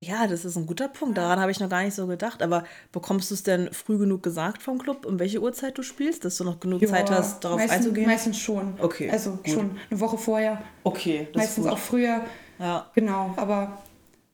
ja, 0.00 0.28
das 0.28 0.44
ist 0.44 0.56
ein 0.56 0.66
guter 0.66 0.88
Punkt. 0.88 1.18
Daran 1.18 1.40
habe 1.40 1.50
ich 1.50 1.58
noch 1.58 1.68
gar 1.68 1.82
nicht 1.82 1.94
so 1.94 2.06
gedacht. 2.06 2.42
Aber 2.42 2.64
bekommst 2.92 3.30
du 3.30 3.34
es 3.34 3.42
denn 3.42 3.72
früh 3.72 3.98
genug 3.98 4.22
gesagt 4.22 4.62
vom 4.62 4.78
Club, 4.78 5.04
um 5.04 5.18
welche 5.18 5.42
Uhrzeit 5.42 5.76
du 5.76 5.82
spielst, 5.82 6.24
dass 6.24 6.36
du 6.36 6.44
noch 6.44 6.60
genug 6.60 6.80
ja, 6.82 6.88
Zeit 6.88 7.10
hast, 7.10 7.44
darauf 7.44 7.58
meistens, 7.58 7.78
einzugehen? 7.78 8.06
Meistens 8.06 8.38
schon. 8.38 8.74
Okay. 8.78 9.10
Also 9.10 9.32
gut. 9.32 9.48
schon 9.48 9.78
eine 9.90 10.00
Woche 10.00 10.16
vorher. 10.16 10.62
Okay. 10.84 11.28
Das 11.32 11.42
meistens 11.42 11.66
auch 11.66 11.78
früher. 11.78 12.22
Ja. 12.60 12.90
Genau. 12.94 13.34
Aber, 13.36 13.78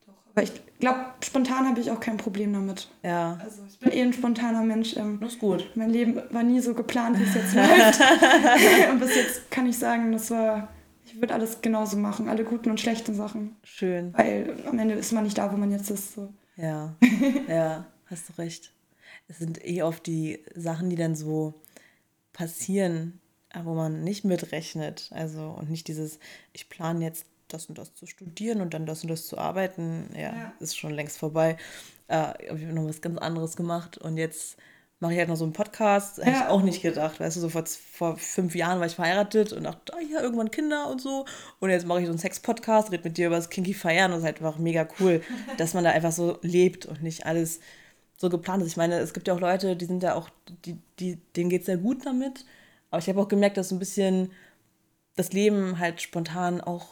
doch, 0.06 0.14
aber 0.32 0.42
ich 0.42 0.52
glaube, 0.78 1.00
spontan 1.22 1.68
habe 1.68 1.80
ich 1.80 1.90
auch 1.90 2.00
kein 2.00 2.16
Problem 2.16 2.52
damit. 2.52 2.88
Ja. 3.02 3.38
Also 3.42 3.62
ich 3.68 3.78
bin 3.78 3.92
eh 3.92 4.02
ein 4.02 4.12
spontaner 4.12 4.62
Mensch. 4.62 4.96
Ähm, 4.96 5.18
das 5.20 5.34
ist 5.34 5.38
gut. 5.38 5.70
Mein 5.74 5.90
Leben 5.90 6.20
war 6.30 6.42
nie 6.42 6.60
so 6.60 6.74
geplant, 6.74 7.18
wie 7.18 7.24
es 7.24 7.34
jetzt 7.34 7.54
läuft. 7.54 8.00
und 8.90 9.00
bis 9.00 9.14
jetzt 9.14 9.50
kann 9.50 9.66
ich 9.66 9.78
sagen, 9.78 10.12
das 10.12 10.30
war, 10.30 10.68
ich 11.04 11.20
würde 11.20 11.34
alles 11.34 11.60
genauso 11.62 11.96
machen, 11.96 12.28
alle 12.28 12.44
guten 12.44 12.70
und 12.70 12.80
schlechten 12.80 13.14
Sachen. 13.14 13.56
Schön. 13.62 14.12
Weil 14.14 14.56
am 14.68 14.78
Ende 14.78 14.94
ist 14.94 15.12
man 15.12 15.24
nicht 15.24 15.38
da, 15.38 15.52
wo 15.52 15.56
man 15.56 15.70
jetzt 15.70 15.90
ist. 15.90 16.14
So. 16.14 16.32
Ja, 16.56 16.94
ja, 17.48 17.86
hast 18.06 18.28
du 18.28 18.32
recht. 18.38 18.72
Es 19.28 19.38
sind 19.38 19.64
eh 19.64 19.82
oft 19.82 20.06
die 20.06 20.44
Sachen, 20.54 20.90
die 20.90 20.96
dann 20.96 21.14
so 21.14 21.54
passieren, 22.32 23.20
wo 23.62 23.74
man 23.74 24.04
nicht 24.04 24.24
mitrechnet. 24.24 25.10
Also 25.12 25.56
und 25.58 25.70
nicht 25.70 25.88
dieses, 25.88 26.18
ich 26.52 26.68
plane 26.68 27.04
jetzt 27.04 27.26
das 27.54 27.66
und 27.66 27.78
das 27.78 27.94
zu 27.94 28.06
studieren 28.06 28.60
und 28.60 28.74
dann 28.74 28.84
das 28.84 29.02
und 29.02 29.08
das 29.10 29.26
zu 29.26 29.38
arbeiten, 29.38 30.10
ja, 30.14 30.20
ja. 30.20 30.52
ist 30.60 30.76
schon 30.76 30.92
längst 30.92 31.18
vorbei. 31.18 31.56
Äh, 32.08 32.16
habe 32.16 32.58
ich 32.58 32.66
noch 32.66 32.86
was 32.86 33.00
ganz 33.00 33.18
anderes 33.18 33.56
gemacht 33.56 33.96
und 33.96 34.18
jetzt 34.18 34.58
mache 35.00 35.12
ich 35.12 35.18
halt 35.18 35.28
noch 35.28 35.36
so 35.36 35.44
einen 35.44 35.52
Podcast. 35.52 36.18
Hätte 36.18 36.30
ich 36.30 36.48
auch 36.48 36.62
nicht 36.62 36.82
gedacht. 36.82 37.20
Weißt 37.20 37.36
du, 37.36 37.40
so 37.40 37.48
vor, 37.48 37.64
vor 37.66 38.16
fünf 38.16 38.54
Jahren 38.54 38.80
war 38.80 38.86
ich 38.86 38.94
verheiratet 38.94 39.52
und 39.52 39.64
dachte, 39.64 39.92
ah 39.94 40.00
ja, 40.00 40.20
irgendwann 40.20 40.50
Kinder 40.50 40.90
und 40.90 41.00
so. 41.00 41.26
Und 41.60 41.70
jetzt 41.70 41.86
mache 41.86 42.00
ich 42.00 42.06
so 42.06 42.12
einen 42.12 42.18
Sex-Podcast, 42.18 42.90
rede 42.90 43.04
mit 43.04 43.18
dir 43.18 43.26
über 43.26 43.36
das 43.36 43.50
Kinky 43.50 43.74
Feiern 43.74 44.12
und 44.12 44.18
es 44.18 44.22
ist 44.22 44.26
halt 44.26 44.42
einfach 44.42 44.58
mega 44.58 44.88
cool, 45.00 45.22
dass 45.58 45.74
man 45.74 45.84
da 45.84 45.90
einfach 45.90 46.12
so 46.12 46.38
lebt 46.42 46.86
und 46.86 47.02
nicht 47.02 47.26
alles 47.26 47.60
so 48.16 48.30
geplant 48.30 48.62
ist. 48.62 48.68
Ich 48.68 48.76
meine, 48.76 48.98
es 48.98 49.12
gibt 49.12 49.28
ja 49.28 49.34
auch 49.34 49.40
Leute, 49.40 49.76
die 49.76 49.84
sind 49.84 50.02
ja 50.02 50.14
auch, 50.14 50.30
die, 50.64 50.78
die, 50.98 51.16
denen 51.36 51.50
geht 51.50 51.60
es 51.62 51.66
sehr 51.66 51.76
gut 51.76 52.06
damit. 52.06 52.44
Aber 52.90 53.00
ich 53.00 53.08
habe 53.08 53.20
auch 53.20 53.28
gemerkt, 53.28 53.56
dass 53.56 53.70
so 53.70 53.76
ein 53.76 53.80
bisschen 53.80 54.30
das 55.16 55.32
Leben 55.32 55.78
halt 55.78 56.00
spontan 56.00 56.60
auch 56.60 56.86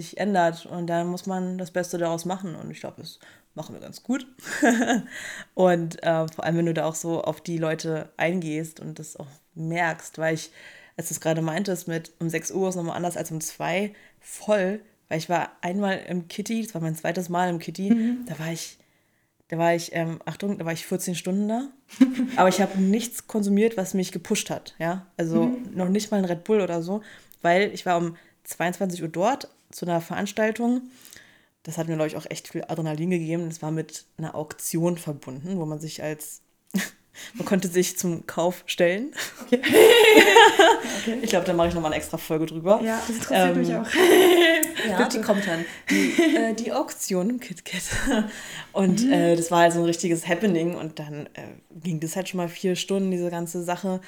sich 0.00 0.18
ändert 0.18 0.66
und 0.66 0.86
dann 0.86 1.08
muss 1.08 1.26
man 1.26 1.58
das 1.58 1.70
Beste 1.70 1.98
daraus 1.98 2.24
machen 2.24 2.54
und 2.54 2.70
ich 2.70 2.80
glaube, 2.80 3.00
das 3.00 3.18
machen 3.54 3.74
wir 3.74 3.80
ganz 3.80 4.02
gut. 4.02 4.26
und 5.54 6.02
äh, 6.02 6.26
vor 6.28 6.44
allem, 6.44 6.56
wenn 6.56 6.66
du 6.66 6.74
da 6.74 6.84
auch 6.84 6.94
so 6.94 7.22
auf 7.22 7.40
die 7.40 7.58
Leute 7.58 8.10
eingehst 8.16 8.80
und 8.80 8.98
das 8.98 9.16
auch 9.16 9.26
merkst, 9.54 10.18
weil 10.18 10.34
ich, 10.34 10.50
als 10.96 11.08
du 11.08 11.14
es 11.14 11.20
gerade 11.20 11.42
meintest, 11.42 11.88
mit 11.88 12.12
um 12.20 12.30
6 12.30 12.52
Uhr 12.52 12.68
ist 12.68 12.76
nochmal 12.76 12.96
anders 12.96 13.16
als 13.16 13.30
um 13.30 13.40
2, 13.40 13.92
voll, 14.20 14.80
weil 15.08 15.18
ich 15.18 15.28
war 15.28 15.50
einmal 15.60 15.98
im 16.08 16.28
Kitty, 16.28 16.62
das 16.62 16.74
war 16.74 16.80
mein 16.80 16.96
zweites 16.96 17.28
Mal 17.28 17.50
im 17.50 17.58
Kitty, 17.58 17.90
mhm. 17.90 18.26
da 18.26 18.38
war 18.38 18.52
ich 18.52 18.78
da 19.48 19.56
war 19.56 19.74
ich, 19.74 19.94
ähm, 19.94 20.20
Achtung, 20.26 20.58
da 20.58 20.66
war 20.66 20.74
ich 20.74 20.86
14 20.86 21.14
Stunden 21.14 21.48
da. 21.48 21.68
Aber 22.36 22.50
ich 22.50 22.60
habe 22.60 22.78
nichts 22.78 23.26
konsumiert, 23.26 23.78
was 23.78 23.94
mich 23.94 24.12
gepusht 24.12 24.50
hat. 24.50 24.74
Ja, 24.78 25.06
also 25.16 25.46
mhm. 25.46 25.74
noch 25.74 25.88
nicht 25.88 26.10
mal 26.10 26.18
ein 26.18 26.26
Red 26.26 26.44
Bull 26.44 26.60
oder 26.60 26.82
so, 26.82 27.02
weil 27.40 27.72
ich 27.72 27.86
war 27.86 27.96
um 27.96 28.16
22 28.44 29.02
Uhr 29.02 29.08
dort 29.08 29.48
zu 29.70 29.86
einer 29.86 30.00
Veranstaltung. 30.00 30.82
Das 31.62 31.76
hat 31.76 31.88
mir, 31.88 31.96
glaube 31.96 32.08
ich, 32.08 32.16
auch 32.16 32.26
echt 32.28 32.48
viel 32.48 32.64
Adrenalin 32.66 33.10
gegeben. 33.10 33.48
Das 33.48 33.62
war 33.62 33.70
mit 33.70 34.06
einer 34.16 34.34
Auktion 34.34 34.96
verbunden, 34.96 35.58
wo 35.58 35.66
man 35.66 35.80
sich 35.80 36.02
als 36.02 36.42
man 37.34 37.46
konnte 37.46 37.68
sich 37.68 37.98
zum 37.98 38.26
Kauf 38.26 38.62
stellen. 38.66 39.12
Okay. 39.46 39.60
okay. 39.60 41.18
Ich 41.22 41.30
glaube, 41.30 41.46
da 41.46 41.54
mache 41.54 41.68
ich 41.68 41.74
nochmal 41.74 41.92
eine 41.92 42.00
extra 42.00 42.18
Folge 42.18 42.44
drüber. 42.44 42.80
Ja, 42.82 43.00
das 43.06 43.16
interessiert 43.16 43.50
ähm, 43.50 43.58
mich 43.58 43.74
auch. 43.74 43.86
ja, 44.88 45.08
die 45.08 45.20
kommt 45.20 45.46
dann. 45.46 45.64
Die, 45.88 46.36
äh, 46.36 46.54
die 46.54 46.72
Auktion 46.72 47.30
im 47.30 47.40
KitKat. 47.40 47.82
Und 48.72 49.04
mhm. 49.04 49.12
äh, 49.12 49.36
das 49.36 49.50
war 49.50 49.60
halt 49.60 49.72
so 49.72 49.78
ein 49.78 49.86
richtiges 49.86 50.28
Happening. 50.28 50.74
Und 50.74 50.98
dann 50.98 51.26
äh, 51.34 51.78
ging 51.82 52.00
das 52.00 52.14
halt 52.14 52.28
schon 52.28 52.38
mal 52.38 52.48
vier 52.48 52.76
Stunden, 52.76 53.10
diese 53.10 53.30
ganze 53.30 53.62
Sache. 53.62 54.00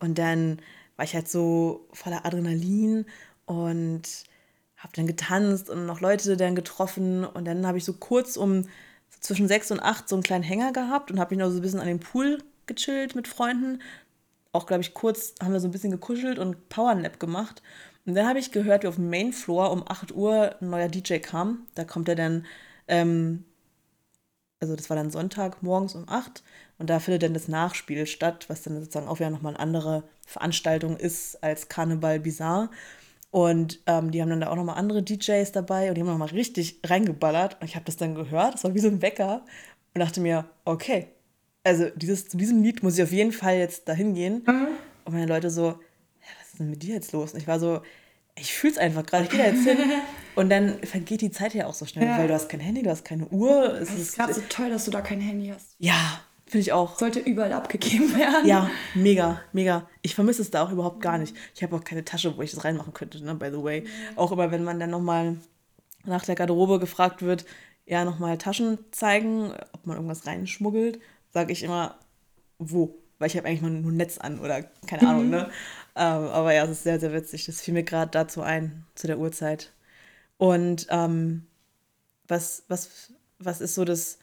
Und 0.00 0.18
dann 0.18 0.58
war 0.96 1.04
ich 1.04 1.14
halt 1.14 1.28
so 1.28 1.86
voller 1.92 2.26
Adrenalin 2.26 3.06
und 3.46 4.02
habe 4.78 4.92
dann 4.94 5.06
getanzt 5.06 5.68
und 5.68 5.86
noch 5.86 6.00
Leute 6.00 6.36
dann 6.36 6.54
getroffen. 6.54 7.24
Und 7.24 7.44
dann 7.44 7.66
habe 7.66 7.78
ich 7.78 7.84
so 7.84 7.92
kurz 7.92 8.36
um 8.36 8.62
so 9.10 9.20
zwischen 9.20 9.48
sechs 9.48 9.70
und 9.70 9.80
acht 9.80 10.08
so 10.08 10.16
einen 10.16 10.22
kleinen 10.22 10.44
Hänger 10.44 10.72
gehabt 10.72 11.10
und 11.10 11.18
habe 11.18 11.34
mich 11.34 11.44
noch 11.44 11.50
so 11.50 11.58
ein 11.58 11.62
bisschen 11.62 11.80
an 11.80 11.86
den 11.86 12.00
Pool 12.00 12.42
gechillt 12.66 13.14
mit 13.14 13.26
Freunden. 13.28 13.82
Auch, 14.52 14.66
glaube 14.66 14.82
ich, 14.82 14.94
kurz 14.94 15.34
haben 15.42 15.52
wir 15.52 15.60
so 15.60 15.68
ein 15.68 15.72
bisschen 15.72 15.90
gekuschelt 15.90 16.38
und 16.38 16.68
Powernap 16.68 17.20
gemacht. 17.20 17.62
Und 18.06 18.14
dann 18.14 18.26
habe 18.26 18.38
ich 18.38 18.52
gehört, 18.52 18.84
wie 18.84 18.86
auf 18.86 18.94
dem 18.94 19.10
Main 19.10 19.32
Floor 19.32 19.70
um 19.70 19.84
8 19.86 20.14
Uhr 20.14 20.56
ein 20.60 20.70
neuer 20.70 20.88
DJ 20.88 21.18
kam. 21.18 21.66
Da 21.74 21.84
kommt 21.84 22.08
er 22.08 22.14
dann, 22.14 22.46
ähm, 22.86 23.44
also 24.60 24.76
das 24.76 24.88
war 24.88 24.96
dann 24.96 25.10
Sonntag 25.10 25.62
morgens 25.62 25.94
um 25.94 26.08
8 26.08 26.42
und 26.78 26.88
da 26.88 27.00
findet 27.00 27.22
dann 27.24 27.34
das 27.34 27.48
Nachspiel 27.48 28.06
statt, 28.06 28.46
was 28.48 28.62
dann 28.62 28.80
sozusagen 28.80 29.08
auch 29.08 29.18
wieder 29.18 29.30
nochmal 29.30 29.54
eine 29.54 29.60
andere 29.60 30.04
Veranstaltung 30.26 30.96
ist 30.96 31.42
als 31.42 31.68
Karneval 31.68 32.20
Bizarre. 32.20 32.70
Und 33.30 33.80
ähm, 33.86 34.10
die 34.10 34.22
haben 34.22 34.30
dann 34.30 34.40
da 34.40 34.50
auch 34.50 34.56
nochmal 34.56 34.78
andere 34.78 35.02
DJs 35.02 35.52
dabei 35.52 35.88
und 35.88 35.94
die 35.94 36.00
haben 36.00 36.08
nochmal 36.08 36.28
richtig 36.28 36.80
reingeballert. 36.84 37.60
Und 37.60 37.66
ich 37.66 37.74
habe 37.74 37.84
das 37.84 37.96
dann 37.96 38.14
gehört, 38.14 38.54
das 38.54 38.64
war 38.64 38.74
wie 38.74 38.78
so 38.78 38.88
ein 38.88 39.02
Wecker 39.02 39.44
und 39.94 40.00
dachte 40.00 40.20
mir, 40.20 40.46
okay, 40.64 41.08
also 41.64 41.90
dieses, 41.94 42.28
zu 42.28 42.36
diesem 42.36 42.62
Lied 42.62 42.82
muss 42.82 42.96
ich 42.96 43.02
auf 43.02 43.12
jeden 43.12 43.32
Fall 43.32 43.58
jetzt 43.58 43.88
dahin 43.88 44.14
gehen. 44.14 44.42
Mhm. 44.46 44.68
Und 45.04 45.12
meine 45.12 45.26
Leute 45.26 45.50
so, 45.50 45.66
ja, 45.66 46.28
was 46.40 46.48
ist 46.48 46.58
denn 46.58 46.70
mit 46.70 46.82
dir 46.82 46.94
jetzt 46.94 47.12
los? 47.12 47.34
Und 47.34 47.40
ich 47.40 47.48
war 47.48 47.60
so, 47.60 47.82
ich 48.36 48.54
fühle 48.54 48.72
es 48.72 48.78
einfach 48.78 49.04
gerade, 49.04 49.24
ich 49.24 49.30
gehe 49.30 49.38
da 49.38 49.46
jetzt 49.46 49.64
hin. 49.64 49.78
Und 50.34 50.50
dann 50.50 50.78
vergeht 50.84 51.20
die 51.20 51.32
Zeit 51.32 51.52
ja 51.54 51.66
auch 51.66 51.74
so 51.74 51.84
schnell, 51.84 52.06
ja. 52.06 52.16
weil 52.16 52.28
du 52.28 52.34
hast 52.34 52.48
kein 52.48 52.60
Handy, 52.60 52.82
du 52.82 52.90
hast 52.90 53.04
keine 53.04 53.26
Uhr. 53.26 53.74
Es 53.74 53.90
ist 53.90 54.14
gerade 54.14 54.32
so 54.32 54.40
toll, 54.48 54.70
dass 54.70 54.84
du 54.84 54.92
da 54.92 55.00
kein 55.00 55.20
Handy 55.20 55.48
hast. 55.48 55.74
Ja, 55.78 56.20
finde 56.48 56.60
ich 56.60 56.72
auch. 56.72 56.98
Sollte 56.98 57.20
überall 57.20 57.52
abgegeben 57.52 58.14
werden. 58.16 58.46
Ja, 58.46 58.70
mega, 58.94 59.40
mega. 59.52 59.88
Ich 60.02 60.14
vermisse 60.14 60.42
es 60.42 60.50
da 60.50 60.62
auch 60.64 60.70
überhaupt 60.70 61.00
gar 61.00 61.18
nicht. 61.18 61.36
Ich 61.54 61.62
habe 61.62 61.76
auch 61.76 61.84
keine 61.84 62.04
Tasche, 62.04 62.36
wo 62.36 62.42
ich 62.42 62.52
das 62.52 62.64
reinmachen 62.64 62.94
könnte, 62.94 63.22
ne, 63.24 63.34
by 63.34 63.50
the 63.50 63.62
way. 63.62 63.84
Auch 64.16 64.32
immer, 64.32 64.50
wenn 64.50 64.64
man 64.64 64.80
dann 64.80 64.90
nochmal 64.90 65.36
nach 66.04 66.24
der 66.24 66.34
Garderobe 66.34 66.78
gefragt 66.78 67.22
wird, 67.22 67.44
ja, 67.86 68.04
nochmal 68.04 68.38
Taschen 68.38 68.78
zeigen, 68.90 69.52
ob 69.72 69.86
man 69.86 69.96
irgendwas 69.96 70.26
reinschmuggelt 70.26 70.98
sage 71.32 71.52
ich 71.52 71.62
immer, 71.62 71.98
wo? 72.58 72.96
Weil 73.18 73.28
ich 73.28 73.36
habe 73.36 73.48
eigentlich 73.48 73.62
mal 73.62 73.70
nur 73.70 73.92
ein 73.92 73.96
Netz 73.96 74.18
an 74.18 74.38
oder 74.38 74.62
keine 74.86 75.02
mhm. 75.02 75.08
Ahnung, 75.08 75.30
ne? 75.30 75.50
Ähm, 75.96 76.24
aber 76.24 76.54
ja, 76.54 76.64
es 76.64 76.70
ist 76.70 76.82
sehr, 76.84 77.00
sehr 77.00 77.12
witzig. 77.12 77.46
Das 77.46 77.60
fiel 77.60 77.74
mir 77.74 77.82
gerade 77.82 78.10
dazu 78.10 78.42
ein, 78.42 78.84
zu 78.94 79.06
der 79.06 79.18
Uhrzeit. 79.18 79.72
Und 80.36 80.86
ähm, 80.90 81.46
was, 82.28 82.64
was, 82.68 83.12
was 83.38 83.60
ist 83.60 83.74
so 83.74 83.84
das, 83.84 84.18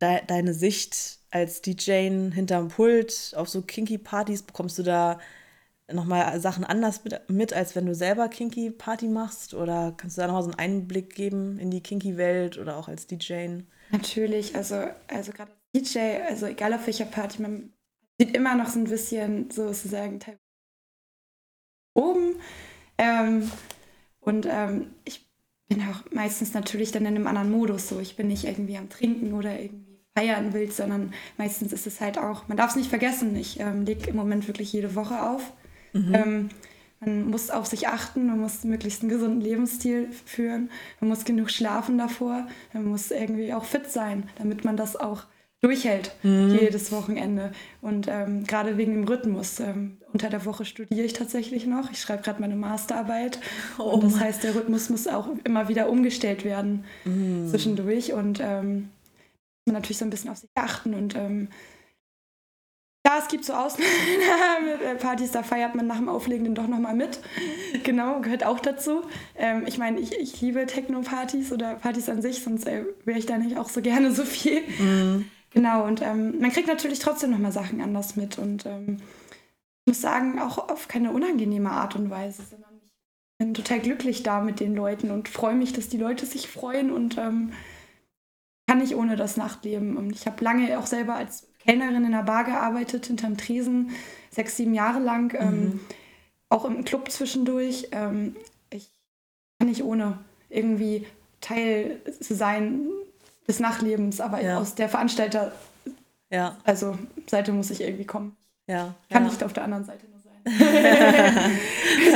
de, 0.00 0.24
deine 0.26 0.54
Sicht 0.54 1.20
als 1.30 1.62
DJ 1.62 2.10
hinterm 2.32 2.68
Pult 2.68 3.34
auf 3.36 3.48
so 3.48 3.62
Kinky-Partys? 3.62 4.42
Bekommst 4.42 4.78
du 4.78 4.82
da 4.82 5.18
nochmal 5.92 6.40
Sachen 6.40 6.64
anders 6.64 7.04
mit, 7.04 7.28
mit, 7.28 7.52
als 7.52 7.74
wenn 7.74 7.86
du 7.86 7.94
selber 7.94 8.28
Kinky-Party 8.28 9.08
machst? 9.08 9.54
Oder 9.54 9.94
kannst 9.96 10.16
du 10.16 10.22
da 10.22 10.26
nochmal 10.26 10.42
so 10.42 10.50
einen 10.50 10.58
Einblick 10.58 11.14
geben 11.14 11.58
in 11.58 11.70
die 11.70 11.82
Kinky-Welt 11.82 12.58
oder 12.58 12.76
auch 12.76 12.88
als 12.88 13.06
DJ? 13.06 13.60
Natürlich, 13.90 14.54
also, 14.54 14.86
also 15.08 15.32
gerade 15.32 15.52
DJ, 15.74 16.22
also 16.28 16.46
egal 16.46 16.74
auf 16.74 16.86
welcher 16.86 17.06
Party, 17.06 17.42
man 17.42 17.72
sieht 18.18 18.36
immer 18.36 18.54
noch 18.54 18.68
so 18.68 18.78
ein 18.78 18.84
bisschen 18.84 19.50
sozusagen 19.50 20.20
oben. 21.94 22.36
Ähm, 22.98 23.50
und 24.20 24.46
ähm, 24.46 24.94
ich 25.04 25.28
bin 25.68 25.82
auch 25.82 26.10
meistens 26.12 26.52
natürlich 26.52 26.92
dann 26.92 27.06
in 27.06 27.14
einem 27.14 27.26
anderen 27.26 27.50
Modus 27.50 27.88
so. 27.88 28.00
Ich 28.00 28.16
bin 28.16 28.28
nicht 28.28 28.44
irgendwie 28.44 28.76
am 28.76 28.90
Trinken 28.90 29.34
oder 29.34 29.58
irgendwie 29.58 29.89
feiern 30.16 30.52
will, 30.52 30.70
sondern 30.70 31.12
meistens 31.38 31.72
ist 31.72 31.86
es 31.86 32.00
halt 32.00 32.18
auch, 32.18 32.48
man 32.48 32.56
darf 32.56 32.70
es 32.70 32.76
nicht 32.76 32.90
vergessen, 32.90 33.36
ich 33.36 33.60
ähm, 33.60 33.84
lege 33.84 34.10
im 34.10 34.16
Moment 34.16 34.48
wirklich 34.48 34.72
jede 34.72 34.94
Woche 34.94 35.22
auf. 35.22 35.52
Mhm. 35.92 36.14
Ähm, 36.14 36.48
man 37.00 37.30
muss 37.30 37.50
auf 37.50 37.66
sich 37.66 37.88
achten, 37.88 38.26
man 38.26 38.38
muss 38.40 38.64
möglichst 38.64 39.02
einen 39.02 39.10
gesunden 39.10 39.40
Lebensstil 39.40 40.08
führen, 40.26 40.70
man 41.00 41.08
muss 41.08 41.24
genug 41.24 41.50
schlafen 41.50 41.96
davor, 41.96 42.46
man 42.74 42.84
muss 42.84 43.10
irgendwie 43.10 43.54
auch 43.54 43.64
fit 43.64 43.90
sein, 43.90 44.28
damit 44.36 44.64
man 44.64 44.76
das 44.76 44.96
auch 44.96 45.24
durchhält, 45.62 46.14
mhm. 46.22 46.56
jedes 46.60 46.90
Wochenende. 46.90 47.52
Und 47.80 48.06
ähm, 48.08 48.44
gerade 48.44 48.76
wegen 48.76 48.94
dem 48.94 49.04
Rhythmus. 49.04 49.60
Ähm, 49.60 49.98
unter 50.12 50.28
der 50.28 50.44
Woche 50.44 50.64
studiere 50.64 51.04
ich 51.04 51.12
tatsächlich 51.12 51.66
noch. 51.66 51.90
Ich 51.92 52.00
schreibe 52.00 52.22
gerade 52.22 52.40
meine 52.40 52.56
Masterarbeit. 52.56 53.38
Oh 53.78 53.82
und 53.84 54.04
das 54.04 54.18
heißt, 54.18 54.42
der 54.42 54.54
Rhythmus 54.54 54.90
muss 54.90 55.06
auch 55.06 55.28
immer 55.44 55.68
wieder 55.68 55.88
umgestellt 55.88 56.44
werden 56.44 56.84
mhm. 57.04 57.48
zwischendurch. 57.48 58.12
Und 58.12 58.40
ähm, 58.42 58.88
man 59.66 59.74
natürlich 59.74 59.98
so 59.98 60.04
ein 60.04 60.10
bisschen 60.10 60.30
auf 60.30 60.38
sich 60.38 60.50
achten. 60.54 60.94
Und 60.94 61.16
ähm, 61.16 61.48
ja, 63.06 63.18
es 63.18 63.28
gibt 63.28 63.44
so 63.44 63.54
Ausnahmepartys, 63.54 65.30
da 65.32 65.42
feiert 65.42 65.74
man 65.74 65.86
nach 65.86 65.96
dem 65.96 66.08
Auflegen 66.08 66.44
dann 66.44 66.54
doch 66.54 66.68
nochmal 66.68 66.94
mit. 66.94 67.20
Genau, 67.82 68.20
gehört 68.20 68.44
auch 68.44 68.60
dazu. 68.60 69.02
Ähm, 69.36 69.64
ich 69.66 69.78
meine, 69.78 70.00
ich, 70.00 70.12
ich 70.18 70.40
liebe 70.40 70.66
Techno-Partys 70.66 71.50
oder 71.50 71.76
Partys 71.76 72.10
an 72.10 72.20
sich, 72.20 72.42
sonst 72.42 72.66
äh, 72.66 72.84
wäre 73.04 73.18
ich 73.18 73.24
da 73.24 73.38
nicht 73.38 73.56
auch 73.56 73.70
so 73.70 73.80
gerne 73.80 74.12
so 74.12 74.24
viel. 74.24 74.60
Mhm. 74.78 75.30
Genau, 75.52 75.86
und 75.86 76.02
ähm, 76.02 76.38
man 76.40 76.52
kriegt 76.52 76.68
natürlich 76.68 76.98
trotzdem 76.98 77.30
nochmal 77.30 77.52
Sachen 77.52 77.80
anders 77.80 78.16
mit. 78.16 78.38
Und 78.38 78.66
ähm, 78.66 78.98
ich 79.84 79.92
muss 79.92 80.00
sagen, 80.00 80.38
auch 80.38 80.68
auf 80.68 80.88
keine 80.88 81.10
unangenehme 81.10 81.70
Art 81.70 81.96
und 81.96 82.10
Weise, 82.10 82.42
sondern 82.42 82.70
ich 82.82 82.92
bin 83.38 83.54
total 83.54 83.80
glücklich 83.80 84.22
da 84.22 84.40
mit 84.40 84.60
den 84.60 84.74
Leuten 84.74 85.10
und 85.10 85.28
freue 85.28 85.54
mich, 85.54 85.72
dass 85.72 85.88
die 85.88 85.96
Leute 85.96 86.26
sich 86.26 86.48
freuen 86.48 86.90
und 86.90 87.16
ähm, 87.16 87.52
kann 88.70 88.78
nicht 88.78 88.94
ohne 88.94 89.16
das 89.16 89.36
Nachtleben. 89.36 89.96
Und 89.96 90.12
ich 90.12 90.26
habe 90.26 90.44
lange 90.44 90.78
auch 90.78 90.86
selber 90.86 91.16
als 91.16 91.48
Kellnerin 91.58 92.04
in 92.04 92.12
der 92.12 92.22
Bar 92.22 92.44
gearbeitet, 92.44 93.06
hinterm 93.06 93.36
Tresen, 93.36 93.90
sechs, 94.30 94.56
sieben 94.56 94.74
Jahre 94.74 95.00
lang, 95.00 95.34
ähm, 95.36 95.60
mhm. 95.60 95.80
auch 96.50 96.64
im 96.64 96.84
Club 96.84 97.10
zwischendurch. 97.10 97.88
Ähm, 97.90 98.36
ich 98.70 98.88
kann 99.58 99.68
nicht 99.68 99.82
ohne 99.82 100.18
irgendwie 100.50 101.04
Teil 101.40 102.00
zu 102.20 102.36
sein 102.36 102.86
des 103.48 103.58
Nachtlebens, 103.58 104.20
aber 104.20 104.40
ja. 104.40 104.58
aus 104.58 104.76
der 104.76 104.88
Veranstalter 104.88 105.50
ja. 106.30 106.56
also 106.62 106.96
Seite 107.26 107.50
muss 107.50 107.70
ich 107.70 107.80
irgendwie 107.80 108.06
kommen. 108.06 108.36
Ja. 108.68 108.94
Kann 109.10 109.24
nicht 109.24 109.42
auf 109.42 109.52
der 109.52 109.64
anderen 109.64 109.84
Seite 109.84 110.06
nur 110.06 110.20
sein. 110.20 110.30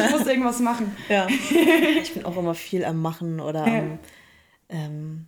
ich 0.06 0.10
muss 0.12 0.24
irgendwas 0.24 0.60
machen. 0.60 0.94
Ich 2.00 2.14
bin 2.14 2.24
auch 2.24 2.36
immer 2.36 2.54
viel 2.54 2.84
am 2.84 3.02
Machen 3.02 3.40
oder 3.40 3.64
am 3.64 3.98
ähm, 4.68 5.23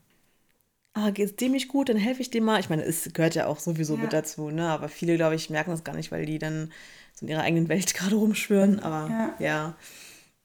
ah, 1.07 1.11
geht 1.11 1.27
es 1.27 1.37
dem 1.37 1.53
nicht 1.53 1.69
gut, 1.69 1.89
dann 1.89 1.97
helfe 1.97 2.23
ich 2.23 2.31
dem 2.31 2.45
mal. 2.45 2.61
Ich 2.61 2.69
meine, 2.69 2.83
es 2.83 3.11
gehört 3.13 3.35
ja 3.35 3.47
auch 3.47 3.59
sowieso 3.59 3.97
mit 3.97 4.13
dazu, 4.13 4.51
ne? 4.51 4.69
Aber 4.69 4.89
viele, 4.89 5.17
glaube 5.17 5.35
ich, 5.35 5.51
merken 5.51 5.71
das 5.71 5.85
gar 5.85 5.95
nicht, 5.95 6.13
weil 6.13 6.27
die 6.27 6.39
dann 6.39 6.73
so 7.15 7.27
in 7.27 7.33
ihrer 7.33 7.43
eigenen 7.43 7.69
Welt 7.69 7.95
gerade 7.95 8.17
rumschwören. 8.17 8.81
Aber 8.81 9.35
ja. 9.39 9.75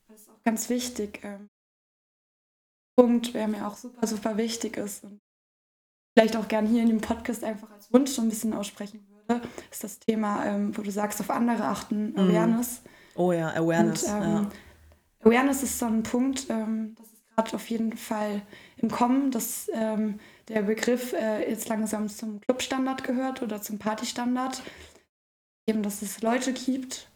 Das 0.08 0.22
ist 0.22 0.30
auch 0.30 0.44
ganz 0.44 0.70
wichtig. 0.70 1.20
Ähm, 1.24 1.50
Punkt, 2.96 3.34
der 3.34 3.48
mir 3.48 3.68
auch 3.68 3.78
super, 3.78 4.06
super 4.06 4.38
wichtig 4.38 4.78
ist. 4.78 5.04
Und 5.04 5.20
vielleicht 6.14 6.36
auch 6.36 6.48
gern 6.48 6.68
hier 6.68 6.82
in 6.82 6.90
dem 6.90 7.02
Podcast 7.02 7.44
einfach 7.44 7.72
als 7.72 7.92
Wunsch 7.92 8.12
so 8.12 8.22
ein 8.22 8.30
bisschen 8.30 8.54
aussprechen 8.54 9.06
würde. 9.10 9.48
ist 9.72 9.84
das 9.84 10.00
Thema, 10.00 10.46
ähm, 10.46 10.78
wo 10.78 10.82
du 10.82 10.92
sagst, 10.92 11.20
auf 11.20 11.30
andere 11.30 11.64
achten, 11.64 12.18
Awareness. 12.18 12.82
Oh 13.16 13.32
ja, 13.32 13.50
Awareness. 13.50 14.04
Und, 14.04 14.10
ähm, 14.10 14.22
ja. 14.22 14.50
Awareness 15.24 15.64
ist 15.64 15.80
so 15.80 15.86
ein 15.86 16.04
Punkt, 16.04 16.48
ähm, 16.50 16.96
das 16.98 17.08
ist 17.08 17.36
gerade 17.36 17.56
auf 17.56 17.70
jeden 17.70 17.96
Fall 17.96 18.42
im 18.78 18.90
Kommen, 18.90 19.32
dass 19.32 19.70
ähm, 19.74 20.20
der 20.48 20.64
Begriff 20.64 21.14
äh, 21.14 21.50
jetzt 21.50 21.70
langsam 21.70 22.10
zum 22.10 22.42
Clubstandard 22.42 23.04
gehört 23.04 23.42
oder 23.42 23.62
zum 23.62 23.80
Partystandard. 23.80 24.62
Eben, 25.68 25.84
dass 25.84 26.02
es 26.02 26.22
Leute 26.22 26.54
gibt, 26.54 27.10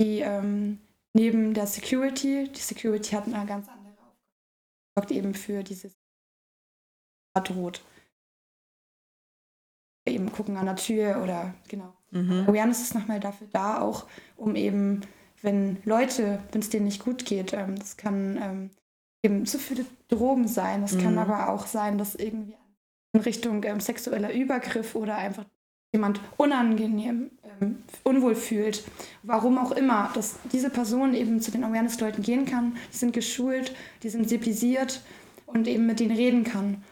die 0.00 0.20
ähm, 0.20 0.80
neben 1.14 1.54
der 1.54 1.66
Security, 1.66 2.50
die 2.52 2.60
Security 2.60 3.10
hat 3.10 3.24
eine 3.24 3.46
ganz 3.46 3.68
andere 3.68 3.92
Aufgabe, 3.92 4.16
sorgt 4.94 5.10
eben 5.12 5.34
für 5.34 5.62
dieses 5.62 5.94
droht. 7.42 7.84
Eben 10.06 10.32
gucken 10.32 10.56
an 10.56 10.66
der 10.66 10.76
Tür 10.76 11.22
oder 11.22 11.54
genau. 11.68 11.92
Mhm. 12.10 12.46
Awareness 12.48 12.80
ist 12.80 12.94
nochmal 12.94 13.20
dafür 13.20 13.48
da, 13.52 13.80
auch 13.80 14.06
um 14.36 14.54
eben, 14.54 15.02
wenn 15.42 15.82
Leute, 15.84 16.42
wenn 16.52 16.60
es 16.60 16.70
denen 16.70 16.86
nicht 16.86 17.04
gut 17.04 17.24
geht, 17.24 17.52
ähm, 17.52 17.76
das 17.76 17.96
kann 17.96 18.38
ähm, 18.40 18.70
eben 19.26 19.44
zu 19.44 19.58
viele 19.58 19.84
Drogen 20.08 20.48
sein, 20.48 20.82
das 20.82 20.96
kann 20.98 21.12
Mhm. 21.12 21.18
aber 21.18 21.48
auch 21.50 21.66
sein, 21.66 21.98
dass 21.98 22.14
irgendwie 22.14 22.54
in 23.12 23.20
Richtung 23.20 23.62
ähm, 23.64 23.80
sexueller 23.80 24.32
Übergriff 24.32 24.94
oder 24.94 25.16
einfach 25.16 25.44
jemand 25.92 26.20
unangenehm, 26.36 27.30
ähm, 27.60 27.82
unwohl 28.04 28.34
fühlt, 28.34 28.84
warum 29.22 29.58
auch 29.58 29.72
immer, 29.72 30.10
dass 30.14 30.36
diese 30.52 30.70
Person 30.70 31.14
eben 31.14 31.40
zu 31.40 31.50
den 31.50 31.64
Awareness-Leuten 31.64 32.22
gehen 32.22 32.44
kann, 32.44 32.76
die 32.92 32.96
sind 32.96 33.12
geschult, 33.12 33.74
die 34.02 34.08
sind 34.08 34.28
sensibilisiert 34.28 35.02
und 35.46 35.66
eben 35.66 35.86
mit 35.86 36.00
denen 36.00 36.16
reden 36.16 36.44
kann. 36.44 36.82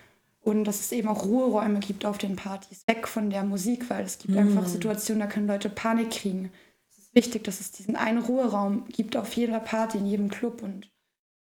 Und 0.41 0.65
dass 0.65 0.81
es 0.81 0.93
eben 0.93 1.09
auch 1.09 1.25
Ruheräume 1.25 1.81
gibt 1.81 2.05
auf 2.05 2.19
den 2.19 2.37
Partys, 2.37 2.83
weg 2.87 3.09
von 3.09 3.31
der 3.31 3.45
Musik, 3.45 3.89
weil 3.89 4.05
es 4.05 4.19
gibt 4.19 4.37
einfach 4.37 4.67
Situationen, 4.67 5.21
da 5.21 5.27
können 5.27 5.47
Leute 5.47 5.71
Panik 5.71 6.11
kriegen. 6.11 6.51
Es 6.91 6.99
ist 6.99 7.15
wichtig, 7.15 7.45
dass 7.45 7.61
es 7.61 7.73
diesen 7.73 7.97
einen 7.97 8.19
Ruheraum 8.19 8.85
gibt 8.89 9.17
auf 9.17 9.33
jeder 9.35 9.59
Party, 9.61 9.97
in 9.99 10.07
jedem 10.07 10.29
Club 10.29 10.63
und 10.63 10.91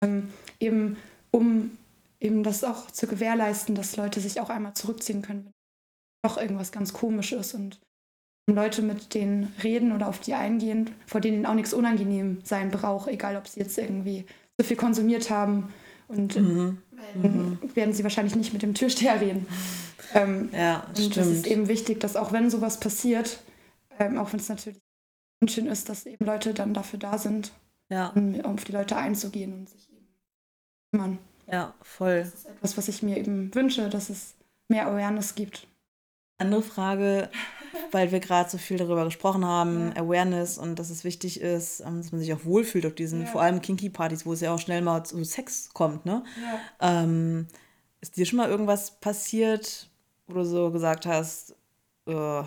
ähm, 0.03 0.31
eben 0.61 0.97
um 1.31 1.77
eben 2.21 2.43
das 2.43 2.65
auch 2.65 2.91
zu 2.91 3.07
gewährleisten, 3.07 3.75
dass 3.75 3.97
Leute 3.97 4.21
sich 4.21 4.41
auch 4.41 4.51
einmal 4.51 4.75
zurückziehen 4.75 5.23
können, 5.23 5.45
wenn 5.47 6.31
doch 6.31 6.39
irgendwas 6.39 6.73
ganz 6.73 6.93
komisch 6.93 7.33
ist 7.33 7.55
und 7.55 7.81
Leute 8.49 8.83
mit 8.83 9.15
denen 9.15 9.53
reden 9.63 9.93
oder 9.93 10.09
auf 10.09 10.21
die 10.21 10.35
eingehen, 10.35 10.91
vor 11.07 11.21
denen 11.21 11.47
auch 11.47 11.55
nichts 11.55 11.73
unangenehm 11.75 12.39
sein 12.45 12.71
braucht, 12.71 13.09
egal 13.09 13.37
ob 13.37 13.49
sie 13.49 13.61
jetzt 13.61 13.77
irgendwie 13.79 14.27
so 14.59 14.67
viel 14.67 14.77
konsumiert 14.77 15.31
haben 15.31 15.73
und 16.09 16.37
Mhm. 16.37 16.79
dann 17.23 17.59
werden 17.75 17.95
sie 17.95 18.03
wahrscheinlich 18.05 18.37
nicht 18.37 18.53
mit 18.53 18.63
dem 18.63 18.75
Türsteher 18.75 19.21
reden. 19.21 19.47
Ähm, 20.15 20.51
Ja, 20.53 20.85
und 20.89 20.99
es 20.99 21.07
ist 21.07 21.13
stimmt. 21.13 21.47
eben 21.47 21.69
wichtig, 21.69 22.01
dass 22.01 22.17
auch 22.17 22.33
wenn 22.33 22.51
sowas 22.51 22.81
passiert, 22.81 23.43
ähm, 23.99 24.19
auch 24.19 24.33
wenn 24.33 24.41
es 24.41 24.49
natürlich 24.49 24.79
unschön 25.41 25.67
ist, 25.67 25.89
dass 25.89 26.07
eben 26.07 26.25
Leute 26.25 26.55
dann 26.55 26.75
dafür 26.75 26.99
da 26.99 27.19
sind, 27.19 27.53
Ja, 27.95 28.09
um, 28.17 28.41
auf 28.41 28.65
die 28.65 28.73
Leute 28.73 28.97
einzugehen 28.97 29.53
und 29.53 29.69
sich 29.69 29.89
eben 29.91 30.07
kümmern. 30.91 31.19
ja, 31.51 31.73
voll. 31.83 32.21
Das 32.25 32.35
ist 32.35 32.47
etwas, 32.47 32.77
was 32.77 32.89
ich 32.89 33.03
mir 33.05 33.17
eben 33.19 33.55
wünsche, 33.55 33.89
dass 33.89 34.11
es 34.11 34.35
mehr 34.69 34.87
Awareness 34.89 35.35
gibt. 35.37 35.69
Andere 36.39 36.63
Frage, 36.63 37.31
weil 37.93 38.11
wir 38.11 38.19
gerade 38.19 38.51
so 38.51 38.59
viel 38.59 38.77
darüber 38.79 39.05
gesprochen 39.05 39.45
haben, 39.47 39.93
Awareness 39.97 40.59
und 40.59 40.79
dass 40.81 40.91
es 40.91 41.05
wichtig 41.05 41.41
ist, 41.41 41.79
ähm, 41.81 41.99
dass 42.03 42.11
man 42.11 42.21
sich 42.21 42.33
auch 42.35 42.45
wohlfühlt 42.45 42.85
auf 42.87 42.95
diesen, 42.97 43.21
Ja. 43.23 43.27
vor 43.29 43.43
allem 43.43 43.61
Kinky-Partys, 43.63 44.27
wo 44.27 44.33
es 44.33 44.41
ja 44.41 44.53
auch 44.53 44.59
schnell 44.59 44.83
mal 44.83 45.05
zu 45.05 45.23
Sex 45.25 45.71
kommt, 45.73 46.05
ne? 46.05 46.25
Ähm, 46.81 47.47
ist 48.01 48.17
dir 48.17 48.27
schon 48.27 48.39
mal 48.39 48.51
irgendwas 48.51 48.91
passiert, 48.99 49.89
wo 50.27 50.35
du 50.35 50.45
so 50.45 50.73
gesagt 50.73 51.07
hast, 51.07 51.55
äh, 52.07 52.43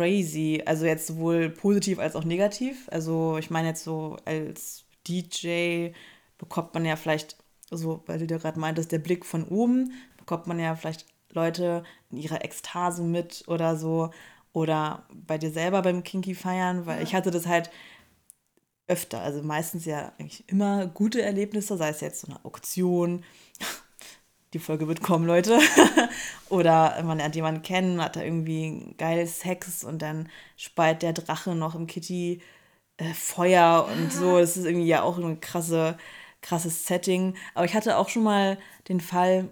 crazy, 0.00 0.62
also 0.64 0.86
jetzt 0.86 1.06
sowohl 1.06 1.50
positiv 1.50 1.98
als 1.98 2.16
auch 2.16 2.24
negativ? 2.24 2.88
Also 2.90 3.36
ich 3.38 3.50
meine 3.50 3.68
jetzt 3.68 3.84
so 3.84 4.16
als 4.24 4.84
DJ 5.06 5.90
bekommt 6.38 6.72
man 6.72 6.86
ja 6.86 6.96
vielleicht, 6.96 7.36
so 7.70 8.02
weil 8.06 8.18
du 8.18 8.26
dir 8.26 8.38
gerade 8.38 8.58
meintest, 8.58 8.92
der 8.92 8.98
Blick 8.98 9.26
von 9.26 9.44
oben, 9.44 9.92
bekommt 10.16 10.46
man 10.46 10.58
ja 10.58 10.74
vielleicht 10.74 11.04
Leute 11.32 11.84
in 12.10 12.16
ihrer 12.16 12.42
Ekstase 12.44 13.02
mit 13.02 13.44
oder 13.46 13.76
so. 13.76 14.10
Oder 14.52 15.06
bei 15.12 15.38
dir 15.38 15.50
selber 15.50 15.82
beim 15.82 16.02
Kinky 16.02 16.34
feiern, 16.34 16.86
weil 16.86 17.02
ich 17.04 17.14
hatte 17.14 17.30
das 17.30 17.46
halt 17.46 17.70
öfter, 18.88 19.20
also 19.20 19.42
meistens 19.42 19.84
ja 19.84 20.12
eigentlich 20.18 20.48
immer 20.48 20.88
gute 20.88 21.22
Erlebnisse, 21.22 21.76
sei 21.76 21.90
es 21.90 22.00
jetzt 22.00 22.22
so 22.22 22.26
eine 22.26 22.44
Auktion, 22.44 23.22
die 24.52 24.58
Folge 24.58 24.88
wird 24.88 25.02
kommen, 25.02 25.26
Leute. 25.26 25.58
Oder 26.48 27.00
man 27.04 27.18
lernt 27.18 27.36
jemanden 27.36 27.62
kennen, 27.62 28.02
hat 28.02 28.16
da 28.16 28.22
irgendwie 28.22 28.94
geil 28.98 29.26
Sex 29.26 29.84
und 29.84 30.02
dann 30.02 30.28
speit 30.56 31.02
der 31.02 31.12
Drache 31.12 31.54
noch 31.54 31.74
im 31.74 31.86
Kitty 31.86 32.40
äh, 32.96 33.14
Feuer 33.14 33.88
und 33.92 34.12
so. 34.12 34.38
Das 34.40 34.56
ist 34.56 34.64
irgendwie 34.64 34.86
ja 34.86 35.02
auch 35.02 35.18
ein 35.18 35.40
krasse, 35.40 35.96
krasses 36.42 36.86
Setting. 36.86 37.34
Aber 37.54 37.64
ich 37.64 37.74
hatte 37.74 37.96
auch 37.96 38.08
schon 38.08 38.24
mal 38.24 38.58
den 38.88 39.00
Fall, 39.00 39.48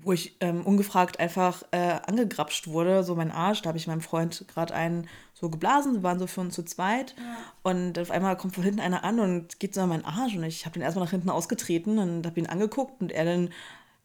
wo 0.00 0.12
ich 0.12 0.36
ähm, 0.40 0.64
ungefragt 0.64 1.18
einfach 1.18 1.64
äh, 1.72 1.98
angegrapscht 2.06 2.68
wurde, 2.68 3.02
so 3.02 3.16
mein 3.16 3.32
Arsch. 3.32 3.62
Da 3.62 3.68
habe 3.68 3.78
ich 3.78 3.88
meinem 3.88 4.00
Freund 4.00 4.44
gerade 4.46 4.74
einen 4.74 5.08
so 5.34 5.50
geblasen, 5.50 5.94
wir 5.94 6.02
waren 6.04 6.20
so 6.20 6.28
für 6.28 6.40
uns 6.40 6.54
zu 6.54 6.64
zweit. 6.64 7.16
Und 7.64 7.98
auf 7.98 8.12
einmal 8.12 8.36
kommt 8.36 8.54
von 8.54 8.62
hinten 8.62 8.78
einer 8.80 9.02
an 9.02 9.18
und 9.18 9.58
geht 9.58 9.74
so 9.74 9.80
an 9.80 9.88
meinen 9.88 10.04
Arsch. 10.04 10.36
Und 10.36 10.44
ich 10.44 10.66
habe 10.66 10.74
den 10.74 10.82
erstmal 10.82 11.04
nach 11.04 11.10
hinten 11.10 11.30
ausgetreten 11.30 11.98
und 11.98 12.26
habe 12.26 12.38
ihn 12.38 12.46
angeguckt 12.46 13.00
und 13.00 13.10
er 13.10 13.24
dann 13.24 13.50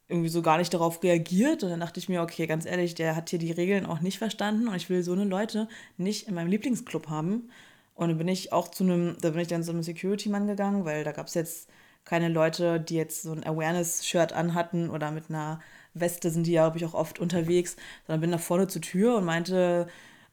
irgendwie 0.07 0.29
so 0.29 0.41
gar 0.41 0.57
nicht 0.57 0.73
darauf 0.73 1.01
reagiert. 1.03 1.63
Und 1.63 1.69
dann 1.69 1.79
dachte 1.79 1.99
ich 1.99 2.09
mir, 2.09 2.21
okay, 2.21 2.47
ganz 2.47 2.65
ehrlich, 2.65 2.95
der 2.95 3.15
hat 3.15 3.29
hier 3.29 3.39
die 3.39 3.51
Regeln 3.51 3.85
auch 3.85 4.01
nicht 4.01 4.17
verstanden 4.17 4.67
und 4.67 4.75
ich 4.75 4.89
will 4.89 5.03
so 5.03 5.13
eine 5.13 5.25
Leute 5.25 5.67
nicht 5.97 6.27
in 6.27 6.35
meinem 6.35 6.49
Lieblingsclub 6.49 7.09
haben. 7.09 7.49
Und 7.95 8.09
dann 8.09 8.17
bin 8.17 8.27
ich 8.27 8.51
auch 8.51 8.69
zu 8.69 8.83
einem, 8.83 9.17
da 9.21 9.31
bin 9.31 9.41
ich 9.41 9.47
dann 9.47 9.63
zu 9.63 9.71
einem 9.71 9.83
Security-Mann 9.83 10.47
gegangen, 10.47 10.85
weil 10.85 11.03
da 11.03 11.11
gab 11.11 11.27
es 11.27 11.35
jetzt 11.35 11.69
keine 12.05 12.27
Leute, 12.27 12.79
die 12.79 12.95
jetzt 12.95 13.23
so 13.23 13.31
ein 13.31 13.45
Awareness-Shirt 13.45 14.33
anhatten 14.33 14.89
oder 14.89 15.11
mit 15.11 15.29
einer 15.29 15.61
Weste 15.93 16.31
sind 16.31 16.47
die 16.47 16.53
ja, 16.53 16.63
glaube 16.63 16.79
ich, 16.79 16.85
auch 16.85 16.95
oft 16.95 17.19
unterwegs, 17.19 17.75
sondern 18.07 18.21
bin 18.21 18.29
nach 18.31 18.39
vorne 18.39 18.67
zur 18.67 18.81
Tür 18.81 19.17
und 19.17 19.25
meinte 19.25 19.87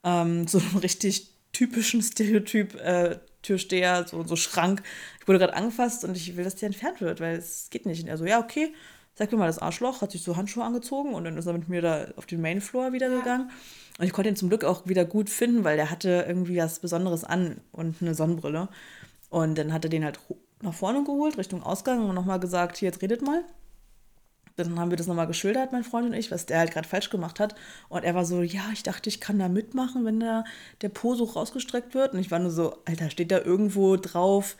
ähm, 0.05 0.47
so 0.49 0.59
einen 0.59 0.79
richtig 0.79 1.31
typischen 1.53 2.03
Stereotyp 2.03 2.75
äh, 2.77 3.18
Türsteher, 3.43 4.07
so, 4.07 4.25
so 4.25 4.37
Schrank. 4.37 4.83
Ich 5.21 5.29
wurde 5.29 5.39
gerade 5.39 5.55
angefasst 5.55 6.05
und 6.05 6.16
ich 6.16 6.37
will, 6.37 6.45
dass 6.45 6.57
der 6.57 6.68
entfernt 6.68 7.01
wird, 7.01 7.21
weil 7.21 7.37
es 7.37 7.68
geht 7.71 7.87
nicht. 7.87 8.03
Und 8.03 8.09
er 8.09 8.18
so, 8.18 8.25
ja, 8.25 8.41
okay, 8.41 8.73
sag 9.15 9.31
mir 9.33 9.39
mal 9.39 9.47
das 9.47 9.59
Arschloch, 9.59 10.03
hat 10.03 10.13
sich 10.13 10.23
so 10.23 10.37
Handschuhe 10.37 10.65
angezogen 10.65 11.15
und 11.15 11.25
dann 11.25 11.37
ist 11.37 11.47
er 11.47 11.53
mit 11.53 11.69
mir 11.69 11.83
da 11.83 12.07
auf 12.17 12.27
den 12.27 12.41
Mainfloor 12.41 12.93
wieder 12.93 13.11
gegangen. 13.11 13.51
Und 13.99 14.07
ich 14.07 14.13
konnte 14.13 14.31
ihn 14.31 14.37
zum 14.37 14.49
Glück 14.49 14.65
auch 14.65 14.87
wieder 14.87 15.05
gut 15.05 15.29
finden, 15.29 15.65
weil 15.65 15.77
der 15.77 15.91
hatte 15.91 16.25
irgendwie 16.27 16.57
was 16.57 16.79
Besonderes 16.79 17.25
an 17.25 17.61
und 17.73 17.97
eine 18.01 18.15
Sonnenbrille. 18.15 18.69
Und 19.29 19.59
dann 19.59 19.73
hat 19.73 19.85
er 19.85 19.91
den 19.91 20.05
halt 20.05 20.19
nach 20.63 20.75
vorne 20.75 21.05
geholt, 21.05 21.39
Richtung 21.39 21.63
Ausgang 21.63 22.09
und 22.09 22.15
nochmal 22.15 22.41
gesagt, 22.41 22.79
hier, 22.79 22.89
jetzt 22.89 23.03
redet 23.03 23.23
mal. 23.23 23.45
Dann 24.57 24.79
haben 24.79 24.91
wir 24.91 24.97
das 24.97 25.07
nochmal 25.07 25.27
geschildert, 25.27 25.73
mein 25.73 25.85
Freund 25.85 26.07
und 26.07 26.13
ich, 26.13 26.31
was 26.31 26.47
der 26.47 26.59
halt 26.59 26.73
gerade 26.73 26.89
falsch 26.89 27.11
gemacht 27.11 27.41
hat. 27.41 27.55
Und 27.89 28.05
er 28.05 28.15
war 28.15 28.25
so, 28.25 28.43
ja, 28.43 28.63
ich 28.73 28.83
dachte, 28.83 29.09
ich 29.09 29.21
kann 29.21 29.39
da 29.39 29.49
mitmachen, 29.49 30.05
wenn 30.05 30.21
da 30.21 30.45
der 30.83 30.89
Po 30.91 31.15
so 31.15 31.25
rausgestreckt 31.25 31.95
wird. 31.95 32.13
Und 32.13 32.21
ich 32.21 32.31
war 32.31 32.39
nur 32.39 32.51
so, 32.51 32.79
Alter, 32.85 33.11
steht 33.11 33.31
da 33.31 33.39
irgendwo 33.39 33.97
drauf, 33.97 34.57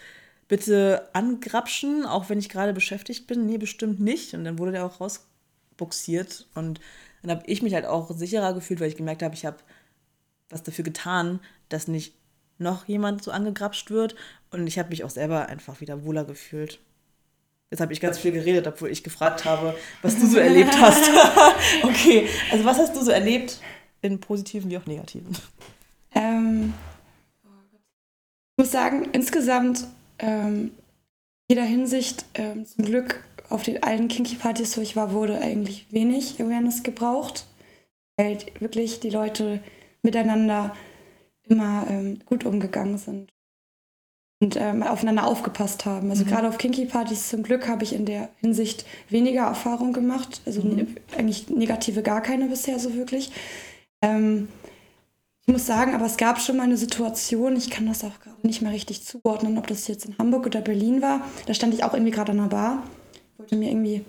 bitte 0.51 1.09
angrapschen, 1.13 2.05
auch 2.05 2.29
wenn 2.29 2.41
ich 2.41 2.49
gerade 2.49 2.75
beschäftigt 2.75 3.29
bin? 3.29 3.47
Nee, 3.47 3.57
bestimmt 3.57 4.01
nicht. 4.01 4.35
Und 4.35 4.45
dann 4.45 4.59
wurde 4.59 4.73
der 4.73 4.85
auch 4.85 5.01
rausbuxiert. 5.01 6.49
Und 6.57 6.81
dann 7.23 7.31
habe 7.31 7.47
ich 7.47 7.63
mich 7.63 7.73
halt 7.73 7.87
auch 7.87 8.11
sicherer 8.11 8.53
gefühlt, 8.53 8.81
weil 8.81 8.89
ich 8.89 8.97
gemerkt 8.97 9.23
habe, 9.23 9.35
ich 9.35 9.47
habe 9.47 9.59
was 10.49 10.65
dafür 10.65 10.83
getan, 10.85 11.39
dass 11.69 11.87
nicht 11.87 12.15
noch 12.59 12.89
jemand 12.89 13.23
so 13.23 13.31
angegrapscht 13.31 13.93
wird. 13.93 14.17
Und 14.51 14.67
ich 14.67 14.77
habe 14.77 14.89
mich 14.89 15.05
auch 15.05 15.11
selber 15.11 15.47
einfach 15.47 15.81
wieder 15.81 16.05
wohler 16.05 16.25
gefühlt. 16.25 16.81
Jetzt 17.71 17.81
habe 17.81 17.93
ich 17.93 18.01
ganz 18.01 18.19
viel 18.19 18.33
geredet, 18.33 18.67
obwohl 18.67 18.91
ich 18.91 19.05
gefragt 19.05 19.45
habe, 19.45 19.77
was 20.03 20.19
du 20.19 20.27
so 20.27 20.39
erlebt 20.41 20.77
hast. 20.81 21.09
okay, 21.85 22.29
also 22.51 22.65
was 22.65 22.77
hast 22.77 22.97
du 22.97 23.03
so 23.03 23.13
erlebt 23.13 23.61
in 24.03 24.19
positiven 24.19 24.69
wie 24.69 24.79
auch 24.79 24.87
negativen? 24.87 25.37
Ähm, 26.13 26.75
ich 27.45 28.65
muss 28.65 28.73
sagen, 28.73 29.11
insgesamt 29.13 29.87
ähm, 30.21 30.73
jeder 31.49 31.65
Hinsicht 31.65 32.25
ähm, 32.35 32.65
zum 32.65 32.85
Glück 32.85 33.25
auf 33.49 33.65
den 33.65 33.83
allen 33.83 34.09
Kinky-Partys, 34.09 34.77
wo 34.77 34.81
ich 34.81 34.97
war, 34.97 35.13
wurde 35.13 35.41
eigentlich 35.41 35.87
wenig 35.91 36.41
Awareness 36.41 36.83
gebraucht, 36.83 37.47
weil 38.17 38.39
wirklich 38.61 39.01
die 39.01 39.11
Leute 39.11 39.61
miteinander 40.03 40.75
immer 41.49 41.87
ähm, 41.91 42.21
gut 42.25 42.45
umgegangen 42.45 42.97
sind 42.97 43.33
und 44.43 44.57
ähm, 44.57 44.83
aufeinander 44.83 45.27
aufgepasst 45.27 45.85
haben. 45.85 46.11
Also 46.11 46.25
gerade 46.25 46.49
auf 46.49 46.57
Kinky-Partys 46.59 47.29
zum 47.29 47.43
Glück 47.43 47.69
habe 47.69 47.85
ich 47.85 47.93
in 47.93 48.07
der 48.07 48.31
Hinsicht 48.37 48.87
weniger 49.09 49.43
Erfahrung 49.43 49.93
gemacht, 49.93 50.41
also 50.47 50.63
ne, 50.63 50.87
eigentlich 51.17 51.51
negative 51.51 52.03
gar 52.03 52.23
keine 52.23 52.47
bisher 52.47 52.79
so 52.79 52.95
wirklich. 52.95 53.33
Ähm, 54.03 54.49
ich 55.47 55.53
muss 55.53 55.67
sagen, 55.67 55.95
aber 55.95 56.07
es 56.07 56.17
gab 56.17 56.41
schon 56.41 56.57
mal 56.59 56.65
eine 56.65 56.77
Situation, 56.77 57.57
ich 57.57 57.71
kann 57.71 57.87
das 57.87 58.05
auch 58.05 58.13
nicht 58.43 58.63
mehr 58.63 58.73
richtig 58.73 59.05
zuordnen, 59.05 59.59
ob 59.59 59.67
das 59.67 59.89
jetzt 59.89 60.05
in 60.05 60.17
Hamburg 60.19 60.47
oder 60.47 60.61
Berlin 60.61 61.03
war. 61.03 61.27
Da 61.47 61.55
stand 61.55 61.75
ich 61.75 61.83
auch 61.83 61.95
irgendwie 61.95 62.13
gerade 62.13 62.33
an 62.33 62.39
der 62.39 62.45
Bar, 62.45 62.83
wollte 63.37 63.57
mir 63.57 63.71
irgendwie 63.71 64.05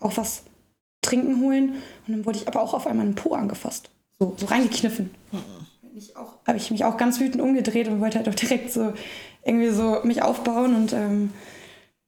auch 0.00 0.16
was 0.16 0.42
trinken 1.02 1.40
holen 1.40 1.70
und 2.06 2.12
dann 2.14 2.26
wurde 2.26 2.38
ich 2.38 2.48
aber 2.48 2.62
auch 2.62 2.74
auf 2.74 2.86
einmal 2.86 3.06
einen 3.06 3.14
Po 3.14 3.34
angefasst. 3.34 3.90
so, 4.18 4.34
so 4.36 4.46
reingekniffen. 4.46 5.10
Mhm. 5.32 5.38
Habe 6.46 6.58
ich 6.58 6.70
mich 6.70 6.84
auch 6.84 6.96
ganz 6.96 7.20
wütend 7.20 7.40
umgedreht 7.40 7.88
und 7.88 8.00
wollte 8.00 8.18
halt 8.18 8.28
auch 8.28 8.34
direkt 8.34 8.72
so 8.72 8.92
irgendwie 9.44 9.70
so 9.70 10.00
mich 10.02 10.22
aufbauen 10.22 10.74
und 10.74 10.92
ähm, 10.92 11.30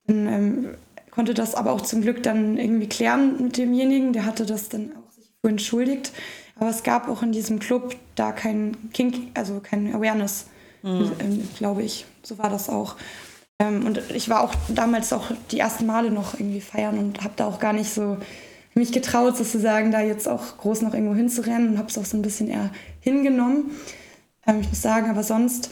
dann, 0.07 0.27
ähm, 0.27 0.75
konnte 1.11 1.35
das 1.35 1.55
aber 1.55 1.73
auch 1.73 1.81
zum 1.81 2.03
Glück 2.03 2.23
dann 2.23 2.59
irgendwie 2.59 2.89
klären 2.89 3.43
mit 3.43 3.57
demjenigen. 3.57 4.13
Der 4.13 4.27
hatte 4.27 4.45
das 4.45 4.69
dann 4.69 4.93
auch 4.97 5.11
sich 5.13 5.33
entschuldigt. 5.43 6.13
Aber 6.59 6.71
es 6.71 6.83
gab 6.83 7.09
auch 7.09 7.23
in 7.23 7.33
diesem 7.33 7.59
Club 7.59 7.95
da 8.15 8.33
kein 8.33 8.91
Kink, 8.93 9.31
also 9.35 9.61
kein 9.61 9.95
Awareness, 9.95 10.47
mhm. 10.83 11.13
Ähm, 11.19 11.49
glaube 11.57 11.83
ich. 11.83 12.07
So 12.23 12.39
war 12.39 12.51
das 12.51 12.69
auch. 12.69 12.97
Ähm, 13.59 13.87
und 13.87 14.01
ich 14.15 14.29
war 14.29 14.43
auch 14.43 14.55
damals 14.69 15.13
auch 15.13 15.31
die 15.51 15.59
ersten 15.59 15.87
Male 15.87 16.11
noch 16.11 16.35
irgendwie 16.35 16.61
feiern 16.61 16.99
und 16.99 17.23
habe 17.23 17.35
da 17.37 17.47
auch 17.47 17.59
gar 17.59 17.73
nicht 17.73 17.93
so 17.93 18.19
mich 18.75 18.93
getraut, 18.93 19.37
sozusagen 19.37 19.91
da 19.91 20.01
jetzt 20.01 20.29
auch 20.29 20.59
groß 20.59 20.83
noch 20.83 20.93
irgendwo 20.93 21.15
hinzurennen 21.15 21.71
und 21.71 21.79
habe 21.79 21.89
es 21.89 21.97
auch 21.97 22.05
so 22.05 22.17
ein 22.17 22.23
bisschen 22.23 22.49
eher 22.49 22.71
hingenommen. 23.01 23.71
Ähm, 24.47 24.61
ich 24.61 24.69
muss 24.69 24.83
sagen, 24.83 25.11
aber 25.11 25.23
sonst 25.23 25.71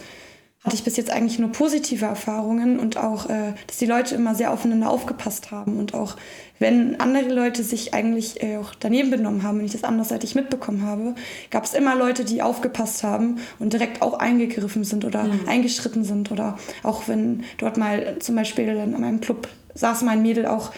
hatte 0.65 0.75
ich 0.75 0.83
bis 0.83 0.97
jetzt 0.97 1.11
eigentlich 1.11 1.37
nur 1.37 1.51
positive 1.51 2.05
Erfahrungen 2.05 2.79
und 2.79 2.97
auch, 2.97 3.29
äh, 3.29 3.53
dass 3.67 3.77
die 3.77 3.85
Leute 3.85 4.15
immer 4.15 4.33
sehr 4.33 4.51
aufeinander 4.51 4.89
aufgepasst 4.89 5.51
haben 5.51 5.77
und 5.77 5.93
auch 5.93 6.17
wenn 6.57 6.99
andere 6.99 7.31
Leute 7.31 7.63
sich 7.63 7.93
eigentlich 7.93 8.41
äh, 8.41 8.57
auch 8.57 8.73
daneben 8.73 9.11
benommen 9.11 9.43
haben 9.43 9.59
und 9.59 9.65
ich 9.65 9.73
das 9.73 9.83
anderseitig 9.83 10.33
mitbekommen 10.33 10.83
habe, 10.83 11.13
gab 11.51 11.65
es 11.65 11.73
immer 11.73 11.95
Leute, 11.95 12.25
die 12.25 12.41
aufgepasst 12.41 13.03
haben 13.03 13.39
und 13.59 13.73
direkt 13.73 14.01
auch 14.01 14.17
eingegriffen 14.17 14.83
sind 14.83 15.05
oder 15.05 15.25
mhm. 15.25 15.47
eingeschritten 15.47 16.03
sind 16.03 16.31
oder 16.31 16.57
auch 16.81 17.07
wenn 17.07 17.43
dort 17.57 17.77
mal 17.77 18.17
zum 18.19 18.35
Beispiel 18.35 18.69
in 18.69 18.99
meinem 18.99 19.21
Club 19.21 19.47
saß 19.75 20.01
mein 20.01 20.23
Mädel 20.23 20.47
auch 20.47 20.71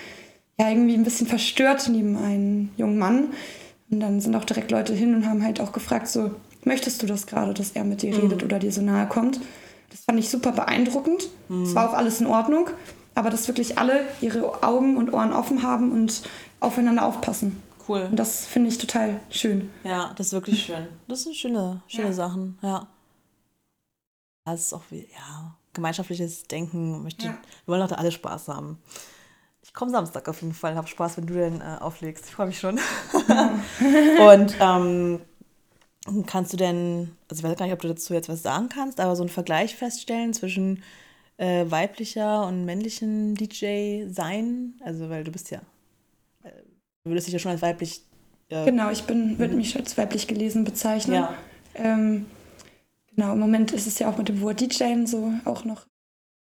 ja 0.60 0.70
irgendwie 0.70 0.96
ein 0.96 1.04
bisschen 1.04 1.28
verstört 1.28 1.88
neben 1.90 2.18
einem 2.18 2.70
jungen 2.76 2.98
Mann 2.98 3.28
und 3.90 4.02
dann 4.02 4.20
sind 4.20 4.36
auch 4.36 4.44
direkt 4.44 4.72
Leute 4.72 4.94
hin 4.94 5.16
und 5.16 5.28
haben 5.28 5.44
halt 5.44 5.62
auch 5.62 5.72
gefragt 5.72 6.10
so 6.10 6.32
möchtest 6.66 7.02
du 7.02 7.08
das 7.08 7.26
gerade, 7.26 7.54
dass 7.54 7.72
er 7.72 7.86
mit 7.86 8.02
dir 8.02 8.14
mhm. 8.14 8.22
redet 8.22 8.44
oder 8.44 8.60
dir 8.60 8.72
so 8.72 8.82
nahe 8.82 9.08
kommt? 9.08 9.40
Das 9.90 10.02
fand 10.06 10.20
ich 10.20 10.30
super 10.30 10.52
beeindruckend. 10.52 11.24
Es 11.24 11.30
mhm. 11.50 11.76
war 11.76 11.90
auch 11.90 11.94
alles 11.94 12.22
in 12.22 12.28
Ordnung, 12.28 12.70
aber 13.16 13.30
dass 13.30 13.48
wirklich 13.48 13.78
alle 13.78 14.06
ihre 14.22 14.64
Augen 14.64 14.98
und 14.98 15.14
Ohren 15.14 15.34
offen 15.34 15.64
haben 15.64 15.92
und 15.92 16.24
aufeinander 16.60 17.06
aufpassen. 17.06 17.62
Cool. 17.88 18.08
Und 18.10 18.18
das 18.18 18.46
finde 18.46 18.70
ich 18.70 18.78
total 18.78 19.22
schön. 19.30 19.70
Ja, 19.84 20.14
das 20.18 20.28
ist 20.28 20.34
wirklich 20.34 20.66
schön. 20.66 20.88
Das 21.08 21.24
sind 21.24 21.36
schöne, 21.36 21.82
schöne 21.88 22.08
ja. 22.08 22.14
Sachen, 22.14 22.60
ja. 22.62 22.88
Das 24.46 24.62
ist 24.62 24.74
auch 24.74 24.84
wie, 24.90 25.08
ja, 25.14 25.56
gemeinschaftliches 25.74 26.44
Denken. 26.44 27.04
Möchte, 27.04 27.28
ja. 27.28 27.38
Wir 27.66 27.74
wollen 27.74 27.82
auch 27.82 27.88
da 27.88 27.96
alle 27.96 28.12
Spaß 28.12 28.50
haben. 28.50 28.78
Ich 29.62 29.74
komme 29.74 29.92
Samstag 29.92 30.28
auf 30.30 30.42
jeden 30.42 30.54
Fall, 30.54 30.76
habe 30.76 30.88
Spaß, 30.88 31.18
wenn 31.18 31.28
du 31.28 31.34
den 31.34 31.62
äh, 31.62 31.78
auflegst. 31.80 32.26
Ich 32.26 32.32
freue 32.32 32.48
mich 32.48 32.60
schon. 32.60 32.80
Ja. 33.28 33.60
und 34.34 34.56
ähm, 34.60 35.22
Kannst 36.26 36.54
du 36.54 36.58
denn, 36.58 37.12
also 37.30 37.42
ich 37.42 37.44
weiß 37.44 37.58
gar 37.58 37.66
nicht, 37.66 37.74
ob 37.74 37.82
du 37.82 37.88
dazu 37.90 38.14
jetzt 38.14 38.30
was 38.30 38.42
sagen 38.42 38.70
kannst, 38.70 39.00
aber 39.00 39.16
so 39.16 39.24
einen 39.24 39.30
Vergleich 39.30 39.76
feststellen 39.76 40.34
zwischen 40.34 40.84
äh, 41.38 41.66
weiblicher 41.70 42.46
und 42.48 42.66
männlichen 42.66 43.36
DJ 43.36 44.06
sein? 44.10 44.76
Also, 44.84 45.10
weil 45.10 45.24
du 45.24 45.32
bist 45.32 45.52
ja, 45.52 45.60
äh, 46.44 46.50
du 47.04 47.12
würdest 47.12 47.28
dich 47.28 47.34
ja 47.34 47.40
schon 47.40 47.52
als 47.52 47.62
weiblich. 47.62 48.02
Äh, 48.50 48.66
genau, 48.66 48.90
ich 48.90 49.04
bin, 49.04 49.38
würde 49.38 49.56
mich 49.56 49.76
als 49.76 49.98
weiblich 49.98 50.28
gelesen 50.28 50.64
bezeichnen. 50.64 51.16
Ja. 51.16 51.34
Ähm, 51.76 52.26
genau, 53.14 53.34
im 53.34 53.40
Moment 53.40 53.72
ist 53.72 53.88
es 53.88 54.00
ja 54.00 54.10
auch 54.10 54.18
mit 54.18 54.30
dem 54.30 54.42
Wort 54.42 54.62
DJ 54.62 55.06
so 55.06 55.34
auch 55.46 55.66
noch. 55.66 55.86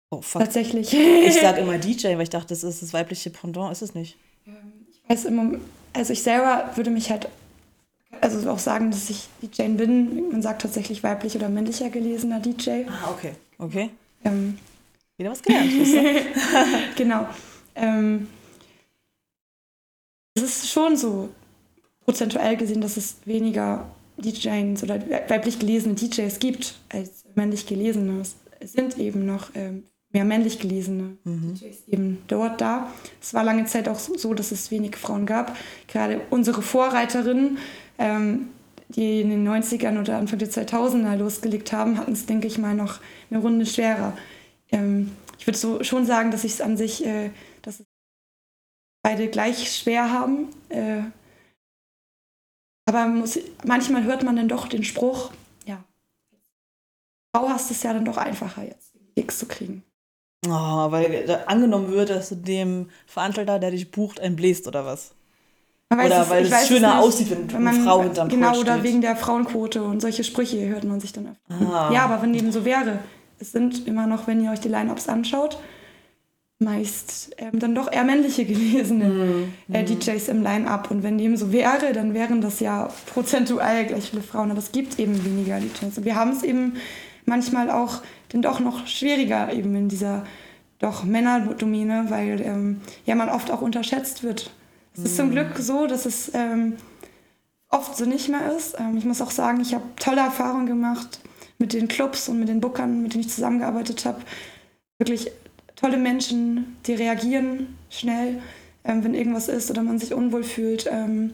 Oh, 0.10 0.22
fuck. 0.22 0.44
Tatsächlich. 0.44 0.94
Ich 0.94 1.40
sage 1.40 1.62
immer 1.62 1.78
DJ, 1.78 2.08
weil 2.16 2.24
ich 2.24 2.30
dachte, 2.30 2.50
das 2.50 2.64
ist 2.64 2.82
das 2.82 2.94
weibliche 2.94 3.30
Pendant, 3.30 3.72
ist 3.72 3.82
es 3.82 3.96
nicht. 3.96 4.18
Ähm, 4.48 4.86
ich 4.90 5.10
weiß 5.10 5.26
immer, 5.26 5.60
also 5.94 6.14
ich 6.14 6.24
selber 6.24 6.72
würde 6.76 6.90
mich 6.90 7.12
halt 7.12 7.28
also 8.20 8.50
auch 8.50 8.60
sagen, 8.60 8.92
dass 8.92 9.10
ich 9.10 9.28
DJ 9.42 9.70
bin. 9.70 10.32
Man 10.32 10.42
sagt 10.42 10.62
tatsächlich 10.62 11.04
weiblich 11.04 11.36
oder 11.36 11.50
männlicher 11.50 11.90
gelesener 11.90 12.40
DJ. 12.40 12.86
Ah, 12.88 13.12
okay. 13.12 13.32
Okay. 13.58 13.90
Ähm, 14.24 14.58
Wieder 15.18 15.32
was 15.32 15.42
gelernt, 15.42 15.72
Genau. 16.96 17.28
Ähm, 17.76 18.28
es 20.36 20.44
ist 20.44 20.70
schon 20.72 20.98
so 20.98 21.30
prozentuell 22.06 22.58
gesehen, 22.58 22.82
dass 22.82 22.98
es 22.98 23.18
weniger 23.26 23.90
DJs 24.18 24.84
oder 24.84 25.00
weiblich 25.30 25.60
gelesene 25.60 25.96
DJs 25.96 26.40
gibt 26.40 26.76
als 26.90 27.24
männlich 27.36 27.66
gelesene. 27.66 28.22
Es 28.60 28.74
sind 28.74 28.98
eben 28.98 29.26
noch 29.26 29.50
ähm, 29.56 29.84
mehr 30.12 30.26
männlich 30.26 30.60
gelesene 30.60 31.18
mhm. 31.24 31.56
DJs 31.56 31.88
eben 31.88 32.24
dort 32.28 32.62
da. 32.62 32.92
Es 33.22 33.34
war 33.34 33.44
lange 33.44 33.66
Zeit 33.66 33.88
auch 33.88 34.00
so, 34.00 34.34
dass 34.34 34.52
es 34.52 34.72
wenig 34.72 34.96
Frauen 34.96 35.26
gab. 35.26 35.56
Gerade 35.88 36.22
unsere 36.30 36.62
Vorreiterinnen 36.62 37.58
ähm, 38.02 38.50
die 38.90 39.22
in 39.22 39.30
den 39.30 39.48
90ern 39.48 40.00
oder 40.00 40.18
Anfang 40.18 40.40
der 40.40 40.50
2000er 40.50 41.16
losgelegt 41.16 41.72
haben, 41.72 41.98
hatten 41.98 42.12
es, 42.12 42.26
denke 42.26 42.48
ich 42.48 42.58
mal, 42.58 42.76
noch 42.76 43.00
eine 43.30 43.40
Runde 43.40 43.66
schwerer. 43.66 44.18
Ähm, 44.72 45.12
ich 45.38 45.48
würde 45.48 45.58
so 45.58 45.84
schon 45.84 46.06
sagen, 46.06 46.32
dass 46.32 46.44
ich 46.44 46.54
es 46.54 46.62
an 46.62 46.78
sich, 46.78 47.06
äh, 47.06 47.32
dass 47.62 47.84
beide 49.04 49.28
gleich 49.28 49.72
schwer 49.72 50.12
haben. 50.12 50.50
Äh, 50.70 51.04
aber 52.88 53.06
muss, 53.08 53.40
manchmal 53.64 54.04
hört 54.04 54.24
man 54.24 54.36
dann 54.36 54.50
doch 54.50 54.68
den 54.68 54.84
Spruch, 54.84 55.32
ja, 55.66 55.84
Frau 57.34 57.50
hast 57.50 57.72
es 57.72 57.84
ja 57.84 57.94
dann 57.94 58.06
doch 58.06 58.18
einfacher 58.18 58.64
jetzt, 58.64 58.94
Gigs 59.16 59.38
zu 59.40 59.46
kriegen. 59.46 59.84
Oh, 60.48 60.50
weil 60.50 61.44
angenommen 61.46 61.92
wird, 61.92 62.10
dass 62.10 62.30
du 62.30 62.36
dem 62.36 62.90
Veranstalter, 63.06 63.60
der 63.60 63.72
dich 63.72 63.92
bucht, 63.92 64.20
ein 64.20 64.36
bläst 64.36 64.68
oder 64.68 64.86
was? 64.86 65.14
Oder 66.00 66.22
es, 66.22 66.30
weil 66.30 66.46
es 66.46 66.68
schöner 66.68 67.00
aussieht, 67.00 67.30
wenn, 67.32 67.52
wenn 67.52 67.64
man, 67.64 67.76
eine 67.76 67.84
Frau 67.84 68.04
hinterm 68.04 68.30
Genau, 68.30 68.52
Pult 68.52 68.62
oder 68.62 68.84
wegen 68.84 69.02
der 69.02 69.16
Frauenquote 69.16 69.84
und 69.84 70.02
solche 70.02 70.24
Sprüche 70.24 70.68
hört 70.68 70.84
man 70.84 71.00
sich 71.00 71.14
dann 71.14 71.28
öfter. 71.28 71.72
Ah. 71.72 71.92
Ja, 71.94 72.06
aber 72.06 72.22
wenn 72.22 72.34
dem 72.34 72.52
so 72.52 72.64
wäre, 72.66 73.00
es 73.40 73.52
sind 73.52 73.88
immer 73.88 74.08
noch, 74.08 74.28
wenn 74.28 74.44
ihr 74.44 74.52
euch 74.52 74.60
die 74.60 74.70
Line-Ups 74.70 75.10
anschaut, 75.10 75.58
meist 76.60 77.32
ähm, 77.38 77.60
dann 77.60 77.76
doch 77.76 77.92
eher 77.92 78.04
männliche 78.04 78.46
gelesene 78.46 79.06
mm, 79.06 79.74
äh, 79.74 79.82
mhm. 79.82 79.86
DJs 79.86 80.28
im 80.30 80.44
Line-Up. 80.44 80.92
Und 80.92 81.04
wenn 81.04 81.18
dem 81.18 81.36
so 81.36 81.52
wäre, 81.52 81.92
dann 81.94 82.14
wären 82.14 82.40
das 82.40 82.60
ja 82.60 82.90
prozentual 83.08 83.86
gleich 83.86 84.12
viele 84.12 84.22
Frauen. 84.22 84.52
Aber 84.52 84.60
es 84.60 84.72
gibt 84.72 85.00
eben 85.00 85.26
weniger 85.26 85.60
DJs. 85.60 85.98
Und 85.98 86.06
wir 86.06 86.16
haben 86.16 86.32
es 86.32 86.44
eben 86.44 86.76
manchmal 87.26 87.72
auch 87.72 88.02
dann 88.30 88.42
doch 88.42 88.60
noch 88.60 88.88
schwieriger 88.88 89.52
eben 89.52 89.76
in 89.76 89.90
dieser 89.90 90.24
doch 90.80 91.04
Männerdomäne, 91.04 92.06
weil 92.10 92.42
ähm, 92.42 92.82
ja 93.06 93.16
man 93.16 93.30
oft 93.30 93.52
auch 93.52 93.62
unterschätzt 93.62 94.24
wird 94.24 94.52
es 94.96 95.04
ist 95.04 95.16
zum 95.18 95.32
Glück 95.32 95.58
so, 95.58 95.88
dass 95.88 96.06
es 96.06 96.32
ähm, 96.34 96.78
oft 97.70 97.96
so 97.96 98.06
nicht 98.06 98.30
mehr 98.30 98.56
ist. 98.56 98.76
Ähm, 98.80 98.98
ich 98.98 99.06
muss 99.06 99.22
auch 99.22 99.32
sagen, 99.32 99.62
ich 99.62 99.74
habe 99.74 99.86
tolle 99.98 100.22
Erfahrungen 100.22 100.66
gemacht 100.66 101.22
mit 101.58 101.74
den 101.74 101.88
Clubs 101.88 102.28
und 102.28 102.40
mit 102.40 102.50
den 102.50 102.62
Bookern, 102.62 103.02
mit 103.02 103.14
denen 103.14 103.22
ich 103.22 103.30
zusammengearbeitet 103.30 104.06
habe. 104.06 104.22
Wirklich 105.00 105.32
tolle 105.76 105.98
Menschen, 105.98 106.78
die 106.86 106.94
reagieren 106.94 107.78
schnell, 107.90 108.42
ähm, 108.84 109.04
wenn 109.04 109.14
irgendwas 109.14 109.48
ist 109.48 109.72
oder 109.72 109.82
man 109.82 110.00
sich 110.00 110.14
unwohl 110.14 110.44
fühlt. 110.44 110.88
Ähm, 110.92 111.34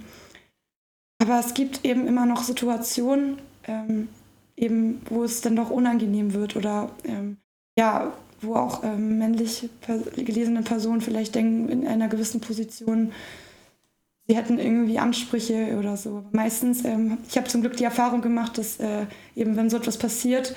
aber 1.20 1.40
es 1.40 1.56
gibt 1.56 1.84
eben 1.84 2.08
immer 2.08 2.26
noch 2.26 2.44
Situationen, 2.44 3.40
ähm, 3.68 4.10
eben, 4.56 5.02
wo 5.10 5.24
es 5.24 5.42
dann 5.42 5.56
doch 5.56 5.72
unangenehm 5.72 6.34
wird 6.34 6.56
oder 6.56 6.92
ähm, 7.04 7.38
ja, 7.78 8.14
wo 8.42 8.54
auch 8.56 8.84
männlich 8.84 9.68
gelesene 10.16 10.62
Personen 10.62 11.02
vielleicht 11.02 11.34
denken, 11.34 11.70
in 11.70 11.88
einer 11.88 12.08
gewissen 12.08 12.40
Position 12.40 13.12
sie 14.28 14.36
hätten 14.36 14.60
irgendwie 14.60 15.00
Ansprüche 15.00 15.78
oder 15.80 15.98
so. 15.98 16.18
Aber 16.18 16.30
meistens, 16.32 16.84
ähm, 16.86 17.18
ich 17.28 17.38
habe 17.38 17.48
zum 17.48 17.62
Glück 17.62 17.78
die 17.78 17.84
Erfahrung 17.84 18.22
gemacht, 18.22 18.58
dass 18.58 18.80
äh, 18.80 19.06
eben, 19.36 19.56
wenn 19.56 19.70
so 19.70 19.78
etwas 19.78 19.98
passiert, 19.98 20.56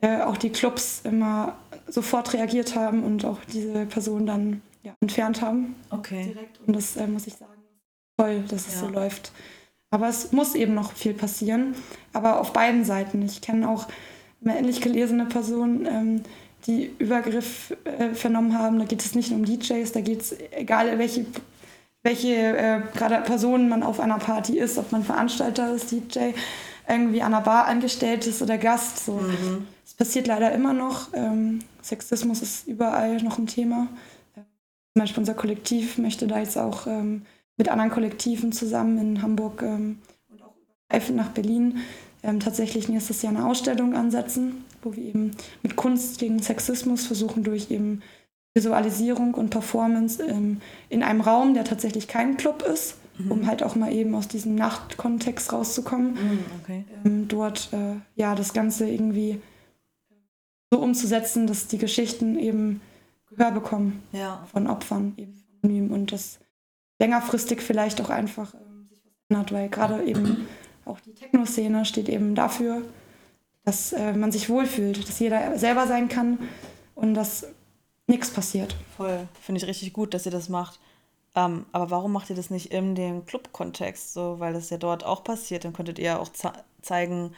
äh, 0.00 0.22
auch 0.22 0.36
die 0.36 0.50
Clubs 0.50 1.02
immer 1.04 1.56
sofort 1.86 2.32
reagiert 2.32 2.74
haben 2.74 3.04
und 3.04 3.24
auch 3.24 3.38
diese 3.52 3.86
Person 3.86 4.26
dann 4.26 4.62
ja, 4.82 4.94
entfernt 5.00 5.42
haben. 5.42 5.76
Okay. 5.90 6.32
Direkt. 6.32 6.60
Und 6.66 6.74
das 6.74 6.96
äh, 6.96 7.06
muss 7.06 7.26
ich 7.26 7.34
sagen, 7.34 7.52
toll, 8.16 8.44
dass 8.48 8.66
es 8.66 8.74
ja. 8.74 8.80
so 8.80 8.88
läuft. 8.88 9.32
Aber 9.90 10.08
es 10.08 10.32
muss 10.32 10.54
eben 10.54 10.74
noch 10.74 10.92
viel 10.92 11.14
passieren. 11.14 11.74
Aber 12.12 12.40
auf 12.40 12.52
beiden 12.52 12.84
Seiten. 12.84 13.22
Ich 13.22 13.40
kenne 13.40 13.68
auch 13.68 13.88
ähnlich 14.44 14.80
gelesene 14.80 15.26
Personen, 15.26 15.86
ähm, 15.86 16.22
die 16.66 16.90
Übergriff 16.98 17.76
äh, 17.84 18.14
vernommen 18.14 18.56
haben. 18.58 18.78
Da 18.78 18.84
geht 18.84 19.04
es 19.04 19.14
nicht 19.14 19.30
nur 19.30 19.40
um 19.40 19.44
DJs, 19.44 19.92
da 19.92 20.00
geht 20.00 20.20
es, 20.20 20.36
egal 20.52 20.98
welche 20.98 21.26
welche 22.02 22.34
äh, 22.34 22.80
gerade 22.94 23.20
Personen 23.22 23.68
man 23.68 23.82
auf 23.82 24.00
einer 24.00 24.18
Party 24.18 24.58
ist, 24.58 24.78
ob 24.78 24.92
man 24.92 25.04
Veranstalter 25.04 25.74
ist, 25.74 25.92
DJ, 25.92 26.32
irgendwie 26.88 27.22
an 27.22 27.34
einer 27.34 27.44
Bar 27.44 27.66
angestellt 27.66 28.26
ist 28.26 28.42
oder 28.42 28.58
Gast. 28.58 29.04
So. 29.04 29.14
Mhm. 29.14 29.66
Das 29.84 29.94
passiert 29.94 30.26
leider 30.26 30.52
immer 30.52 30.72
noch. 30.72 31.08
Ähm, 31.12 31.60
Sexismus 31.82 32.42
ist 32.42 32.66
überall 32.66 33.22
noch 33.22 33.38
ein 33.38 33.46
Thema. 33.46 33.88
Äh, 34.34 34.40
zum 34.92 35.02
Beispiel 35.02 35.20
unser 35.20 35.34
Kollektiv 35.34 35.98
möchte 35.98 36.26
da 36.26 36.38
jetzt 36.38 36.56
auch 36.56 36.86
ähm, 36.86 37.22
mit 37.56 37.68
anderen 37.68 37.90
Kollektiven 37.90 38.52
zusammen 38.52 38.98
in 38.98 39.22
Hamburg 39.22 39.62
ähm, 39.62 39.98
und 40.30 40.42
auch 40.42 40.54
übergreifend 40.56 41.16
nach 41.16 41.30
Berlin 41.30 41.78
ähm, 42.22 42.40
tatsächlich 42.40 42.88
nächstes 42.88 43.22
Jahr 43.22 43.34
eine 43.34 43.46
Ausstellung 43.46 43.94
ansetzen, 43.94 44.64
wo 44.82 44.94
wir 44.96 45.04
eben 45.04 45.32
mit 45.62 45.76
Kunst 45.76 46.18
gegen 46.18 46.40
Sexismus 46.40 47.06
versuchen, 47.06 47.44
durch 47.44 47.70
eben 47.70 48.02
Visualisierung 48.54 49.34
und 49.34 49.50
Performance 49.50 50.22
ähm, 50.22 50.60
in 50.88 51.02
einem 51.02 51.20
Raum, 51.20 51.54
der 51.54 51.64
tatsächlich 51.64 52.08
kein 52.08 52.36
Club 52.36 52.62
ist, 52.62 52.96
mhm. 53.18 53.30
um 53.30 53.46
halt 53.46 53.62
auch 53.62 53.76
mal 53.76 53.92
eben 53.92 54.14
aus 54.14 54.28
diesem 54.28 54.56
Nachtkontext 54.56 55.52
rauszukommen. 55.52 56.14
Mhm, 56.14 56.44
okay. 56.60 56.84
ähm, 57.04 57.28
dort 57.28 57.70
äh, 57.72 57.96
ja 58.16 58.34
das 58.34 58.52
Ganze 58.52 58.88
irgendwie 58.88 59.40
so 60.70 60.80
umzusetzen, 60.80 61.46
dass 61.46 61.68
die 61.68 61.78
Geschichten 61.78 62.38
eben 62.38 62.80
Gehör 63.26 63.52
bekommen 63.52 64.02
ja. 64.12 64.44
von 64.50 64.66
Opfern 64.66 65.14
eben 65.16 65.40
anonym 65.62 65.92
und 65.92 66.12
das 66.12 66.40
längerfristig 66.98 67.60
vielleicht 67.60 68.00
auch 68.00 68.10
einfach 68.10 68.54
ähm, 68.54 68.88
sich 68.88 69.00
was 69.04 69.12
ändert, 69.28 69.52
weil 69.52 69.68
gerade 69.68 70.02
eben 70.04 70.48
auch 70.84 70.98
die 71.00 71.14
Techno-Szene 71.14 71.84
steht 71.84 72.08
eben 72.08 72.34
dafür, 72.34 72.82
dass 73.64 73.92
äh, 73.92 74.12
man 74.14 74.32
sich 74.32 74.48
wohlfühlt, 74.48 75.08
dass 75.08 75.18
jeder 75.20 75.58
selber 75.58 75.86
sein 75.86 76.08
kann 76.08 76.38
und 76.94 77.14
dass 77.14 77.46
nichts 78.10 78.30
passiert. 78.30 78.76
Voll, 78.96 79.26
finde 79.40 79.60
ich 79.60 79.66
richtig 79.66 79.92
gut, 79.92 80.14
dass 80.14 80.26
ihr 80.26 80.32
das 80.32 80.48
macht. 80.48 80.78
Ähm, 81.34 81.66
aber 81.72 81.90
warum 81.90 82.12
macht 82.12 82.30
ihr 82.30 82.36
das 82.36 82.50
nicht 82.50 82.72
in 82.72 82.94
dem 82.94 83.24
Club-Kontext 83.24 84.12
so? 84.12 84.40
Weil 84.40 84.52
das 84.52 84.70
ja 84.70 84.78
dort 84.78 85.04
auch 85.04 85.24
passiert. 85.24 85.64
Dann 85.64 85.72
könntet 85.72 85.98
ihr 85.98 86.04
ja 86.06 86.18
auch 86.18 86.30
zeigen, 86.82 87.34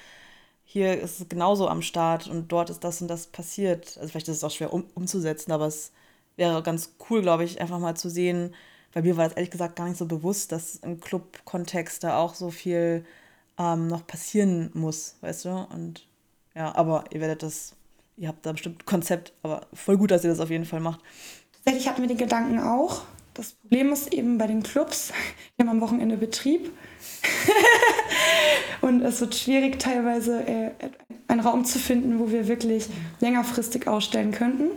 hier 0.65 1.01
ist 1.01 1.21
es 1.21 1.29
genauso 1.29 1.69
am 1.69 1.83
Start 1.83 2.29
und 2.29 2.51
dort 2.51 2.71
ist 2.71 2.83
das 2.83 3.03
und 3.03 3.09
das 3.09 3.27
passiert. 3.27 3.99
Also 3.99 4.09
vielleicht 4.09 4.29
ist 4.29 4.39
es 4.39 4.45
auch 4.45 4.51
schwer 4.51 4.73
um, 4.73 4.85
umzusetzen, 4.95 5.53
aber 5.53 5.67
es 5.67 5.93
wäre 6.37 6.63
ganz 6.63 6.95
cool, 7.11 7.23
glaube 7.23 7.45
ich, 7.45 7.61
einfach 7.61 7.79
mal 7.79 7.95
zu 7.97 8.09
sehen, 8.09 8.55
weil 8.93 9.03
mir 9.03 9.17
war 9.17 9.29
das 9.29 9.37
ehrlich 9.37 9.51
gesagt 9.51 9.77
gar 9.77 9.87
nicht 9.87 9.99
so 9.99 10.07
bewusst, 10.07 10.53
dass 10.53 10.77
im 10.77 11.01
Club-Kontext 11.01 12.03
da 12.05 12.19
auch 12.19 12.35
so 12.35 12.51
viel 12.51 13.05
ähm, 13.59 13.89
noch 13.89 14.07
passieren 14.07 14.71
muss, 14.75 15.17
weißt 15.21 15.45
du? 15.47 15.51
Und 15.51 16.07
ja, 16.55 16.75
aber 16.75 17.05
ihr 17.11 17.21
werdet 17.21 17.43
das, 17.43 17.75
ihr 18.17 18.29
habt 18.29 18.45
da 18.45 18.53
bestimmt 18.53 18.83
ein 18.83 18.87
Konzept, 18.87 19.33
aber 19.43 19.67
voll 19.73 19.97
gut, 19.97 20.11
dass 20.11 20.25
ihr 20.25 20.31
das 20.31 20.41
auf 20.41 20.51
jeden 20.51 20.65
Fall 20.65 20.81
macht. 20.81 21.01
Tatsächlich 21.53 21.89
hatten 21.89 22.03
wir 22.03 22.09
den 22.09 22.19
Gedanken 22.19 22.59
auch. 22.59 23.03
Das 23.35 23.53
Problem 23.53 23.93
ist 23.93 24.13
eben 24.13 24.37
bei 24.37 24.47
den 24.47 24.63
Clubs, 24.63 25.13
wir 25.57 25.65
haben 25.65 25.71
am 25.77 25.81
Wochenende 25.81 26.17
Betrieb. 26.17 26.71
und 28.83 29.01
es 29.03 29.21
wird 29.21 29.35
schwierig, 29.35 29.79
teilweise 29.79 30.47
äh, 30.47 30.71
einen 31.29 31.41
Raum 31.41 31.65
zu 31.65 31.79
finden, 31.79 32.19
wo 32.19 32.31
wir 32.31 32.47
wirklich 32.47 32.89
längerfristig 33.21 33.89
ausstellen 33.89 34.33
könnten. 34.33 34.71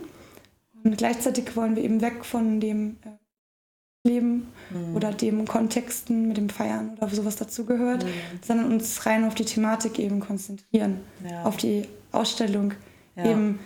Und 0.84 0.96
gleichzeitig 0.96 1.54
wollen 1.56 1.76
wir 1.76 1.82
eben 1.82 2.00
weg 2.00 2.24
von 2.24 2.60
dem 2.60 2.96
äh, 3.04 4.08
Leben 4.08 4.46
mhm. 4.70 4.96
oder 4.96 5.12
dem 5.12 5.46
Kontexten 5.46 6.28
mit 6.28 6.36
dem 6.38 6.48
Feiern 6.48 6.96
oder 6.96 7.10
sowas 7.10 7.36
dazugehört, 7.36 8.04
mhm. 8.04 8.10
sondern 8.40 8.72
uns 8.72 9.04
rein 9.04 9.24
auf 9.24 9.34
die 9.34 9.44
Thematik 9.44 9.98
eben 9.98 10.20
konzentrieren, 10.20 11.00
ja. 11.28 11.42
auf 11.42 11.56
die 11.56 11.88
Ausstellung 12.12 12.72
ja. 13.16 13.30
eben, 13.30 13.58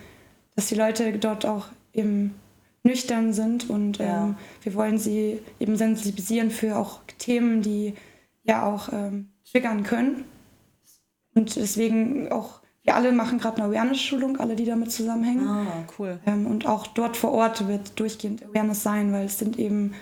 dass 0.55 0.67
die 0.67 0.75
Leute 0.75 1.11
dort 1.17 1.45
auch 1.45 1.67
eben 1.93 2.35
nüchtern 2.83 3.33
sind 3.33 3.69
und 3.69 3.99
ja. 3.99 4.25
ähm, 4.25 4.35
wir 4.63 4.73
wollen 4.73 4.97
sie 4.97 5.39
eben 5.59 5.75
sensibilisieren 5.75 6.49
für 6.49 6.77
auch 6.77 6.99
Themen, 7.19 7.61
die 7.61 7.93
ja 8.43 8.65
auch 8.65 8.91
ähm, 8.91 9.29
triggern 9.49 9.83
können 9.83 10.25
und 11.35 11.55
deswegen 11.55 12.31
auch 12.31 12.61
wir 12.83 12.95
alle 12.95 13.11
machen 13.11 13.37
gerade 13.37 13.61
eine 13.61 13.71
Awareness-Schulung, 13.71 14.39
alle, 14.39 14.55
die 14.55 14.65
damit 14.65 14.91
zusammenhängen. 14.91 15.47
Ah, 15.47 15.85
cool. 15.99 16.19
Ähm, 16.25 16.47
und 16.47 16.65
auch 16.65 16.87
dort 16.87 17.15
vor 17.15 17.31
Ort 17.31 17.67
wird 17.67 17.99
durchgehend 17.99 18.43
Awareness 18.43 18.81
sein, 18.81 19.11
weil 19.11 19.25
es 19.25 19.37
sind 19.37 19.59
eben 19.59 19.93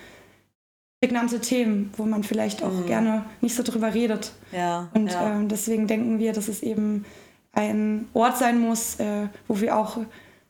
prägnante 1.01 1.39
Themen, 1.41 1.91
wo 1.97 2.05
man 2.05 2.23
vielleicht 2.23 2.63
auch 2.63 2.71
mhm. 2.71 2.85
gerne 2.85 3.25
nicht 3.41 3.55
so 3.55 3.63
drüber 3.63 3.93
redet. 3.93 4.31
Ja, 4.53 4.89
und 4.93 5.11
ja. 5.11 5.35
Ähm, 5.35 5.49
deswegen 5.49 5.87
denken 5.87 6.19
wir, 6.19 6.31
dass 6.31 6.47
es 6.47 6.63
eben 6.63 7.05
ein 7.51 8.07
Ort 8.13 8.37
sein 8.37 8.59
muss, 8.59 8.99
äh, 8.99 9.27
wo 9.47 9.59
wir 9.59 9.77
auch 9.77 9.97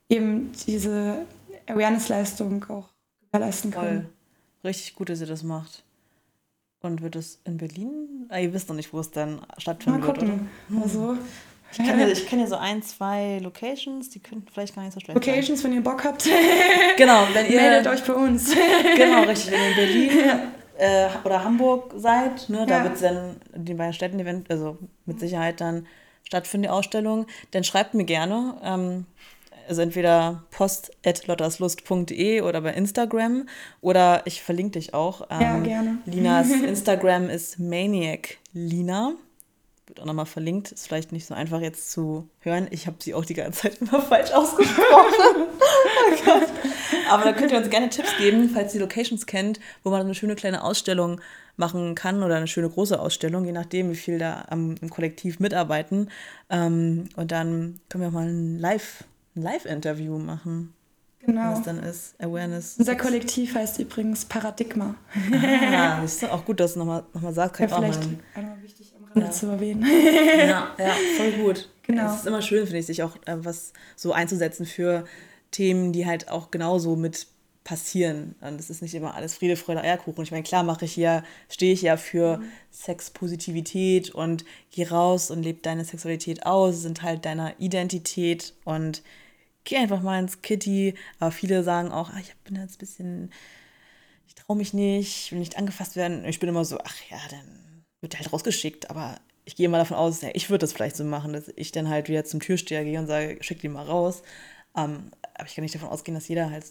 eben 0.10 0.52
diese 0.68 1.26
Awareness-Leistung 1.68 2.66
auch 2.70 2.90
gewährleisten 3.32 3.72
können. 3.72 4.02
Voll. 4.02 4.70
Richtig 4.70 4.96
gut, 4.96 5.10
dass 5.10 5.22
ihr 5.22 5.28
das 5.28 5.44
macht. 5.44 5.84
Und 6.82 7.02
wird 7.02 7.16
es 7.16 7.40
in 7.44 7.58
Berlin? 7.58 8.26
Ah, 8.30 8.40
ihr 8.40 8.54
wisst 8.54 8.70
noch 8.70 8.76
nicht, 8.76 8.94
wo 8.94 9.00
es 9.00 9.12
dann 9.12 9.42
stattfinden 9.58 10.00
Mal 10.00 10.06
gucken. 10.06 10.50
wird, 10.70 10.78
oder? 10.78 10.84
Also, 10.84 11.18
ich 11.72 11.78
kenne 11.78 12.08
ja, 12.08 12.16
kenn 12.28 12.40
ja 12.40 12.48
so 12.48 12.56
ein, 12.56 12.82
zwei 12.82 13.40
Locations, 13.44 14.10
die 14.10 14.20
könnten 14.20 14.48
vielleicht 14.52 14.76
gar 14.76 14.84
nicht 14.84 14.94
so 14.94 15.00
schlecht 15.00 15.16
Locations, 15.16 15.62
sein. 15.62 15.72
wenn 15.72 15.78
ihr 15.78 15.84
Bock 15.84 16.04
habt. 16.04 16.24
genau, 16.98 17.28
wenn 17.34 17.46
ihr. 17.48 17.60
Meldet 17.62 17.88
euch 17.88 18.04
bei 18.04 18.14
uns. 18.14 18.54
genau, 18.96 19.24
richtig. 19.24 19.52
Wenn 19.52 19.60
ihr 19.60 19.70
in 19.70 19.76
Berlin 19.76 20.40
äh, 20.78 21.10
oder 21.24 21.44
Hamburg 21.44 21.94
seid, 21.98 22.48
ne, 22.50 22.66
da 22.66 22.78
ja. 22.78 22.84
wird 22.84 22.96
es 22.96 23.02
dann 23.02 23.36
in 23.54 23.66
den 23.66 23.78
beiden 23.78 23.94
Städten, 23.94 24.46
also 24.50 24.78
mit 25.06 25.20
Sicherheit 25.20 25.60
dann 25.60 25.86
stattfinden, 26.24 26.64
die 26.64 26.70
Ausstellung, 26.70 27.26
dann 27.52 27.64
schreibt 27.64 27.94
mir 27.94 28.06
gerne. 28.06 28.56
Ähm, 28.64 29.06
also 29.68 29.84
entweder 29.84 30.44
post.lotterslust.de 30.50 32.42
oder 32.42 32.62
bei 32.62 32.74
Instagram 32.74 33.48
oder 33.82 34.24
ich 34.26 34.42
verlinke 34.42 34.80
dich 34.80 34.96
auch. 34.96 35.28
Ähm, 35.30 35.42
ja, 35.42 35.60
gerne. 35.60 35.98
Linas 36.06 36.52
Instagram 36.68 37.30
ist 37.30 37.60
Maniac 37.60 38.38
Lina 38.52 39.14
wird 39.90 40.00
auch 40.00 40.06
nochmal 40.06 40.26
verlinkt. 40.26 40.72
Ist 40.72 40.88
vielleicht 40.88 41.12
nicht 41.12 41.26
so 41.26 41.34
einfach 41.34 41.60
jetzt 41.60 41.92
zu 41.92 42.30
hören. 42.40 42.68
Ich 42.72 42.88
habe 42.88 42.98
sie 43.00 43.14
auch 43.14 43.26
die 43.26 43.34
ganze 43.34 43.62
Zeit 43.62 43.78
immer 43.82 44.02
falsch 44.02 44.32
ausgesprochen. 44.32 45.48
oh 46.28 46.42
Aber 47.10 47.24
da 47.24 47.34
könnt 47.34 47.52
ihr 47.52 47.58
uns 47.58 47.70
gerne 47.70 47.90
Tipps 47.90 48.16
geben, 48.18 48.50
falls 48.54 48.74
ihr 48.74 48.82
Locations 48.82 49.26
kennt, 49.26 49.60
wo 49.84 49.90
man 49.90 50.02
eine 50.02 50.16
schöne 50.16 50.36
kleine 50.36 50.64
Ausstellung 50.64 51.20
machen 51.58 51.96
kann 51.96 52.24
oder 52.24 52.38
eine 52.38 52.48
schöne 52.48 52.70
große 52.70 53.00
Ausstellung, 53.00 53.46
je 53.46 53.52
nachdem, 53.52 53.92
wie 53.92 53.96
viel 53.96 54.18
da 54.18 54.46
am, 54.50 54.76
im 54.80 54.90
Kollektiv 54.90 55.40
mitarbeiten. 55.40 56.10
Ähm, 56.50 57.10
und 57.16 57.32
dann 57.32 57.80
können 57.90 58.04
wir 58.04 58.08
auch 58.08 58.14
mal 58.14 58.28
ein 58.28 58.58
Live, 58.60 59.04
ein 59.36 59.42
Live-Interview 59.42 60.18
machen. 60.20 60.74
Genau. 61.26 61.52
Was 61.52 61.64
dann 61.64 61.80
ist. 61.80 62.16
Awareness. 62.22 62.76
Unser 62.78 62.96
Kollektiv 62.96 63.54
heißt 63.56 63.80
übrigens 63.80 64.24
Paradigma. 64.24 64.96
Ah, 65.34 66.02
ist 66.04 66.24
auch 66.24 66.46
gut, 66.46 66.60
dass 66.62 66.74
du 66.74 66.80
nochmal 66.80 67.04
noch 67.14 67.22
mal 67.22 67.34
sagst. 67.34 67.56
Kann 67.56 67.70
ja, 67.70 67.76
vielleicht 67.76 68.08
einmal 68.36 68.62
wichtig 68.64 68.79
Ja. 69.16 69.32
zu 69.32 69.48
erwähnen. 69.48 69.86
ja, 69.86 70.76
ja, 70.78 70.96
voll 71.18 71.32
gut. 71.44 71.70
Genau. 71.84 72.14
Es 72.14 72.20
ist 72.20 72.28
immer 72.28 72.42
schön, 72.42 72.66
finde 72.66 72.80
ich, 72.80 72.86
sich 72.86 73.04
auch 73.04 73.16
äh, 73.26 73.38
was 73.38 73.74
so 73.96 74.12
einzusetzen 74.14 74.66
für 74.66 75.06
Themen, 75.52 75.92
die 75.92 76.06
halt 76.06 76.30
auch 76.30 76.52
genauso 76.52 76.96
mit 76.96 77.28
passieren. 77.64 78.36
Und 78.42 78.60
es 78.60 78.70
ist 78.70 78.82
nicht 78.82 78.96
immer 78.96 79.14
alles 79.14 79.36
Friede, 79.36 79.56
Freude, 79.56 79.82
Eierkuchen. 79.82 80.24
Ich 80.24 80.32
meine, 80.32 80.44
klar 80.44 80.64
mache 80.64 80.86
ich 80.86 80.96
ja, 80.96 81.24
stehe 81.50 81.74
ich 81.74 81.82
ja 81.82 81.98
für 81.98 82.38
mhm. 82.38 82.46
Sexpositivität 82.72 84.10
und 84.10 84.46
geh 84.72 84.88
raus 84.88 85.30
und 85.30 85.44
lebe 85.44 85.60
deine 85.62 85.86
Sexualität 85.86 86.46
aus, 86.46 86.82
sind 86.82 87.04
halt 87.04 87.26
deiner 87.26 87.60
Identität 87.60 88.54
und 88.66 89.04
geh 89.66 89.78
einfach 89.78 90.02
mal 90.02 90.20
ins 90.20 90.42
Kitty. 90.42 90.96
Aber 91.20 91.32
viele 91.32 91.64
sagen 91.64 91.92
auch, 91.92 92.10
ah, 92.10 92.20
ich 92.20 92.36
bin 92.44 92.56
jetzt 92.56 92.76
ein 92.76 92.80
bisschen, 92.80 93.32
ich 94.28 94.36
traue 94.36 94.58
mich 94.58 94.74
nicht, 94.74 95.32
will 95.32 95.40
nicht 95.40 95.58
angefasst 95.58 95.96
werden. 95.96 96.26
Ich 96.26 96.40
bin 96.40 96.50
immer 96.50 96.66
so, 96.66 96.80
ach 96.84 96.96
ja, 97.12 97.20
dann 97.30 97.69
wird 98.02 98.18
halt 98.18 98.32
rausgeschickt, 98.32 98.90
aber 98.90 99.20
ich 99.46 99.56
gehe 99.56 99.68
mal 99.68 99.80
davon 99.80 99.98
aus, 99.98 100.22
ja, 100.22 100.30
ich 100.34 100.50
würde 100.50 100.60
das 100.60 100.74
vielleicht 100.74 100.96
so 100.96 101.04
machen, 101.04 101.34
dass 101.34 101.52
ich 101.56 101.72
dann 101.72 101.90
halt 101.90 102.08
wieder 102.08 102.24
zum 102.24 102.40
Türsteher 102.40 102.84
gehe 102.84 103.00
und 103.00 103.08
sage, 103.08 103.38
schick 103.42 103.60
die 103.60 103.68
mal 103.68 103.86
raus. 103.86 104.22
Ähm, 104.78 105.12
aber 105.34 105.48
ich 105.48 105.56
kann 105.56 105.64
nicht 105.64 105.76
davon 105.76 105.90
ausgehen, 105.90 106.16
dass 106.16 106.28
jeder 106.28 106.52
halt 106.52 106.66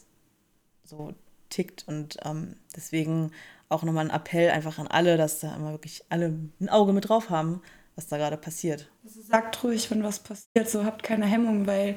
so 0.85 1.13
tickt 1.51 1.87
und 1.89 2.19
ähm, 2.25 2.57
deswegen 2.77 3.33
auch 3.69 3.83
nochmal 3.83 4.05
ein 4.05 4.15
Appell 4.15 4.51
einfach 4.51 4.79
an 4.79 4.87
alle, 4.87 5.17
dass 5.17 5.41
da 5.41 5.55
immer 5.57 5.73
wirklich 5.73 6.05
alle 6.09 6.33
ein 6.61 6.69
Auge 6.69 6.93
mit 6.93 7.09
drauf 7.09 7.31
haben, 7.31 7.63
was 7.97 8.07
da 8.07 8.17
gerade 8.17 8.37
passiert. 8.37 8.89
Also 9.05 9.21
sagt 9.23 9.63
ruhig, 9.65 9.91
wenn 9.91 10.05
was 10.05 10.21
passiert, 10.21 10.69
so 10.69 10.85
habt 10.85 11.03
keine 11.03 11.27
Hemmung, 11.27 11.67
weil 11.67 11.97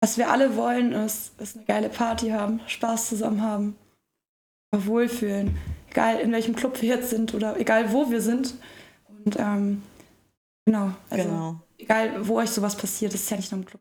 was 0.00 0.18
wir 0.18 0.30
alle 0.30 0.56
wollen, 0.56 0.92
ist, 0.92 1.40
ist 1.40 1.56
eine 1.56 1.64
geile 1.64 1.88
Party 1.88 2.30
haben, 2.30 2.60
Spaß 2.66 3.08
zusammen 3.08 3.42
haben, 3.42 3.76
wohlfühlen 4.72 5.56
egal 5.92 6.20
in 6.20 6.32
welchem 6.32 6.56
Club 6.56 6.80
wir 6.82 6.88
jetzt 6.88 7.10
sind 7.10 7.34
oder 7.34 7.58
egal 7.58 7.92
wo 7.92 8.10
wir 8.10 8.20
sind. 8.20 8.54
Und 9.08 9.36
ähm, 9.38 9.82
genau, 10.64 10.92
also 11.10 11.24
genau. 11.24 11.60
egal 11.78 12.26
wo 12.26 12.38
euch 12.38 12.50
sowas 12.50 12.76
passiert, 12.76 13.14
ist 13.14 13.30
ja 13.30 13.36
nicht 13.36 13.52
nur 13.52 13.60
im 13.60 13.66
Club. 13.66 13.80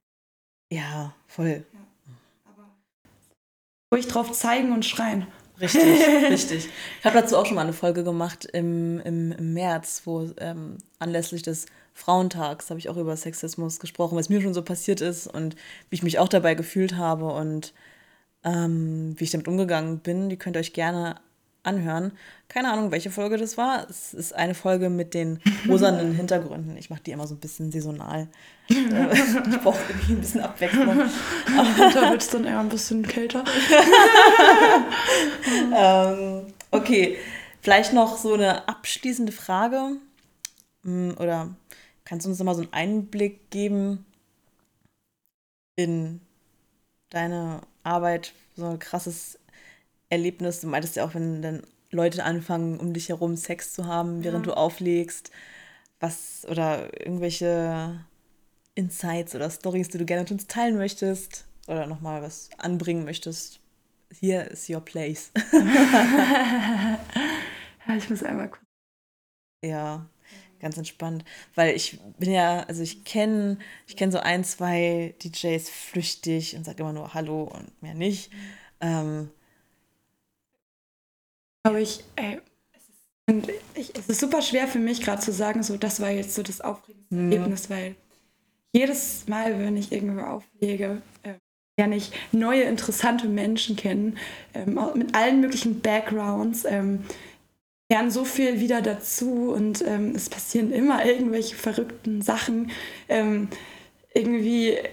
Ja, 0.71 1.13
voll. 1.27 1.65
Ja. 1.73 1.79
Aber 2.51 2.69
ruhig 3.93 4.07
drauf 4.07 4.31
zeigen 4.31 4.71
und 4.71 4.85
schreien. 4.85 5.25
Richtig, 5.59 5.83
richtig. 6.29 6.69
Ich 6.99 7.05
habe 7.05 7.19
dazu 7.19 7.37
auch 7.37 7.45
schon 7.45 7.55
mal 7.55 7.61
eine 7.61 7.73
Folge 7.73 8.03
gemacht 8.03 8.45
im, 8.45 8.99
im, 9.01 9.31
im 9.31 9.53
März, 9.53 10.01
wo 10.05 10.29
ähm, 10.37 10.77
anlässlich 10.99 11.43
des 11.43 11.67
Frauentags 11.93 12.69
habe 12.69 12.79
ich 12.79 12.89
auch 12.89 12.97
über 12.97 13.15
Sexismus 13.15 13.79
gesprochen, 13.79 14.17
was 14.17 14.29
mir 14.29 14.41
schon 14.41 14.53
so 14.53 14.63
passiert 14.63 15.01
ist 15.01 15.27
und 15.27 15.55
wie 15.89 15.95
ich 15.95 16.03
mich 16.03 16.19
auch 16.19 16.29
dabei 16.29 16.55
gefühlt 16.55 16.95
habe 16.95 17.27
und 17.27 17.73
ähm, 18.43 19.13
wie 19.17 19.23
ich 19.23 19.31
damit 19.31 19.47
umgegangen 19.47 19.99
bin. 19.99 20.29
Die 20.29 20.37
könnt 20.37 20.55
ihr 20.55 20.61
euch 20.61 20.73
gerne 20.73 21.15
anhören. 21.63 22.11
Keine 22.47 22.71
Ahnung, 22.71 22.91
welche 22.91 23.11
Folge 23.11 23.37
das 23.37 23.57
war. 23.57 23.89
Es 23.89 24.13
ist 24.13 24.33
eine 24.33 24.55
Folge 24.55 24.89
mit 24.89 25.13
den 25.13 25.39
rosanen 25.67 26.13
Hintergründen. 26.15 26.75
Ich 26.77 26.89
mache 26.89 27.01
die 27.01 27.11
immer 27.11 27.27
so 27.27 27.35
ein 27.35 27.39
bisschen 27.39 27.71
saisonal. 27.71 28.27
Ich 28.71 29.59
brauche 29.61 29.79
irgendwie 29.89 30.13
ein 30.13 30.21
bisschen 30.21 30.41
Abwechslung. 30.41 30.87
da 31.93 32.09
wird 32.09 32.21
es 32.21 32.29
dann 32.29 32.45
eher 32.45 32.59
ein 32.59 32.69
bisschen 32.69 33.05
kälter. 33.05 33.43
ähm, 35.75 36.45
okay, 36.71 37.17
vielleicht 37.61 37.91
noch 37.91 38.17
so 38.17 38.33
eine 38.33 38.69
abschließende 38.69 39.33
Frage. 39.33 39.97
Hm, 40.85 41.15
oder 41.19 41.49
kannst 42.05 42.25
du 42.25 42.29
uns 42.29 42.39
nochmal 42.39 42.55
so 42.55 42.61
einen 42.61 42.73
Einblick 42.73 43.49
geben 43.51 44.05
in 45.75 46.21
deine 47.09 47.61
Arbeit, 47.83 48.33
so 48.55 48.65
ein 48.67 48.79
krasses 48.79 49.37
Erlebnis. 50.11 50.61
Du 50.61 50.67
meintest 50.67 50.95
ja 50.95 51.05
auch, 51.05 51.15
wenn 51.15 51.41
dann 51.41 51.63
Leute 51.89 52.23
anfangen, 52.23 52.79
um 52.79 52.93
dich 52.93 53.09
herum 53.09 53.35
Sex 53.35 53.73
zu 53.73 53.85
haben, 53.85 54.23
während 54.23 54.45
Ja. 54.45 54.53
du 54.53 54.57
auflegst? 54.57 55.31
Was 55.99 56.45
oder 56.49 56.89
irgendwelche 56.99 58.05
Insights 58.75 59.35
oder 59.35 59.49
Stories, 59.49 59.89
die 59.89 59.97
du 59.97 60.05
gerne 60.05 60.23
mit 60.23 60.31
uns 60.31 60.47
teilen 60.47 60.77
möchtest 60.77 61.45
oder 61.67 61.85
nochmal 61.87 62.21
was 62.21 62.49
anbringen 62.57 63.05
möchtest? 63.05 63.59
Hier 64.19 64.49
ist 64.51 64.69
your 64.69 64.81
place. 64.81 65.31
Ja, 65.53 66.99
ich 67.97 68.09
muss 68.09 68.23
einmal 68.23 68.49
kurz. 68.49 68.61
Ja, 69.63 70.07
ganz 70.59 70.77
entspannt. 70.77 71.23
Weil 71.55 71.75
ich 71.75 71.99
bin 72.17 72.31
ja, 72.31 72.61
also 72.63 72.81
ich 72.81 73.03
kenne 73.03 73.57
ich 73.87 73.95
kenn 73.95 74.11
so 74.11 74.19
ein, 74.19 74.43
zwei 74.43 75.13
DJs 75.23 75.69
flüchtig 75.69 76.55
und 76.55 76.65
sage 76.65 76.81
immer 76.81 76.93
nur 76.93 77.13
Hallo 77.13 77.43
und 77.43 77.81
mehr 77.81 77.93
nicht. 77.93 78.31
Ähm, 78.79 79.29
glaube 81.63 81.81
ich, 81.81 82.03
ey, 82.15 82.39
es 82.73 82.81
ist, 82.89 83.49
ich, 83.75 83.93
es 83.97 84.09
ist 84.09 84.19
super 84.19 84.41
schwer 84.41 84.67
für 84.67 84.79
mich 84.79 85.01
gerade 85.01 85.21
zu 85.21 85.31
sagen, 85.31 85.63
so 85.63 85.77
das 85.77 85.99
war 86.01 86.09
jetzt 86.11 86.35
so 86.35 86.43
das 86.43 86.61
aufregendste 86.61 87.15
Mhm. 87.15 87.31
Erlebnis, 87.31 87.69
weil 87.69 87.95
jedes 88.73 89.27
Mal, 89.27 89.59
wenn 89.59 89.75
ich 89.75 89.91
irgendwo 89.91 90.21
auflege, 90.21 91.01
äh, 91.23 91.33
lerne 91.77 91.97
ich 91.97 92.11
neue 92.31 92.63
interessante 92.63 93.27
Menschen 93.27 93.75
kennen, 93.75 94.17
ähm, 94.53 94.79
mit 94.95 95.13
allen 95.13 95.41
möglichen 95.41 95.81
Backgrounds, 95.81 96.63
ähm, 96.65 97.03
lernen 97.91 98.11
so 98.11 98.23
viel 98.23 98.61
wieder 98.61 98.81
dazu 98.81 99.51
und 99.51 99.83
ähm, 99.85 100.15
es 100.15 100.29
passieren 100.29 100.71
immer 100.71 101.05
irgendwelche 101.05 101.55
verrückten 101.55 102.21
Sachen. 102.21 102.71
Ähm, 103.09 103.49
irgendwie, 104.13 104.69
äh, 104.69 104.89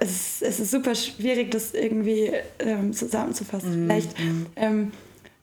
es, 0.00 0.42
es 0.42 0.60
ist 0.60 0.70
super 0.70 0.94
schwierig, 0.94 1.50
das 1.50 1.72
irgendwie 1.72 2.32
ähm, 2.58 2.92
zusammenzufassen. 2.92 3.86
Vielleicht 3.86 4.14
ähm, 4.56 4.92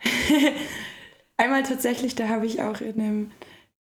einmal 1.37 1.63
tatsächlich, 1.63 2.15
da 2.15 2.27
habe 2.27 2.45
ich 2.45 2.61
auch 2.61 2.81
in 2.81 2.97
dem 2.97 3.31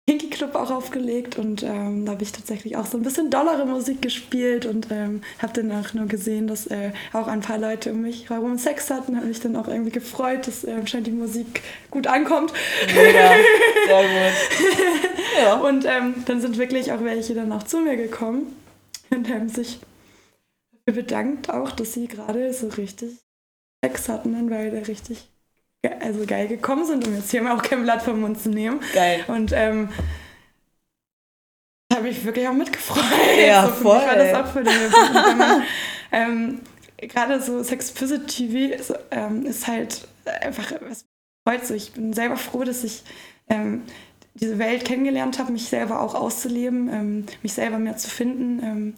Kinky 0.06 0.28
Club 0.28 0.54
auch 0.54 0.70
aufgelegt 0.70 1.38
und 1.38 1.62
ähm, 1.62 2.04
da 2.04 2.12
habe 2.12 2.22
ich 2.22 2.32
tatsächlich 2.32 2.76
auch 2.76 2.84
so 2.84 2.98
ein 2.98 3.02
bisschen 3.02 3.30
dollere 3.30 3.64
Musik 3.64 4.02
gespielt 4.02 4.66
und 4.66 4.88
ähm, 4.90 5.22
habe 5.38 5.54
dann 5.54 5.72
auch 5.72 5.94
nur 5.94 6.04
gesehen, 6.06 6.46
dass 6.46 6.66
äh, 6.66 6.92
auch 7.14 7.26
ein 7.26 7.40
paar 7.40 7.56
Leute 7.56 7.92
um 7.92 8.02
mich 8.02 8.28
herum 8.28 8.58
Sex 8.58 8.90
hatten. 8.90 9.16
Habe 9.16 9.28
mich 9.28 9.40
dann 9.40 9.56
auch 9.56 9.66
irgendwie 9.66 9.92
gefreut, 9.92 10.46
dass 10.46 10.62
äh, 10.64 10.86
scheint 10.86 11.06
die 11.06 11.12
Musik 11.12 11.62
gut 11.90 12.06
ankommt. 12.06 12.52
mega, 12.94 13.30
sehr 13.86 14.02
gut. 14.02 15.10
Ja. 15.36 15.54
Und 15.54 15.84
ähm, 15.84 16.14
dann 16.26 16.40
sind 16.40 16.58
wirklich 16.58 16.92
auch 16.92 17.02
welche 17.02 17.34
dann 17.34 17.50
auch 17.50 17.64
zu 17.64 17.80
mir 17.80 17.96
gekommen 17.96 18.54
und 19.10 19.28
haben 19.28 19.48
sich 19.48 19.80
dafür 20.70 21.02
bedankt, 21.02 21.50
auch, 21.50 21.72
dass 21.72 21.94
sie 21.94 22.06
gerade 22.06 22.52
so 22.52 22.68
richtig 22.68 23.10
Sex 23.82 24.08
hatten, 24.08 24.48
weil 24.50 24.70
der 24.70 24.86
richtig 24.86 25.28
also 26.00 26.24
geil 26.26 26.48
gekommen 26.48 26.86
sind, 26.86 27.06
um 27.06 27.14
jetzt 27.14 27.30
hier 27.30 27.42
mal 27.42 27.56
auch 27.56 27.62
kein 27.62 27.82
Blatt 27.82 28.02
vom 28.02 28.20
Mund 28.20 28.40
zu 28.40 28.50
nehmen. 28.50 28.80
Geil. 28.92 29.24
Und 29.28 29.52
ähm, 29.52 29.88
habe 31.92 32.08
ich 32.08 32.24
wirklich 32.24 32.48
auch 32.48 32.52
mitgefreut. 32.52 33.04
Ja, 33.46 33.66
so, 33.66 33.72
für 33.72 33.84
mich 33.84 33.84
war 33.84 34.00
voll. 34.00 34.18
das 34.18 34.34
auch 34.34 34.52
für 34.52 34.64
den 34.64 34.72
wenn 34.72 35.38
man, 35.38 35.62
ähm, 36.12 36.60
Gerade 37.08 37.40
so 37.40 37.62
Sex 37.62 37.92
Positivity 37.92 38.72
ist, 38.72 38.94
ähm, 39.10 39.44
ist 39.44 39.66
halt 39.66 40.06
einfach 40.24 40.72
was 40.80 41.04
freut 41.46 41.66
so. 41.66 41.74
Ich 41.74 41.92
bin 41.92 42.12
selber 42.12 42.36
froh, 42.36 42.64
dass 42.64 42.84
ich 42.84 43.02
ähm, 43.48 43.82
diese 44.34 44.58
Welt 44.58 44.84
kennengelernt 44.84 45.38
habe, 45.38 45.52
mich 45.52 45.68
selber 45.68 46.00
auch 46.00 46.14
auszuleben, 46.14 46.88
ähm, 46.92 47.26
mich 47.42 47.52
selber 47.52 47.78
mehr 47.78 47.96
zu 47.96 48.08
finden, 48.08 48.62
ähm, 48.62 48.94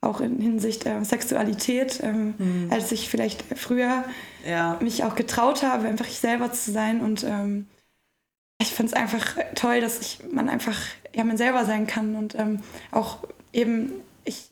auch 0.00 0.20
in 0.20 0.40
Hinsicht 0.40 0.86
äh, 0.86 1.02
Sexualität, 1.04 2.00
ähm, 2.02 2.34
Mhm. 2.38 2.68
als 2.72 2.92
ich 2.92 3.08
vielleicht 3.08 3.42
früher 3.56 4.04
Ja. 4.46 4.78
mich 4.80 5.04
auch 5.04 5.14
getraut 5.16 5.62
habe, 5.62 5.88
einfach 5.88 6.06
ich 6.06 6.18
selber 6.18 6.52
zu 6.52 6.70
sein. 6.70 7.00
Und 7.00 7.24
ähm, 7.24 7.66
ich 8.60 8.68
finde 8.68 8.92
es 8.92 8.98
einfach 9.00 9.36
toll, 9.54 9.80
dass 9.80 10.00
ich 10.00 10.20
man 10.30 10.48
einfach 10.48 10.78
ja 11.14 11.24
man 11.24 11.36
selber 11.36 11.64
sein 11.64 11.86
kann 11.86 12.14
und 12.16 12.34
ähm, 12.38 12.60
auch 12.90 13.18
eben 13.52 13.90
ich 14.24 14.50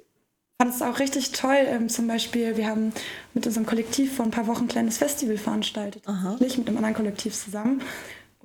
fand 0.61 0.75
es 0.75 0.83
auch 0.83 0.99
richtig 0.99 1.33
toll. 1.33 1.57
Ähm, 1.67 1.89
zum 1.89 2.07
Beispiel, 2.07 2.57
wir 2.57 2.67
haben 2.69 2.93
mit 3.35 3.47
unserem 3.47 3.67
Kollektiv 3.67 4.17
vor 4.17 4.25
ein 4.25 4.31
paar 4.31 4.47
Wochen 4.47 4.65
ein 4.65 4.69
kleines 4.69 4.99
Festival 4.99 5.37
veranstaltet, 5.37 6.05
tatsächlich 6.05 6.59
mit 6.59 6.69
einem 6.69 6.77
anderen 6.79 6.95
Kollektiv 6.95 7.35
zusammen. 7.35 7.83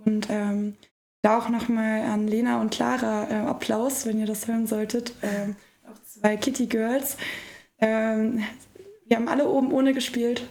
Und 0.05 0.27
ähm, 0.29 0.75
da 1.21 1.37
auch 1.37 1.49
nochmal 1.49 2.01
an 2.01 2.27
Lena 2.27 2.61
und 2.61 2.71
Clara 2.71 3.27
äh, 3.29 3.33
Applaus, 3.47 4.05
wenn 4.05 4.19
ihr 4.19 4.25
das 4.25 4.47
hören 4.47 4.65
solltet. 4.67 5.13
Zwei 6.19 6.37
Kitty 6.37 6.65
Girls. 6.67 7.17
Ähm, 7.79 8.43
wir 9.05 9.17
haben 9.17 9.27
alle 9.27 9.47
oben 9.47 9.71
ohne 9.71 9.93
gespielt 9.93 10.41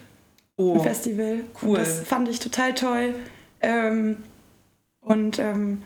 im 0.56 0.64
Oh, 0.64 0.78
Festival. 0.80 1.40
cool. 1.62 1.70
Und 1.70 1.78
das 1.78 2.00
fand 2.00 2.28
ich 2.28 2.40
total 2.40 2.74
toll. 2.74 3.14
Ähm, 3.60 4.18
und 5.00 5.38
ähm, 5.38 5.82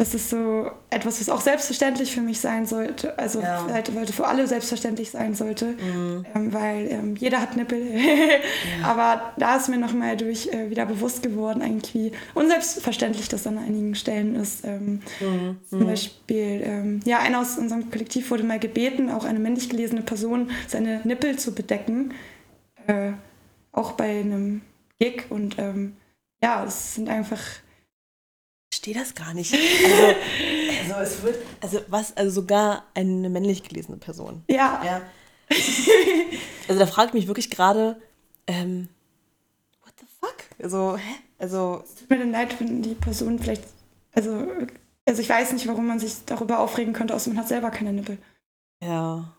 das 0.00 0.14
ist 0.14 0.30
so 0.30 0.70
etwas, 0.88 1.20
was 1.20 1.28
auch 1.28 1.42
selbstverständlich 1.42 2.14
für 2.14 2.22
mich 2.22 2.40
sein 2.40 2.64
sollte. 2.64 3.18
Also 3.18 3.42
Ja. 3.42 3.66
sollte 3.68 4.14
für 4.14 4.26
alle 4.26 4.46
selbstverständlich 4.46 5.10
sein 5.10 5.34
sollte. 5.34 5.66
Mhm. 5.66 6.24
Ähm, 6.34 6.52
weil 6.54 6.86
ähm, 6.90 7.16
jeder 7.16 7.38
hat 7.42 7.54
Nippel. 7.54 7.82
Aber 8.82 9.34
da 9.36 9.56
ist 9.56 9.68
mir 9.68 9.76
nochmal 9.76 10.16
durch 10.16 10.46
äh, 10.54 10.70
wieder 10.70 10.86
bewusst 10.86 11.22
geworden, 11.22 11.60
eigentlich 11.60 11.92
wie 11.94 12.12
unselbstverständlich 12.32 13.28
das 13.28 13.46
an 13.46 13.58
einigen 13.58 13.94
Stellen 13.94 14.36
ist. 14.36 14.64
Ähm, 14.64 15.02
Mhm. 15.20 15.58
zum 15.68 15.86
Beispiel, 15.86 16.62
ähm, 16.64 17.00
ja, 17.04 17.18
einer 17.18 17.38
aus 17.40 17.58
unserem 17.58 17.90
Kollektiv 17.90 18.30
wurde 18.30 18.44
mal 18.44 18.58
gebeten, 18.58 19.10
auch 19.10 19.24
eine 19.26 19.38
männlich 19.38 19.68
gelesene 19.68 20.00
Person 20.00 20.50
seine 20.66 21.02
Nippel 21.04 21.38
zu 21.38 21.54
bedecken. 21.54 22.14
Äh, 22.86 23.12
auch 23.72 23.92
bei 23.92 24.20
einem 24.20 24.62
Gig. 24.98 25.24
Und 25.28 25.58
ähm, 25.58 25.96
ja, 26.42 26.64
es 26.64 26.94
sind 26.94 27.10
einfach. 27.10 27.38
Ich 28.80 28.94
verstehe 28.94 29.02
das 29.02 29.14
gar 29.14 29.34
nicht. 29.34 29.52
Also, 29.52 30.94
also 30.94 31.14
es 31.16 31.22
wird, 31.22 31.36
also 31.60 31.80
was, 31.88 32.16
also 32.16 32.30
sogar 32.30 32.84
eine 32.94 33.28
männlich 33.28 33.62
gelesene 33.62 33.98
Person. 33.98 34.42
Ja, 34.48 34.80
Ja. 34.82 35.02
Also 36.68 36.78
da 36.78 36.86
frage 36.86 37.08
ich 37.08 37.14
mich 37.14 37.26
wirklich 37.26 37.50
gerade, 37.50 38.00
ähm, 38.46 38.88
what 39.82 39.92
the 39.98 40.06
fuck? 40.20 40.36
Also, 40.62 40.96
hä? 40.96 41.14
Also, 41.38 41.82
es 41.84 41.96
tut 41.96 42.08
mir 42.08 42.18
dann 42.20 42.30
leid, 42.30 42.58
wenn 42.60 42.80
die 42.80 42.94
Person 42.94 43.38
vielleicht. 43.38 43.64
Also, 44.14 44.46
also 45.04 45.20
ich 45.20 45.28
weiß 45.28 45.52
nicht, 45.52 45.66
warum 45.66 45.86
man 45.86 45.98
sich 45.98 46.14
darüber 46.24 46.60
aufregen 46.60 46.92
könnte, 46.94 47.14
außer 47.14 47.28
man 47.30 47.38
hat 47.40 47.48
selber 47.48 47.70
keine 47.70 47.92
Nippel. 47.92 48.16
ja. 48.82 49.30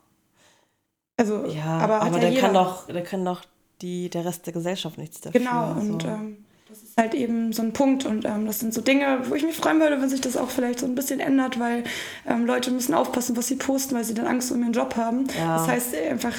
Also, 1.18 1.46
Ja, 1.48 1.80
aber, 1.80 2.02
aber, 2.02 2.20
ja 2.22 2.30
da 2.32 2.39
kann 2.39 2.54
doch, 2.54 2.88
da 2.88 3.02
kann 3.02 3.24
doch 3.26 3.42
die, 3.82 4.10
der 4.10 4.26
Rest 4.26 4.46
der 4.46 4.54
Gesellschaft 4.54 4.98
nichts 4.98 5.22
dafür. 5.22 5.39
Genau, 5.39 5.72
und 5.72 6.02
so. 6.02 6.08
ähm, 6.08 6.46
das 6.72 6.84
ist 6.84 6.97
halt 6.97 7.13
eben 7.13 7.51
so 7.51 7.61
ein 7.61 7.74
Punkt. 7.74 8.05
Und 8.05 8.24
ähm, 8.24 8.45
das 8.45 8.59
sind 8.59 8.74
so 8.74 8.80
Dinge, 8.80 9.19
wo 9.28 9.36
ich 9.36 9.43
mich 9.43 9.57
freuen 9.57 9.82
würde, 9.82 10.01
wenn 10.01 10.09
sich 10.09 10.22
das 10.22 10.38
auch 10.38 10.49
vielleicht 10.49 10.80
so 10.80 10.86
ein 10.86 10.95
bisschen 10.95 11.19
ändert, 11.19 11.59
weil 11.59 11.84
ähm, 12.26 12.45
Leute 12.45 12.72
müssen 12.72 12.93
aufpassen, 12.93 13.36
was 13.36 13.47
sie 13.47 13.57
posten, 13.57 13.93
weil 13.93 14.05
sie 14.05 14.13
dann 14.13 14.26
Angst 14.26 14.51
um 14.53 14.61
ihren 14.61 14.72
Job 14.72 14.95
haben. 14.95 15.28
Ja. 15.38 15.57
Das 15.57 15.67
heißt 15.67 15.93
äh, 15.93 16.09
einfach 16.09 16.34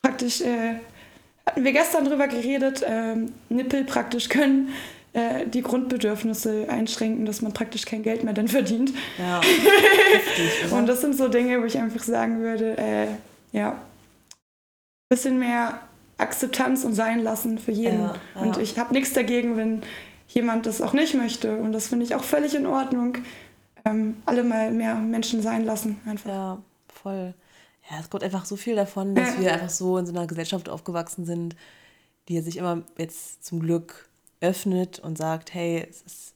praktisch, 0.00 0.40
äh, 0.40 0.76
hatten 1.44 1.64
wir 1.64 1.72
gestern 1.72 2.06
drüber 2.06 2.28
geredet, 2.28 2.82
ähm, 2.86 3.32
Nippel 3.50 3.84
praktisch 3.84 4.30
können 4.30 4.70
äh, 5.12 5.46
die 5.46 5.60
Grundbedürfnisse 5.60 6.66
einschränken, 6.70 7.26
dass 7.26 7.42
man 7.42 7.52
praktisch 7.52 7.84
kein 7.84 8.02
Geld 8.02 8.24
mehr 8.24 8.32
dann 8.32 8.48
verdient. 8.48 8.94
ja. 9.18 9.42
Und 10.76 10.86
das 10.86 11.02
sind 11.02 11.14
so 11.14 11.28
Dinge, 11.28 11.60
wo 11.60 11.66
ich 11.66 11.76
einfach 11.76 12.02
sagen 12.02 12.40
würde, 12.40 12.78
äh, 12.78 13.06
ja, 13.52 13.76
bisschen 15.10 15.38
mehr 15.38 15.80
Akzeptanz 16.18 16.84
und 16.84 16.94
sein 16.94 17.20
lassen 17.22 17.58
für 17.58 17.72
jeden. 17.72 18.00
Ja, 18.00 18.14
ja. 18.34 18.40
Und 18.42 18.58
ich 18.58 18.78
habe 18.78 18.92
nichts 18.92 19.12
dagegen, 19.12 19.56
wenn 19.56 19.82
jemand 20.28 20.66
das 20.66 20.82
auch 20.82 20.92
nicht 20.92 21.14
möchte. 21.14 21.56
Und 21.56 21.72
das 21.72 21.88
finde 21.88 22.04
ich 22.04 22.14
auch 22.14 22.24
völlig 22.24 22.54
in 22.54 22.66
Ordnung. 22.66 23.18
Ähm, 23.84 24.16
alle 24.26 24.42
mal 24.44 24.70
mehr 24.72 24.94
Menschen 24.96 25.40
sein 25.42 25.64
lassen. 25.64 26.00
Einfach. 26.06 26.28
Ja, 26.28 26.58
voll. 27.02 27.34
Ja, 27.90 27.96
es 28.00 28.10
kommt 28.10 28.22
einfach 28.24 28.44
so 28.44 28.56
viel 28.56 28.76
davon, 28.76 29.14
dass 29.14 29.36
Ja. 29.36 29.40
wir 29.40 29.52
einfach 29.54 29.70
so 29.70 29.96
in 29.96 30.04
so 30.06 30.12
einer 30.12 30.26
Gesellschaft 30.26 30.68
aufgewachsen 30.68 31.24
sind, 31.24 31.56
die 32.28 32.40
sich 32.40 32.58
immer 32.58 32.82
jetzt 32.98 33.44
zum 33.44 33.60
Glück 33.60 34.08
öffnet 34.40 34.98
und 34.98 35.16
sagt, 35.16 35.54
hey, 35.54 35.86
es 35.88 36.02
ist, 36.02 36.34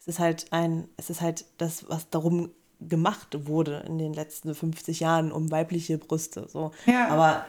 es 0.00 0.08
ist 0.08 0.18
halt 0.18 0.46
ein, 0.50 0.88
es 0.98 1.08
ist 1.08 1.20
halt 1.22 1.46
das, 1.58 1.88
was 1.88 2.10
darum 2.10 2.50
gemacht 2.80 3.46
wurde 3.46 3.84
in 3.86 3.96
den 3.98 4.12
letzten 4.12 4.54
50 4.54 5.00
Jahren 5.00 5.32
um 5.32 5.50
weibliche 5.50 5.96
Brüste. 5.98 6.46
So. 6.48 6.72
Ja. 6.86 7.08
Aber 7.08 7.46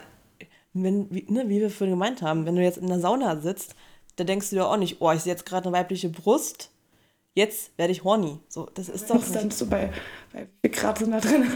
wenn, 0.74 1.06
wie, 1.10 1.24
ne, 1.28 1.48
wie 1.48 1.60
wir 1.60 1.70
vorhin 1.70 1.94
gemeint 1.94 2.20
haben, 2.22 2.44
wenn 2.46 2.56
du 2.56 2.62
jetzt 2.62 2.78
in 2.78 2.88
der 2.88 3.00
Sauna 3.00 3.40
sitzt, 3.40 3.74
da 4.16 4.24
denkst 4.24 4.50
du 4.50 4.56
dir 4.56 4.66
auch 4.68 4.76
nicht, 4.76 5.00
oh, 5.00 5.10
ich 5.12 5.20
sehe 5.22 5.32
jetzt 5.32 5.46
gerade 5.46 5.68
eine 5.68 5.76
weibliche 5.76 6.08
Brust, 6.08 6.70
jetzt 7.34 7.76
werde 7.78 7.92
ich 7.92 8.04
horny. 8.04 8.38
So, 8.48 8.68
das 8.74 8.88
ist 8.88 9.08
doch 9.10 9.16
Das 9.16 9.26
ist 9.26 9.34
dann 9.34 9.50
so 9.50 9.66
bei, 9.66 9.90
bei 10.62 10.68
Grad 10.68 10.98
sind 10.98 11.10
da 11.12 11.20
drin? 11.20 11.50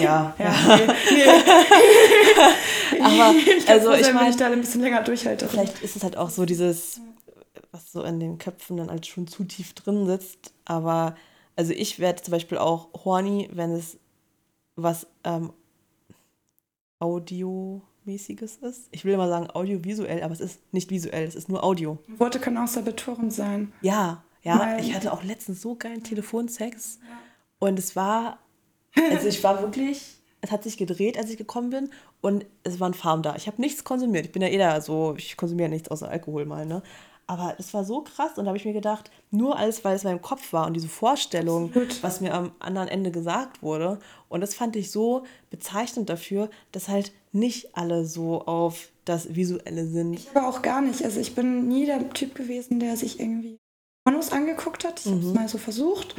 Ja, 0.00 0.34
Ja, 0.38 0.76
nee, 0.76 0.86
nee. 1.12 3.00
Aber, 3.00 3.34
ich 3.38 3.68
also, 3.68 3.90
also 3.90 3.92
ich 3.92 4.00
ich 4.00 4.06
wenn 4.08 4.14
mein- 4.14 4.30
ich 4.30 4.36
da 4.36 4.46
ein 4.46 4.60
bisschen 4.60 4.80
länger 4.80 5.02
durchhalte. 5.02 5.48
Vielleicht 5.48 5.82
ist 5.82 5.96
es 5.96 6.02
halt 6.02 6.16
auch 6.16 6.30
so 6.30 6.44
dieses, 6.46 7.00
was 7.72 7.92
so 7.92 8.02
in 8.02 8.18
den 8.20 8.38
Köpfen 8.38 8.76
dann 8.76 8.90
halt 8.90 9.06
schon 9.06 9.26
zu 9.26 9.44
tief 9.44 9.72
drin 9.74 10.06
sitzt. 10.06 10.52
Aber 10.64 11.16
also 11.56 11.72
ich 11.72 11.98
werde 12.00 12.22
zum 12.22 12.32
Beispiel 12.32 12.58
auch 12.58 12.88
horny, 13.04 13.48
wenn 13.52 13.72
es 13.72 13.98
was 14.76 15.06
ähm, 15.24 15.52
Audio, 16.98 17.82
Audiomäßiges 18.14 18.56
ist. 18.56 18.88
Ich 18.90 19.04
will 19.04 19.14
immer 19.14 19.28
sagen 19.28 19.48
audiovisuell, 19.52 20.22
aber 20.22 20.32
es 20.32 20.40
ist 20.40 20.60
nicht 20.72 20.90
visuell, 20.90 21.24
es 21.26 21.34
ist 21.34 21.48
nur 21.48 21.64
Audio. 21.64 21.98
Worte 22.18 22.38
können 22.38 22.58
auch 22.58 22.68
sabotorend 22.68 23.32
sein. 23.32 23.72
Ja, 23.80 24.22
ja. 24.42 24.58
Weil- 24.58 24.80
ich 24.80 24.94
hatte 24.94 25.12
auch 25.12 25.22
letztens 25.24 25.60
so 25.62 25.74
geilen 25.74 26.02
Telefonsex. 26.02 26.98
Und 27.58 27.78
es 27.78 27.96
war, 27.96 28.38
also 29.10 29.26
ich 29.28 29.42
war 29.42 29.60
wirklich, 29.62 30.18
es 30.42 30.50
hat 30.50 30.62
sich 30.64 30.76
gedreht, 30.76 31.16
als 31.18 31.30
ich 31.30 31.38
gekommen 31.38 31.70
bin. 31.70 31.90
Und 32.20 32.44
es 32.62 32.78
waren 32.80 32.94
Farben 32.94 33.22
da. 33.22 33.36
Ich 33.36 33.46
habe 33.46 33.60
nichts 33.60 33.84
konsumiert. 33.84 34.26
Ich 34.26 34.32
bin 34.32 34.42
ja 34.42 34.48
eh 34.48 34.58
da 34.58 34.80
so, 34.80 35.14
ich 35.16 35.36
konsumiere 35.36 35.68
nichts 35.70 35.88
außer 35.90 36.08
Alkohol 36.08 36.44
mal, 36.44 36.66
ne? 36.66 36.82
Aber 37.26 37.54
es 37.58 37.72
war 37.72 37.84
so 37.84 38.02
krass 38.02 38.36
und 38.36 38.44
da 38.44 38.48
habe 38.48 38.58
ich 38.58 38.64
mir 38.64 38.72
gedacht, 38.72 39.10
nur 39.30 39.58
alles, 39.58 39.84
weil 39.84 39.96
es 39.96 40.04
in 40.04 40.10
meinem 40.10 40.22
Kopf 40.22 40.52
war 40.52 40.66
und 40.66 40.74
diese 40.74 40.88
Vorstellung, 40.88 41.66
Absolut. 41.66 42.02
was 42.02 42.20
mir 42.20 42.34
am 42.34 42.52
anderen 42.58 42.88
Ende 42.88 43.10
gesagt 43.10 43.62
wurde. 43.62 43.98
Und 44.28 44.40
das 44.40 44.54
fand 44.54 44.76
ich 44.76 44.90
so 44.90 45.24
bezeichnend 45.50 46.10
dafür, 46.10 46.50
dass 46.72 46.88
halt 46.88 47.12
nicht 47.32 47.76
alle 47.76 48.04
so 48.04 48.42
auf 48.42 48.88
das 49.04 49.34
Visuelle 49.34 49.86
sind. 49.86 50.14
Ich 50.14 50.30
aber 50.34 50.48
auch 50.48 50.62
gar 50.62 50.80
nicht. 50.80 51.04
Also 51.04 51.20
ich 51.20 51.34
bin 51.34 51.68
nie 51.68 51.86
der 51.86 52.10
Typ 52.10 52.34
gewesen, 52.34 52.80
der 52.80 52.96
sich 52.96 53.20
irgendwie 53.20 53.58
Pornos 54.04 54.32
angeguckt 54.32 54.84
hat. 54.84 55.00
Ich 55.00 55.06
habe 55.10 55.20
es 55.20 55.34
mal 55.34 55.48
so 55.48 55.58
versucht. 55.58 56.14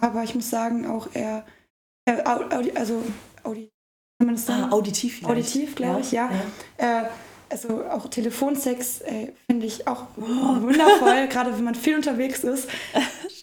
Aber 0.00 0.24
ich 0.24 0.34
muss 0.34 0.50
sagen, 0.50 0.86
auch 0.86 1.14
eher, 1.14 1.44
äh, 2.06 2.22
also 2.22 3.02
Audi, 3.44 3.68
kann 4.18 4.26
man 4.26 4.34
das 4.34 4.46
sagen? 4.46 4.64
Ah, 4.64 4.72
auditiv 4.72 5.18
vielleicht. 5.18 5.30
Auditiv, 5.30 5.74
glaube 5.74 6.00
ich, 6.00 6.12
ja. 6.12 6.30
Äh, 6.76 7.04
also 7.50 7.82
auch 7.90 8.08
Telefonsex 8.08 9.00
äh, 9.02 9.32
finde 9.46 9.66
ich 9.66 9.86
auch 9.88 10.04
wundervoll, 10.16 11.26
gerade 11.30 11.52
wenn 11.56 11.64
man 11.64 11.74
viel 11.74 11.96
unterwegs 11.96 12.44
ist, 12.44 12.68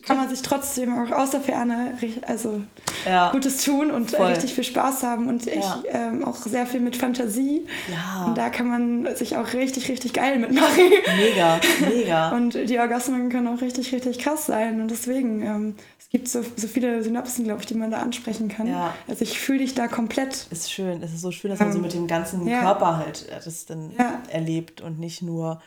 kann 0.05 0.17
man 0.17 0.29
sich 0.29 0.41
trotzdem 0.41 0.97
auch 0.97 1.11
aus 1.11 1.31
der 1.31 1.41
Ferne 1.41 1.97
also 2.25 2.61
Ja. 3.05 3.31
Gutes 3.31 3.63
tun 3.63 3.91
und 3.91 4.13
äh, 4.13 4.17
Voll. 4.17 4.27
richtig 4.27 4.53
viel 4.53 4.63
Spaß 4.63 5.03
haben 5.03 5.27
und 5.27 5.45
ich 5.47 5.55
Ja. 5.55 5.83
ähm, 5.91 6.23
auch 6.23 6.37
sehr 6.37 6.65
viel 6.65 6.79
mit 6.79 6.95
Fantasie. 6.95 7.65
Ja. 7.91 8.25
Und 8.25 8.37
da 8.37 8.49
kann 8.49 8.67
man 8.69 9.15
sich 9.15 9.35
auch 9.35 9.53
richtig, 9.53 9.89
richtig 9.89 10.13
geil 10.13 10.39
mitmachen. 10.39 10.83
Mega, 11.17 11.59
mega. 11.89 12.29
Und 12.37 12.53
die 12.53 12.79
Orgasmen 12.79 13.29
können 13.29 13.47
auch 13.47 13.61
richtig, 13.61 13.91
richtig 13.93 14.19
krass 14.19 14.45
sein. 14.45 14.79
Und 14.81 14.89
deswegen, 14.89 15.41
ähm, 15.41 15.75
es 16.07 16.11
gibt 16.11 16.29
so, 16.29 16.41
so 16.55 16.67
viele 16.69 17.03
Synapsen, 17.03 17.43
glaube 17.43 17.59
ich, 17.59 17.65
die 17.67 17.73
man 17.73 17.91
da 17.91 17.97
ansprechen 17.99 18.47
kann. 18.47 18.65
Ja. 18.65 18.95
Also 19.09 19.23
ich 19.23 19.37
fühle 19.37 19.59
dich 19.59 19.75
da 19.75 19.89
komplett. 19.89 20.47
ist 20.51 20.71
schön. 20.71 21.03
Es 21.03 21.13
ist 21.13 21.19
so 21.21 21.31
schön, 21.31 21.51
dass 21.51 21.59
man 21.59 21.73
so 21.73 21.79
mit 21.79 21.93
dem 21.93 22.07
ganzen 22.07 22.47
ja. 22.47 22.61
Körper 22.61 22.95
halt 22.97 23.27
äh, 23.27 23.39
das 23.43 23.65
dann 23.65 23.91
Ja. 23.97 24.21
erlebt 24.29 24.79
und 24.79 24.99
nicht 24.99 25.21
nur, 25.21 25.61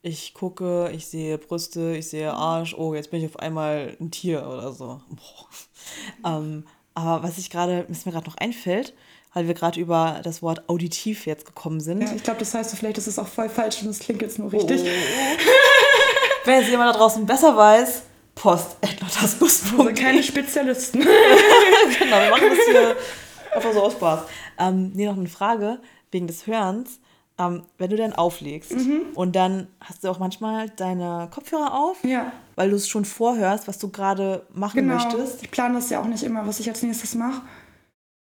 ich 0.00 0.32
gucke, 0.32 0.90
ich 0.94 1.06
sehe 1.08 1.36
Brüste, 1.36 1.94
ich 1.94 2.08
sehe 2.08 2.32
Arsch, 2.32 2.72
oh, 2.74 2.94
jetzt 2.94 3.10
bin 3.10 3.20
ich 3.20 3.26
auf 3.26 3.38
einmal 3.38 3.94
ein 4.00 4.10
Tier 4.10 4.46
oder 4.46 4.72
so. 4.72 5.02
Boah. 5.10 6.38
Ähm, 6.38 6.64
aber 6.94 7.22
was 7.22 7.36
ich 7.36 7.50
gerade, 7.50 7.84
was 7.88 8.06
mir 8.06 8.12
gerade 8.12 8.30
noch 8.30 8.38
einfällt, 8.38 8.94
weil 9.34 9.46
wir 9.46 9.54
gerade 9.54 9.78
über 9.78 10.20
das 10.24 10.40
Wort 10.42 10.68
auditiv 10.70 11.26
jetzt 11.26 11.44
gekommen 11.44 11.80
sind. 11.80 12.00
Ja, 12.02 12.12
ich 12.16 12.22
glaube, 12.22 12.38
das 12.40 12.54
heißt, 12.54 12.70
so, 12.70 12.76
vielleicht 12.78 12.96
ist 12.96 13.08
es 13.08 13.18
auch 13.18 13.28
voll 13.28 13.50
falsch 13.50 13.82
und 13.82 13.88
es 13.90 13.98
klingt 13.98 14.22
jetzt 14.22 14.38
nur 14.38 14.48
Oh, 14.48 14.56
richtig. 14.56 14.82
Wenn 16.44 16.60
jetzt 16.60 16.70
jemand 16.70 16.94
da 16.94 16.98
draußen 16.98 17.24
besser 17.26 17.54
weiß, 17.56 18.02
Post 18.34 18.76
Also 18.80 18.94
atlotasbus.de. 18.94 19.94
keine 19.94 20.22
Spezialisten. 20.22 21.00
genau, 21.98 22.20
wir 22.20 22.30
machen 22.30 22.48
das 22.50 22.58
hier 22.70 22.96
einfach 23.54 23.72
so 23.72 23.82
aus 23.82 23.92
Spaß. 23.92 24.20
Ähm, 24.58 24.92
nee, 24.94 25.06
noch 25.06 25.16
eine 25.16 25.28
Frage 25.28 25.78
wegen 26.10 26.26
des 26.26 26.46
Hörens. 26.46 26.98
Ähm, 27.38 27.62
wenn 27.78 27.88
du 27.88 27.96
dann 27.96 28.12
auflegst 28.12 28.72
Mhm. 28.72 29.06
und 29.14 29.34
dann 29.34 29.66
hast 29.80 30.04
du 30.04 30.08
auch 30.10 30.18
manchmal 30.18 30.68
deine 30.68 31.28
Kopfhörer 31.32 31.72
auf, 31.74 31.96
ja, 32.04 32.30
weil 32.56 32.68
du 32.68 32.76
es 32.76 32.88
schon 32.88 33.06
vorhörst, 33.06 33.66
was 33.68 33.78
du 33.78 33.88
gerade 33.88 34.46
machen 34.52 34.82
genau. 34.82 34.94
möchtest. 34.96 35.42
Ich 35.42 35.50
plane 35.50 35.74
das 35.76 35.88
ja 35.88 36.00
auch 36.02 36.06
nicht 36.06 36.22
immer, 36.24 36.46
was 36.46 36.60
ich 36.60 36.68
als 36.68 36.82
nächstes 36.82 37.14
mache. 37.14 37.40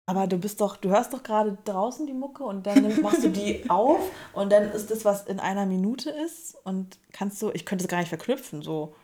Aber 0.06 0.26
du 0.28 0.38
bist 0.38 0.60
doch, 0.60 0.76
du 0.76 0.90
hörst 0.90 1.12
doch 1.12 1.24
gerade 1.24 1.58
draußen 1.64 2.06
die 2.06 2.12
Mucke 2.12 2.44
und 2.44 2.66
dann 2.66 3.00
machst 3.02 3.24
du 3.24 3.28
die 3.30 3.64
auf 3.68 3.98
und 4.32 4.52
dann 4.52 4.70
ist 4.70 4.90
das, 4.92 5.04
was 5.04 5.26
in 5.26 5.40
einer 5.40 5.66
Minute 5.66 6.10
ist 6.10 6.56
und 6.64 6.98
kannst 7.12 7.42
du, 7.42 7.50
ich 7.52 7.66
könnte 7.66 7.84
es 7.84 7.88
gar 7.88 7.98
nicht 7.98 8.08
verknüpfen, 8.08 8.62
so. 8.62 8.94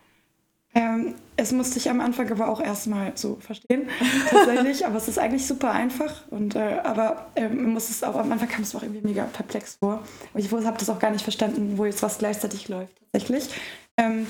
Ähm, 0.77 1.15
es 1.37 1.51
musste 1.51 1.79
ich 1.79 1.89
am 1.89 2.01
Anfang 2.01 2.31
aber 2.31 2.49
auch 2.49 2.61
erstmal 2.61 3.11
so 3.15 3.37
verstehen, 3.39 3.89
tatsächlich. 4.29 4.85
aber 4.85 4.97
es 4.97 5.07
ist 5.07 5.17
eigentlich 5.17 5.47
super 5.47 5.71
einfach. 5.71 6.27
Und, 6.29 6.55
äh, 6.55 6.77
aber 6.83 7.31
ähm, 7.35 7.63
man 7.63 7.73
muss 7.73 7.89
es 7.89 8.03
auch, 8.03 8.15
am 8.15 8.31
Anfang 8.31 8.47
kam 8.47 8.61
es 8.61 8.75
auch 8.75 8.83
irgendwie 8.83 9.05
mega 9.05 9.23
perplex 9.23 9.77
vor. 9.79 10.03
Aber 10.33 10.39
ich 10.39 10.51
habe 10.51 10.77
das 10.77 10.89
auch 10.91 10.99
gar 10.99 11.09
nicht 11.09 11.23
verstanden, 11.23 11.79
wo 11.79 11.85
jetzt 11.85 12.03
was 12.03 12.19
gleichzeitig 12.19 12.69
läuft, 12.69 12.93
tatsächlich. 13.11 13.49
Ähm, 13.97 14.27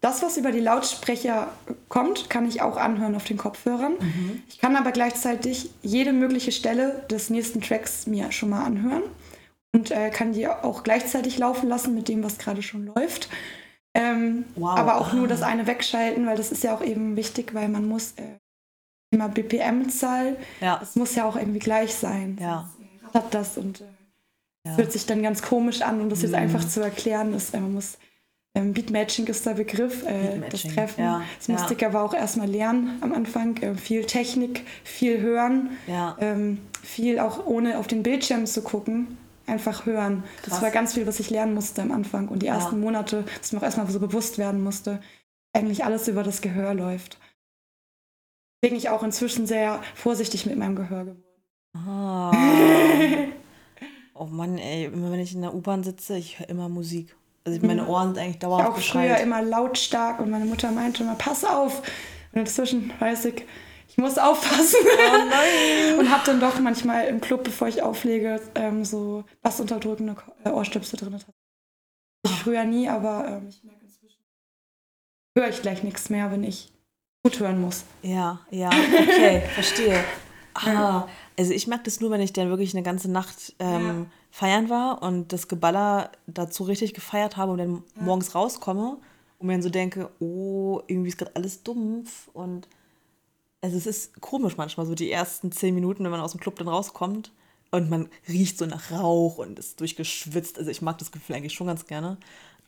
das, 0.00 0.22
was 0.22 0.36
über 0.36 0.50
die 0.50 0.60
Lautsprecher 0.60 1.48
kommt, 1.88 2.30
kann 2.30 2.48
ich 2.48 2.62
auch 2.62 2.76
anhören 2.76 3.14
auf 3.14 3.24
den 3.24 3.36
Kopfhörern. 3.36 3.94
Ich 4.48 4.58
kann 4.58 4.76
aber 4.76 4.92
gleichzeitig 4.92 5.70
jede 5.82 6.12
mögliche 6.12 6.52
Stelle 6.52 7.04
des 7.10 7.30
nächsten 7.30 7.60
Tracks 7.60 8.06
mir 8.06 8.30
schon 8.30 8.50
mal 8.50 8.64
anhören 8.64 9.02
und 9.72 9.90
äh, 9.90 10.10
kann 10.10 10.32
die 10.32 10.46
auch 10.46 10.82
gleichzeitig 10.82 11.38
laufen 11.38 11.68
lassen 11.68 11.94
mit 11.94 12.08
dem, 12.08 12.22
was 12.22 12.38
gerade 12.38 12.62
schon 12.62 12.86
läuft. 12.86 13.28
Ähm, 13.96 14.44
Wow. 14.56 14.78
Aber 14.78 15.00
auch 15.00 15.12
nur 15.12 15.26
das 15.28 15.42
eine 15.42 15.66
wegschalten, 15.66 16.26
weil 16.26 16.36
das 16.36 16.52
ist 16.52 16.62
ja 16.64 16.74
auch 16.74 16.82
eben 16.82 17.16
wichtig, 17.16 17.54
weil 17.54 17.68
man 17.68 17.86
muss 17.88 18.12
äh, 18.16 18.22
immer 19.10 19.28
BPM-Zahl, 19.28 20.36
Ja. 20.60 20.80
es 20.82 20.96
muss 20.96 21.14
ja 21.14 21.24
auch 21.24 21.36
irgendwie 21.36 21.58
gleich 21.60 21.94
sein. 21.94 22.38
Ja. 22.40 22.68
Rattert 23.12 23.34
das 23.34 23.56
und 23.58 23.80
äh, 23.80 23.84
es 23.84 23.90
Ja. 24.64 24.72
Mhm. 24.72 24.76
hört 24.78 24.92
sich 24.92 25.06
dann 25.06 25.22
ganz 25.22 25.42
komisch 25.42 25.82
an 25.82 26.00
und 26.00 26.10
das 26.10 26.22
jetzt 26.22 26.34
einfach 26.34 26.66
zu 26.66 26.80
erklären 26.80 27.32
ist, 27.34 27.54
äh, 27.54 27.60
man 27.60 27.72
muss 27.74 27.98
ähm, 28.54 28.72
Beatmatching 28.72 29.26
ist 29.26 29.44
der 29.44 29.52
Begriff, 29.52 30.02
äh, 30.06 30.40
das 30.50 30.62
Treffen. 30.62 31.02
ja, 31.04 31.22
Das 31.38 31.46
ja. 31.46 31.52
musste 31.54 31.74
ich 31.74 31.84
aber 31.84 32.02
auch 32.02 32.14
erstmal 32.14 32.48
lernen 32.48 32.96
am 33.02 33.12
Anfang. 33.12 33.54
Äh, 33.58 33.74
viel 33.74 34.04
Technik, 34.06 34.64
viel 34.82 35.20
hören, 35.20 35.70
Ja. 35.86 36.16
ähm, 36.20 36.58
viel 36.82 37.18
auch 37.18 37.44
ohne 37.44 37.78
auf 37.78 37.86
den 37.86 38.02
Bildschirm 38.02 38.46
zu 38.46 38.62
gucken, 38.62 39.18
einfach 39.46 39.86
hören. 39.86 40.24
Krass. 40.42 40.50
Das 40.50 40.62
war 40.62 40.70
ganz 40.70 40.94
viel, 40.94 41.06
was 41.06 41.20
ich 41.20 41.30
lernen 41.30 41.54
musste 41.54 41.82
am 41.82 41.92
Anfang 41.92 42.28
und 42.28 42.40
die 42.42 42.46
Ja. 42.46 42.54
ersten 42.54 42.80
Monate, 42.80 43.24
dass 43.40 43.52
mir 43.52 43.58
auch 43.58 43.64
erstmal 43.64 43.88
so 43.88 44.00
bewusst 44.00 44.38
werden 44.38 44.62
musste, 44.62 45.00
eigentlich 45.52 45.84
alles 45.84 46.08
über 46.08 46.22
das 46.22 46.40
Gehör 46.42 46.74
läuft. 46.74 47.18
Deswegen 48.62 48.76
ich 48.76 48.88
auch 48.88 49.02
inzwischen 49.02 49.46
sehr 49.46 49.80
vorsichtig 49.94 50.46
mit 50.46 50.56
meinem 50.56 50.76
Gehör 50.76 51.04
geworden. 51.04 51.22
Ah. 51.74 52.32
oh 54.14 54.24
Mann, 54.24 54.58
ey, 54.58 54.86
immer 54.86 55.12
wenn 55.12 55.20
ich 55.20 55.34
in 55.34 55.42
der 55.42 55.54
U-Bahn 55.54 55.84
sitze, 55.84 56.16
ich 56.16 56.38
höre 56.38 56.48
immer 56.48 56.68
Musik. 56.68 57.14
Also 57.44 57.64
meine 57.64 57.86
Ohren 57.86 58.08
sind 58.08 58.18
eigentlich 58.18 58.36
Ich 58.36 58.40
dauerhaft 58.40 58.68
war 58.68 58.76
auch 58.76 58.80
früher 58.80 59.18
immer 59.18 59.42
lautstark 59.42 60.18
und 60.18 60.30
meine 60.30 60.46
Mutter 60.46 60.72
meinte 60.72 61.04
immer, 61.04 61.14
pass 61.14 61.44
auf. 61.44 61.82
Und 62.32 62.40
inzwischen 62.40 62.92
weiß 62.98 63.26
ich, 63.26 63.44
ich 63.88 63.96
muss 63.98 64.18
aufpassen. 64.18 64.78
Oh 64.84 65.98
und 66.00 66.10
habe 66.10 66.22
dann 66.26 66.40
doch 66.40 66.58
manchmal 66.60 67.06
im 67.06 67.20
Club, 67.20 67.44
bevor 67.44 67.68
ich 67.68 67.82
auflege, 67.82 68.40
ähm, 68.54 68.84
so 68.84 69.24
bassunterdrückende 69.42 70.14
Ko- 70.14 70.32
äh, 70.44 70.50
Ohrstöpsel 70.50 70.98
drin. 70.98 71.18
Ich 72.24 72.32
früher 72.42 72.64
nie, 72.64 72.88
aber 72.88 73.26
ähm, 73.28 73.48
ich 73.48 73.62
merke 73.64 73.84
inzwischen, 73.84 74.18
höre 75.36 75.48
ich 75.48 75.62
gleich 75.62 75.82
nichts 75.82 76.10
mehr, 76.10 76.30
wenn 76.32 76.44
ich 76.44 76.72
gut 77.24 77.38
hören 77.40 77.60
muss. 77.60 77.84
Ja, 78.02 78.40
ja, 78.50 78.68
okay, 78.68 79.42
verstehe. 79.54 80.02
Ah, 80.54 81.06
also 81.38 81.52
ich 81.52 81.66
merke 81.66 81.84
das 81.84 82.00
nur, 82.00 82.10
wenn 82.10 82.20
ich 82.22 82.32
dann 82.32 82.48
wirklich 82.48 82.72
eine 82.74 82.82
ganze 82.82 83.10
Nacht 83.10 83.54
ähm, 83.58 84.06
feiern 84.30 84.70
war 84.70 85.02
und 85.02 85.32
das 85.34 85.48
Geballer 85.48 86.10
dazu 86.26 86.64
richtig 86.64 86.94
gefeiert 86.94 87.36
habe 87.36 87.52
und 87.52 87.58
dann 87.58 87.82
morgens 87.94 88.34
rauskomme 88.34 88.96
und 89.38 89.46
mir 89.46 89.52
dann 89.52 89.62
so 89.62 89.68
denke, 89.68 90.08
oh, 90.18 90.80
irgendwie 90.86 91.10
ist 91.10 91.18
gerade 91.18 91.32
alles 91.36 91.62
dumpf 91.62 92.28
und 92.32 92.68
also 93.60 93.76
es 93.76 93.86
ist 93.86 94.20
komisch 94.20 94.56
manchmal, 94.56 94.86
so 94.86 94.94
die 94.94 95.10
ersten 95.10 95.52
zehn 95.52 95.74
Minuten, 95.74 96.04
wenn 96.04 96.10
man 96.10 96.20
aus 96.20 96.32
dem 96.32 96.40
Club 96.40 96.56
dann 96.56 96.68
rauskommt 96.68 97.32
und 97.70 97.90
man 97.90 98.08
riecht 98.28 98.58
so 98.58 98.66
nach 98.66 98.90
Rauch 98.90 99.38
und 99.38 99.58
ist 99.58 99.80
durchgeschwitzt. 99.80 100.58
Also 100.58 100.70
ich 100.70 100.82
mag 100.82 100.98
das 100.98 101.12
Gefühl 101.12 101.36
eigentlich 101.36 101.54
schon 101.54 101.66
ganz 101.66 101.86
gerne, 101.86 102.18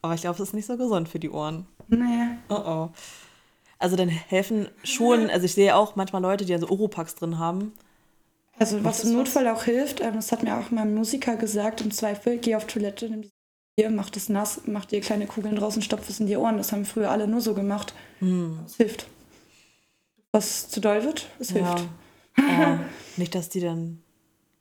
aber 0.02 0.14
ich 0.14 0.22
glaube, 0.22 0.34
es 0.34 0.48
ist 0.48 0.54
nicht 0.54 0.66
so 0.66 0.76
gesund 0.76 1.08
für 1.08 1.18
die 1.18 1.30
Ohren. 1.30 1.66
Nee. 1.88 2.36
Oh 2.48 2.54
oh. 2.54 2.90
Also 3.78 3.96
dann 3.96 4.08
helfen 4.08 4.68
schon, 4.82 5.30
also 5.30 5.44
ich 5.44 5.54
sehe 5.54 5.76
auch 5.76 5.94
manchmal 5.94 6.22
Leute, 6.22 6.44
die 6.44 6.52
ja 6.52 6.58
so 6.58 6.68
Oropax 6.68 7.14
drin 7.14 7.38
haben. 7.38 7.72
Also 8.58 8.82
was 8.82 8.98
das 8.98 9.10
im 9.10 9.12
was? 9.12 9.18
Notfall 9.18 9.46
auch 9.48 9.64
hilft, 9.64 10.00
ähm, 10.00 10.14
das 10.14 10.32
hat 10.32 10.42
mir 10.42 10.58
auch 10.58 10.70
mal 10.72 10.82
ein 10.82 10.94
Musiker 10.94 11.36
gesagt, 11.36 11.80
im 11.80 11.92
Zweifel, 11.92 12.38
geh 12.38 12.56
auf 12.56 12.66
Toilette, 12.66 13.08
nimm 13.08 13.22
die 13.22 13.30
Bier, 13.76 13.90
mach 13.90 14.10
das 14.10 14.28
nass, 14.28 14.62
mach 14.66 14.84
dir 14.84 15.00
kleine 15.00 15.28
Kugeln 15.28 15.54
draußen, 15.54 15.82
stopf 15.82 16.08
es 16.08 16.18
in 16.18 16.26
die 16.26 16.36
Ohren. 16.36 16.56
Das 16.56 16.72
haben 16.72 16.84
früher 16.84 17.12
alle 17.12 17.28
nur 17.28 17.40
so 17.40 17.54
gemacht. 17.54 17.94
Hm. 18.18 18.58
Es 18.66 18.76
hilft. 18.76 19.06
Was 20.38 20.68
zu 20.68 20.80
doll 20.80 21.02
wird, 21.02 21.26
es 21.40 21.50
hilft. 21.50 21.84
Ja. 22.38 22.78
Oh, 22.78 22.78
nicht, 23.16 23.34
dass 23.34 23.48
die 23.48 23.58
dann. 23.58 24.00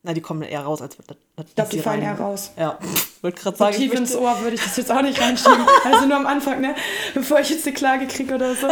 Na, 0.02 0.14
die 0.14 0.22
kommen 0.22 0.42
eher 0.42 0.62
raus, 0.62 0.82
als 0.82 0.98
dass, 0.98 1.06
dass 1.06 1.18
Ich 1.48 1.54
glaube, 1.54 1.70
die 1.70 1.80
fallen 1.80 2.00
rein. 2.04 2.16
eher 2.18 2.20
raus. 2.20 2.50
Ja, 2.58 2.80
wollte 3.22 3.40
gerade 3.40 3.56
So 3.56 3.64
sagen, 3.64 3.76
ich 3.76 3.82
tief 3.90 3.94
ins 3.94 4.16
Ohr 4.16 4.42
würde 4.42 4.56
ich 4.56 4.64
das 4.64 4.76
jetzt 4.76 4.92
auch 4.92 5.04
nicht 5.04 5.22
reinschieben. 5.22 5.64
Also 5.84 6.08
nur 6.08 6.18
am 6.18 6.26
Anfang, 6.26 6.62
ne? 6.62 6.74
Bevor 7.14 7.40
ich 7.42 7.52
jetzt 7.52 7.68
eine 7.68 7.76
Klage 7.76 8.08
kriege 8.08 8.34
oder 8.34 8.56
so. 8.56 8.66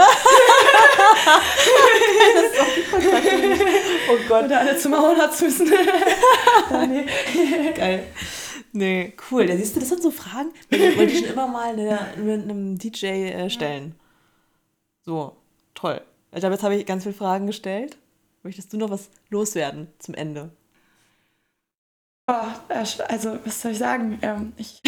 oh 4.09 4.17
Gott, 4.27 4.45
Oder 4.45 4.59
alle 4.61 4.75
zum 4.77 4.95
Augenarzt 4.95 5.43
müssen. 5.43 5.67
Ja, 6.71 6.85
nee. 6.87 7.05
geil. 7.75 8.07
Nee, 8.71 9.13
cool. 9.29 9.45
Da 9.45 9.55
siehst 9.55 9.75
du, 9.75 9.79
das 9.79 9.89
sind 9.89 10.01
so 10.01 10.09
Fragen, 10.09 10.51
die 10.71 10.79
wollte 10.97 11.13
ich 11.13 11.19
schon 11.19 11.29
immer 11.29 11.47
mal 11.47 11.69
eine, 11.73 11.99
mit 12.17 12.41
einem 12.41 12.79
DJ 12.79 13.05
äh, 13.05 13.49
stellen. 13.51 13.93
So, 15.05 15.37
toll. 15.75 16.01
Ich 16.35 16.41
glaube, 16.41 16.53
jetzt 16.53 16.63
habe 16.63 16.75
ich 16.75 16.85
ganz 16.85 17.03
viele 17.03 17.15
Fragen 17.15 17.47
gestellt. 17.47 17.97
Möchtest 18.43 18.73
du 18.73 18.77
noch 18.77 18.89
was 18.89 19.09
loswerden 19.29 19.87
zum 19.99 20.13
Ende? 20.15 20.51
Oh, 22.27 22.33
also, 22.69 23.37
was 23.45 23.61
soll 23.61 23.71
ich 23.71 23.77
sagen? 23.77 24.19
Ähm, 24.21 24.51
ich 24.57 24.81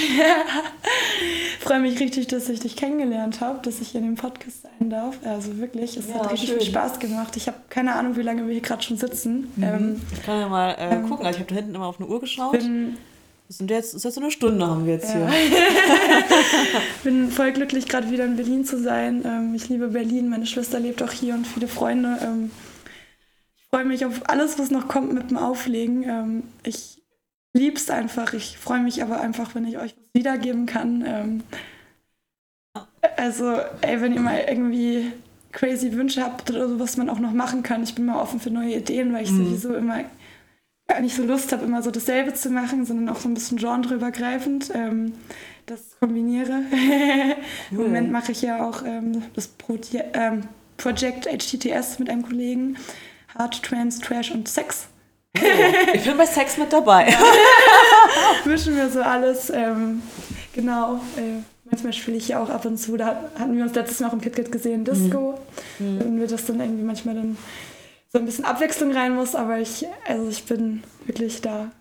freue 1.61 1.79
mich 1.79 1.99
richtig, 1.99 2.27
dass 2.27 2.49
ich 2.49 2.59
dich 2.59 2.75
kennengelernt 2.75 3.39
habe, 3.39 3.59
dass 3.61 3.79
ich 3.79 3.89
hier 3.89 4.01
in 4.01 4.07
dem 4.07 4.15
Podcast 4.15 4.63
sein 4.63 4.89
darf. 4.89 5.19
Also 5.23 5.57
wirklich, 5.57 5.95
es 5.95 6.09
ja, 6.09 6.15
hat 6.15 6.31
richtig 6.31 6.49
schön. 6.49 6.59
viel 6.59 6.67
Spaß 6.67 6.99
gemacht. 6.99 7.37
Ich 7.37 7.47
habe 7.47 7.57
keine 7.69 7.95
Ahnung, 7.95 8.17
wie 8.17 8.23
lange 8.23 8.45
wir 8.45 8.51
hier 8.51 8.61
gerade 8.61 8.83
schon 8.83 8.97
sitzen. 8.97 9.51
Mhm. 9.55 9.63
Ähm, 9.63 10.01
ich 10.11 10.23
kann 10.23 10.39
ja 10.39 10.49
mal 10.49 10.71
äh, 10.71 10.95
ähm, 10.95 11.07
gucken. 11.07 11.25
Also 11.25 11.37
ich 11.37 11.43
habe 11.43 11.53
da 11.53 11.55
hinten 11.55 11.75
immer 11.75 11.85
auf 11.85 11.99
eine 11.99 12.09
Uhr 12.09 12.19
geschaut. 12.19 12.53
Bin, 12.53 12.97
sind 13.49 13.71
jetzt, 13.71 13.93
das 13.93 13.99
ist 13.99 14.03
jetzt 14.03 14.15
so 14.15 14.21
eine 14.21 14.31
Stunde 14.31 14.67
haben 14.67 14.85
wir 14.85 14.93
jetzt 14.93 15.13
ja. 15.13 15.29
hier. 15.29 16.23
bin 17.03 17.31
voll 17.31 17.51
glücklich, 17.51 17.87
gerade 17.87 18.11
wieder 18.11 18.25
in 18.25 18.35
Berlin 18.35 18.65
zu 18.65 18.81
sein. 18.81 19.23
Ähm, 19.25 19.55
ich 19.55 19.69
liebe 19.69 19.89
Berlin. 19.89 20.29
Meine 20.29 20.45
Schwester 20.45 20.79
lebt 20.79 21.01
auch 21.01 21.11
hier 21.11 21.33
und 21.33 21.47
viele 21.47 21.67
Freunde. 21.67 22.17
Ähm, 22.21 22.51
ich 23.55 23.63
freue 23.69 23.85
mich 23.85 24.05
auf 24.05 24.29
alles, 24.29 24.59
was 24.59 24.71
noch 24.71 24.87
kommt 24.87 25.13
mit 25.13 25.29
dem 25.29 25.37
Auflegen. 25.37 26.03
Ähm, 26.03 26.43
ich 26.63 27.01
lieb's 27.53 27.89
einfach. 27.89 28.33
Ich 28.33 28.57
freue 28.57 28.81
mich 28.81 29.01
aber 29.01 29.21
einfach, 29.21 29.55
wenn 29.55 29.65
ich 29.65 29.77
euch 29.77 29.95
was 29.95 30.13
wiedergeben 30.13 30.65
kann. 30.65 31.43
Also, 33.15 33.57
ey, 33.81 34.01
wenn 34.01 34.13
ihr 34.13 34.19
mal 34.19 34.43
irgendwie 34.47 35.11
crazy 35.51 35.93
Wünsche 35.93 36.21
habt 36.21 36.49
oder 36.51 36.67
so, 36.67 36.79
was 36.79 36.97
man 36.97 37.09
auch 37.09 37.19
noch 37.19 37.31
machen 37.31 37.63
kann. 37.63 37.83
Ich 37.83 37.95
bin 37.95 38.05
mal 38.05 38.21
offen 38.21 38.39
für 38.39 38.51
neue 38.51 38.75
Ideen, 38.75 39.13
weil 39.13 39.23
ich 39.23 39.31
mhm. 39.31 39.45
sowieso 39.45 39.73
immer 39.73 40.01
gar 40.87 40.99
nicht 41.01 41.15
so 41.15 41.23
Lust 41.23 41.51
habe, 41.51 41.65
immer 41.65 41.81
so 41.81 41.91
dasselbe 41.91 42.33
zu 42.33 42.49
machen, 42.49 42.85
sondern 42.85 43.09
auch 43.09 43.19
so 43.19 43.27
ein 43.27 43.33
bisschen 43.33 43.57
genreübergreifend. 43.57 44.71
Ähm, 44.73 45.13
das 45.65 45.81
kombiniere. 45.99 46.61
Im 47.71 47.77
Moment 47.77 48.11
mache 48.11 48.31
ich 48.31 48.41
ja 48.41 48.65
auch 48.65 48.83
ähm, 48.85 49.23
das 49.33 49.47
Pro 49.47 49.77
ähm, 50.13 50.43
Project 50.77 51.25
HTTS 51.25 51.99
mit 51.99 52.09
einem 52.09 52.23
Kollegen. 52.23 52.77
Hard, 53.37 53.61
Trans, 53.63 53.99
Trash 53.99 54.31
und 54.31 54.47
Sex. 54.47 54.87
Oh, 55.37 55.41
ich 55.93 56.03
bin 56.03 56.17
bei 56.17 56.25
Sex 56.25 56.57
mit 56.57 56.71
dabei. 56.71 57.13
Mischen 58.45 58.75
wir 58.75 58.89
so 58.89 59.01
alles. 59.01 59.49
Ähm, 59.49 60.01
genau. 60.53 60.95
Äh, 61.17 61.43
manchmal 61.65 61.93
spiele 61.93 62.17
ich 62.17 62.29
ja 62.29 62.41
auch 62.41 62.49
ab 62.49 62.65
und 62.65 62.77
zu. 62.77 62.95
Da 62.95 63.29
hatten 63.37 63.55
wir 63.55 63.63
uns 63.63 63.75
letztes 63.75 63.99
Mal 63.99 64.07
auch 64.07 64.13
im 64.13 64.21
KitKat 64.21 64.51
gesehen, 64.51 64.85
Disco. 64.85 65.37
Mhm. 65.79 65.99
Wenn 65.99 66.19
wir 66.19 66.27
das 66.27 66.45
dann 66.45 66.61
irgendwie 66.61 66.83
manchmal 66.83 67.15
dann 67.15 67.37
so 68.09 68.19
ein 68.19 68.25
bisschen 68.25 68.45
Abwechslung 68.45 68.91
rein 68.91 69.15
muss. 69.15 69.35
Aber 69.35 69.59
ich, 69.59 69.85
also 70.07 70.29
ich 70.29 70.43
bin 70.45 70.83
wirklich 71.05 71.41
da 71.41 71.71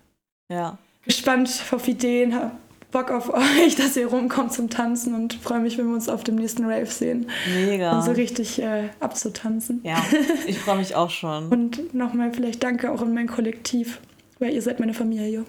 ja. 0.49 0.77
gespannt 1.03 1.63
auf 1.71 1.87
Ideen, 1.87 2.35
habe 2.35 2.51
Bock 2.91 3.11
auf 3.11 3.29
euch, 3.33 3.75
dass 3.75 3.97
ihr 3.97 4.07
rumkommt 4.07 4.53
zum 4.53 4.69
Tanzen 4.69 5.13
und 5.13 5.33
freue 5.33 5.59
mich, 5.59 5.77
wenn 5.77 5.87
wir 5.87 5.93
uns 5.93 6.09
auf 6.09 6.23
dem 6.23 6.35
nächsten 6.35 6.65
Rave 6.65 6.87
sehen. 6.87 7.29
Mega. 7.53 7.97
Und 7.97 8.03
so 8.03 8.11
richtig 8.11 8.61
äh, 8.61 8.89
abzutanzen. 8.99 9.81
Ja, 9.83 10.03
ich 10.47 10.59
freue 10.59 10.77
mich 10.77 10.95
auch 10.95 11.09
schon. 11.09 11.49
und 11.49 11.93
nochmal 11.93 12.31
vielleicht 12.33 12.63
danke 12.63 12.91
auch 12.91 13.01
an 13.01 13.13
mein 13.13 13.27
Kollektiv, 13.27 13.99
weil 14.39 14.53
ihr 14.53 14.61
seid 14.61 14.79
meine 14.79 14.93
Familie. 14.93 15.45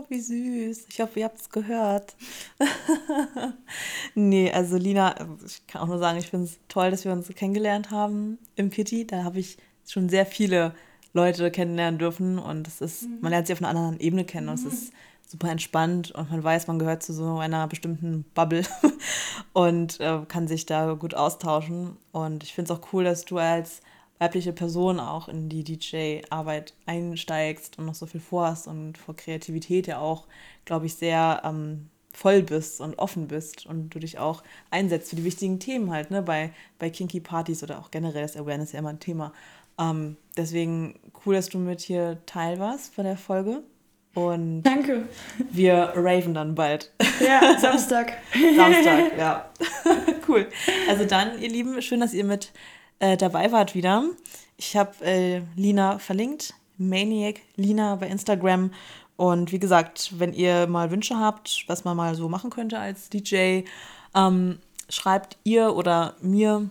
Oh, 0.00 0.04
wie 0.08 0.20
süß. 0.20 0.86
Ich 0.88 1.00
hoffe, 1.00 1.20
ihr 1.20 1.26
habt 1.26 1.40
es 1.40 1.50
gehört. 1.50 2.14
nee, 4.14 4.50
also 4.50 4.76
Lina, 4.76 5.14
ich 5.44 5.66
kann 5.66 5.82
auch 5.82 5.88
nur 5.88 5.98
sagen, 5.98 6.18
ich 6.18 6.28
finde 6.28 6.46
es 6.46 6.58
toll, 6.68 6.90
dass 6.90 7.04
wir 7.04 7.12
uns 7.12 7.28
kennengelernt 7.28 7.90
haben 7.90 8.38
im 8.56 8.70
Kitty. 8.70 9.06
Da 9.06 9.24
habe 9.24 9.40
ich 9.40 9.58
schon 9.86 10.08
sehr 10.08 10.24
viele 10.24 10.74
Leute 11.12 11.50
kennenlernen 11.50 11.98
dürfen 11.98 12.38
und 12.38 12.66
es 12.66 12.80
ist, 12.80 13.02
mhm. 13.02 13.18
man 13.20 13.30
lernt 13.30 13.46
sie 13.46 13.52
auf 13.52 13.60
einer 13.60 13.68
anderen 13.68 14.00
Ebene 14.00 14.24
kennen 14.24 14.48
und 14.48 14.54
es 14.54 14.64
mhm. 14.64 14.70
ist 14.70 14.92
super 15.26 15.50
entspannt 15.50 16.12
und 16.12 16.30
man 16.30 16.42
weiß, 16.42 16.66
man 16.66 16.78
gehört 16.78 17.02
zu 17.02 17.12
so 17.12 17.38
einer 17.38 17.66
bestimmten 17.68 18.24
Bubble 18.34 18.62
und 19.52 20.00
äh, 20.00 20.20
kann 20.28 20.48
sich 20.48 20.64
da 20.66 20.94
gut 20.94 21.14
austauschen. 21.14 21.96
Und 22.12 22.42
ich 22.42 22.54
finde 22.54 22.72
es 22.72 22.78
auch 22.78 22.92
cool, 22.92 23.04
dass 23.04 23.26
du 23.26 23.36
als 23.36 23.82
weibliche 24.20 24.52
Person 24.52 25.00
auch 25.00 25.28
in 25.28 25.48
die 25.48 25.64
DJ-Arbeit 25.64 26.74
einsteigst 26.86 27.78
und 27.78 27.86
noch 27.86 27.94
so 27.94 28.06
viel 28.06 28.20
vorhast 28.20 28.68
und 28.68 28.98
vor 28.98 29.16
Kreativität 29.16 29.86
ja 29.86 29.98
auch, 29.98 30.26
glaube 30.66 30.86
ich, 30.86 30.94
sehr 30.94 31.40
ähm, 31.42 31.88
voll 32.12 32.42
bist 32.42 32.82
und 32.82 32.98
offen 32.98 33.28
bist 33.28 33.64
und 33.64 33.90
du 33.90 33.98
dich 33.98 34.18
auch 34.18 34.42
einsetzt 34.70 35.10
für 35.10 35.16
die 35.16 35.24
wichtigen 35.24 35.58
Themen 35.58 35.90
halt, 35.90 36.10
ne, 36.10 36.22
bei, 36.22 36.52
bei 36.78 36.90
Kinky 36.90 37.20
Partys 37.20 37.62
oder 37.62 37.78
auch 37.78 37.90
generell 37.90 38.24
ist 38.24 38.36
Awareness 38.36 38.72
ja 38.72 38.80
immer 38.80 38.90
ein 38.90 39.00
Thema. 39.00 39.32
Ähm, 39.78 40.18
deswegen 40.36 41.00
cool, 41.24 41.34
dass 41.34 41.48
du 41.48 41.58
mit 41.58 41.80
hier 41.80 42.18
teil 42.26 42.58
warst 42.58 42.96
bei 42.96 43.02
der 43.02 43.16
Folge. 43.16 43.62
Und 44.12 44.64
Danke. 44.64 45.04
Wir 45.50 45.92
raven 45.94 46.34
dann 46.34 46.54
bald. 46.54 46.92
Ja, 47.24 47.58
Samstag. 47.60 48.18
Samstag, 48.56 49.16
ja. 49.16 49.48
cool. 50.28 50.46
Also 50.88 51.06
dann, 51.06 51.40
ihr 51.40 51.48
Lieben, 51.48 51.80
schön, 51.80 52.00
dass 52.00 52.12
ihr 52.12 52.24
mit 52.24 52.52
äh, 53.00 53.16
dabei 53.16 53.52
wart 53.52 53.74
wieder. 53.74 54.04
Ich 54.56 54.76
habe 54.76 55.04
äh, 55.04 55.42
Lina 55.56 55.98
verlinkt, 55.98 56.54
Maniac 56.78 57.40
Lina 57.56 57.96
bei 57.96 58.08
Instagram. 58.08 58.72
Und 59.16 59.52
wie 59.52 59.58
gesagt, 59.58 60.18
wenn 60.18 60.32
ihr 60.32 60.66
mal 60.66 60.90
Wünsche 60.90 61.18
habt, 61.18 61.64
was 61.66 61.84
man 61.84 61.96
mal 61.96 62.14
so 62.14 62.28
machen 62.28 62.50
könnte 62.50 62.78
als 62.78 63.10
DJ, 63.10 63.62
ähm, 64.14 64.58
schreibt 64.88 65.36
ihr 65.44 65.76
oder 65.76 66.14
mir 66.20 66.70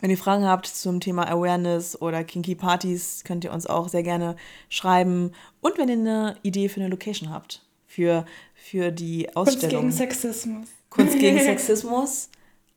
wenn 0.00 0.10
ihr 0.10 0.18
Fragen 0.18 0.44
habt 0.44 0.66
zum 0.66 1.00
Thema 1.00 1.26
Awareness 1.28 2.00
oder 2.00 2.22
Kinky 2.22 2.54
Partys, 2.54 3.22
könnt 3.24 3.44
ihr 3.44 3.52
uns 3.52 3.66
auch 3.66 3.88
sehr 3.88 4.02
gerne 4.02 4.36
schreiben. 4.68 5.32
Und 5.60 5.78
wenn 5.78 5.88
ihr 5.88 5.94
eine 5.94 6.36
Idee 6.42 6.68
für 6.68 6.80
eine 6.80 6.90
Location 6.90 7.30
habt, 7.30 7.62
für, 7.86 8.26
für 8.54 8.92
die 8.92 9.34
Ausstellung. 9.34 9.84
Kunst 9.84 9.98
gegen 9.98 10.10
Sexismus. 10.10 10.68
Kunst 10.90 11.18
gegen 11.18 11.38
Sexismus. 11.40 12.28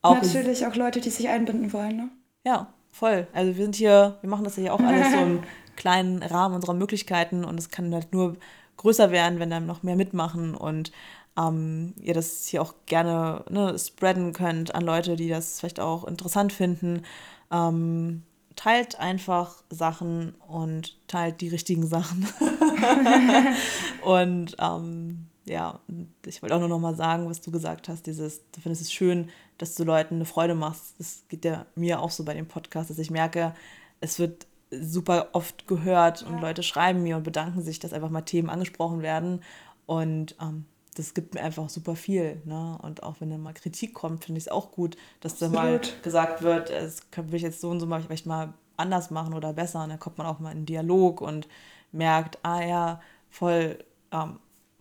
Auch 0.02 0.16
Natürlich 0.16 0.66
auch 0.66 0.76
Leute, 0.76 1.02
die 1.02 1.10
sich 1.10 1.28
einbinden 1.28 1.74
wollen, 1.74 1.98
ne? 1.98 2.10
Ja, 2.46 2.74
voll. 2.92 3.28
Also 3.34 3.56
wir 3.56 3.64
sind 3.64 3.76
hier, 3.76 4.18
wir 4.22 4.30
machen 4.30 4.44
das 4.44 4.58
ja 4.58 4.72
auch 4.72 4.80
alles 4.80 5.12
so 5.12 5.18
im 5.18 5.44
kleinen 5.76 6.24
Rahmen 6.24 6.56
unserer 6.56 6.74
Möglichkeiten 6.74 7.44
und 7.44 7.58
es 7.58 7.70
kann 7.70 7.94
halt 7.94 8.14
nur 8.14 8.38
größer 8.78 9.12
werden, 9.12 9.40
wenn 9.40 9.50
dann 9.50 9.66
noch 9.66 9.84
mehr 9.84 9.96
mitmachen 9.96 10.56
und 10.56 10.92
ähm, 11.38 11.94
ihr 12.02 12.14
das 12.14 12.48
hier 12.48 12.62
auch 12.62 12.74
gerne 12.86 13.44
ne, 13.50 13.78
spreaden 13.78 14.34
könnt 14.34 14.74
an 14.74 14.84
Leute, 14.84 15.16
die 15.16 15.30
das 15.30 15.60
vielleicht 15.60 15.80
auch 15.80 16.06
interessant 16.06 16.54
finden. 16.54 17.04
Ähm, 17.52 18.24
teilt 18.56 19.00
einfach 19.00 19.64
Sachen 19.70 20.36
und 20.48 20.98
teilt 21.08 21.42
die 21.42 21.50
richtigen 21.50 21.88
Sachen. 21.88 22.28
und 24.02 24.56
ähm, 24.60 25.29
ja, 25.50 25.80
ich 26.26 26.42
wollte 26.42 26.56
auch 26.56 26.60
nur 26.60 26.70
noch 26.70 26.80
mal 26.80 26.96
sagen, 26.96 27.30
was 27.30 27.42
du 27.42 27.52
gesagt 27.52 27.90
hast, 27.90 28.06
dieses, 28.06 28.42
du 28.52 28.62
findest 28.62 28.84
es 28.84 28.92
schön, 28.92 29.30
dass 29.58 29.76
du 29.76 29.84
Leuten 29.84 30.16
eine 30.16 30.26
Freude 30.26 30.56
machst. 30.56 30.94
Das 31.00 31.24
geht 31.28 31.44
ja 31.44 31.66
mir 31.76 32.02
auch 32.02 32.12
so 32.12 32.24
bei 32.24 32.34
dem 32.34 32.48
Podcast, 32.48 32.90
dass 32.90 33.00
ich 33.00 33.12
merke, 33.12 33.54
es 34.00 34.20
wird 34.20 34.48
super 34.72 35.30
oft 35.34 35.68
gehört 35.68 36.24
und 36.24 36.40
Leute 36.40 36.64
schreiben 36.64 37.04
mir 37.04 37.18
und 37.18 37.24
bedanken 37.24 37.62
sich, 37.62 37.80
dass 37.80 37.94
einfach 37.94 38.10
mal 38.10 38.22
Themen 38.22 38.50
angesprochen 38.50 39.02
werden. 39.02 39.44
Und 39.86 40.36
ähm, 40.40 40.66
das 40.96 41.14
gibt 41.14 41.34
mir 41.34 41.42
einfach 41.42 41.70
super 41.70 41.96
viel. 41.96 42.42
Ne? 42.46 42.78
Und 42.82 43.04
auch 43.04 43.16
wenn 43.20 43.30
dann 43.30 43.42
mal 43.42 43.54
Kritik 43.54 43.94
kommt, 43.94 44.26
finde 44.26 44.38
ich 44.38 44.46
es 44.46 44.52
auch 44.52 44.72
gut, 44.72 44.98
dass 45.22 45.38
dann 45.38 45.52
mal 45.52 45.82
gesagt 46.04 46.44
wird, 46.44 46.70
es 46.70 47.02
will 47.16 47.36
ich 47.36 47.42
jetzt 47.42 47.62
so 47.62 47.70
und 47.70 47.80
so 47.80 47.88
mal, 47.88 48.02
vielleicht 48.02 48.26
mal 48.26 48.54
anders 48.78 49.10
machen 49.10 49.34
oder 49.34 49.54
besser. 49.54 49.84
Und 49.84 49.90
dann 49.90 50.00
kommt 50.00 50.18
man 50.18 50.28
auch 50.28 50.40
mal 50.40 50.52
in 50.52 50.66
Dialog 50.66 51.22
und 51.22 51.48
merkt, 51.92 52.38
ah 52.44 52.62
ja, 52.62 53.02
voll, 53.30 53.80
ähm, 54.12 54.40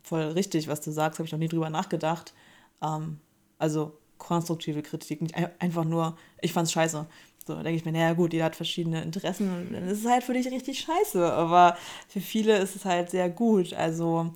voll 0.08 0.22
richtig, 0.22 0.68
was 0.68 0.80
du 0.80 0.90
sagst, 0.90 1.18
habe 1.18 1.26
ich 1.26 1.32
noch 1.32 1.38
nie 1.38 1.48
drüber 1.48 1.70
nachgedacht. 1.70 2.34
Ähm, 2.82 3.18
also 3.58 3.98
konstruktive 4.18 4.82
Kritik, 4.82 5.22
nicht 5.22 5.34
einfach 5.60 5.84
nur, 5.84 6.16
ich 6.40 6.52
fand's 6.52 6.72
scheiße. 6.72 7.06
So 7.46 7.54
denke 7.54 7.76
ich 7.76 7.84
mir, 7.84 7.92
naja 7.92 8.12
gut, 8.12 8.32
jeder 8.32 8.46
hat 8.46 8.56
verschiedene 8.56 9.02
Interessen 9.02 9.50
und 9.50 9.72
dann 9.72 9.88
ist 9.88 10.00
es 10.00 10.10
halt 10.10 10.22
für 10.22 10.34
dich 10.34 10.50
richtig 10.50 10.80
scheiße. 10.80 11.32
Aber 11.32 11.76
für 12.08 12.20
viele 12.20 12.58
ist 12.58 12.76
es 12.76 12.84
halt 12.84 13.10
sehr 13.10 13.30
gut. 13.30 13.72
Also 13.72 14.32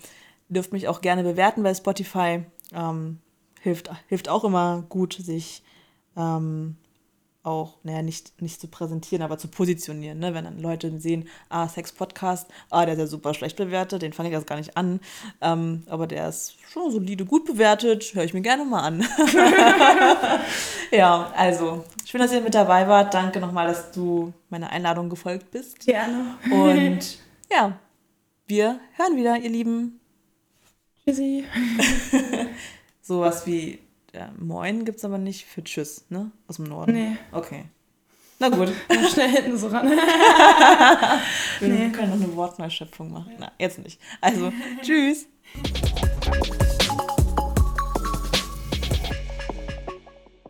dürft 0.49 0.73
mich 0.73 0.89
auch 0.89 1.01
gerne 1.01 1.23
bewerten 1.23 1.63
bei 1.63 1.75
Spotify. 1.75 2.45
Ähm, 2.73 3.19
hilft, 3.61 3.91
hilft 4.09 4.29
auch 4.29 4.45
immer 4.45 4.85
gut, 4.89 5.15
sich 5.15 5.63
ähm, 6.17 6.77
auch, 7.45 7.79
naja, 7.83 8.03
nicht, 8.03 8.41
nicht 8.41 8.61
zu 8.61 8.69
präsentieren, 8.69 9.23
aber 9.23 9.37
zu 9.37 9.49
positionieren. 9.49 10.19
Ne? 10.19 10.35
Wenn 10.35 10.45
dann 10.45 10.61
Leute 10.61 11.01
sehen, 11.01 11.29
ah, 11.49 11.69
Sex-Podcast, 11.69 12.49
ah, 12.71 12.85
der 12.85 12.95
ist 12.95 13.01
ja 13.01 13.07
super 13.07 13.35
schlecht 13.35 13.57
bewertet, 13.57 14.03
den 14.03 14.13
fange 14.13 14.29
ich 14.29 14.35
erst 14.35 14.47
gar 14.47 14.57
nicht 14.57 14.77
an. 14.77 15.01
Ähm, 15.41 15.83
aber 15.87 16.07
der 16.07 16.29
ist 16.29 16.57
schon 16.71 16.91
solide 16.93 17.25
gut 17.25 17.45
bewertet, 17.45 18.15
höre 18.15 18.25
ich 18.25 18.35
mir 18.35 18.43
gerne 18.43 18.65
mal 18.65 18.83
an. 18.83 19.01
ja, 20.93 21.33
also, 21.37 21.85
schön, 22.05 22.21
dass 22.21 22.33
ihr 22.33 22.41
mit 22.41 22.55
dabei 22.55 22.87
wart. 22.87 23.13
Danke 23.13 23.41
nochmal, 23.41 23.67
dass 23.67 23.91
du 23.91 24.33
meiner 24.49 24.71
Einladung 24.71 25.11
gefolgt 25.11 25.51
bist. 25.51 25.81
Gerne. 25.81 26.37
Und 26.51 27.19
ja, 27.51 27.79
wir 28.47 28.79
hören 28.95 29.17
wieder, 29.17 29.37
ihr 29.39 29.51
Lieben. 29.51 30.01
Tschüssi. 31.05 31.45
Sowas 33.03 33.45
wie 33.47 33.81
ja, 34.15 34.31
Moin 34.39 34.85
gibt 34.85 34.99
es 34.99 35.05
aber 35.05 35.19
nicht 35.19 35.47
für 35.47 35.65
Tschüss, 35.65 36.05
ne? 36.11 36.31
Aus 36.47 36.57
dem 36.57 36.67
Norden. 36.67 36.93
Nee. 36.93 37.17
Okay. 37.33 37.65
Na 38.39 38.49
gut. 38.49 38.71
Schnell 39.13 39.31
hinten 39.31 39.57
so 39.57 39.69
ran. 39.69 39.89
Wir 41.61 41.69
nee. 41.69 41.89
können 41.91 42.11
noch 42.11 42.27
eine 42.27 42.37
Wortneuschöpfung 42.37 43.11
machen. 43.11 43.33
Na, 43.39 43.53
jetzt 43.59 43.79
nicht. 43.79 44.01
Also, 44.21 44.53
tschüss. 44.83 45.27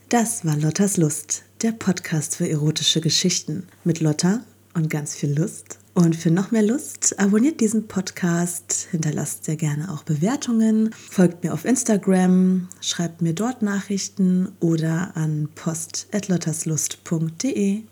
Das 0.08 0.44
war 0.44 0.56
Lottas 0.56 0.96
Lust, 0.96 1.44
der 1.62 1.72
Podcast 1.72 2.36
für 2.36 2.48
erotische 2.48 3.00
Geschichten 3.00 3.68
mit 3.84 4.00
Lotta 4.00 4.40
und 4.74 4.90
ganz 4.90 5.14
viel 5.14 5.38
Lust 5.38 5.78
Und 5.94 6.16
für 6.16 6.30
noch 6.30 6.50
mehr 6.50 6.62
Lust, 6.62 7.18
abonniert 7.18 7.60
diesen 7.60 7.86
Podcast, 7.86 8.88
hinterlasst 8.90 9.44
sehr 9.44 9.56
gerne 9.56 9.92
auch 9.92 10.04
Bewertungen, 10.04 10.90
folgt 10.94 11.44
mir 11.44 11.52
auf 11.52 11.66
Instagram, 11.66 12.68
schreibt 12.80 13.20
mir 13.20 13.34
dort 13.34 13.60
Nachrichten 13.60 14.52
oder 14.60 15.14
an 15.14 15.50
post.lotterslust.de. 15.54 17.82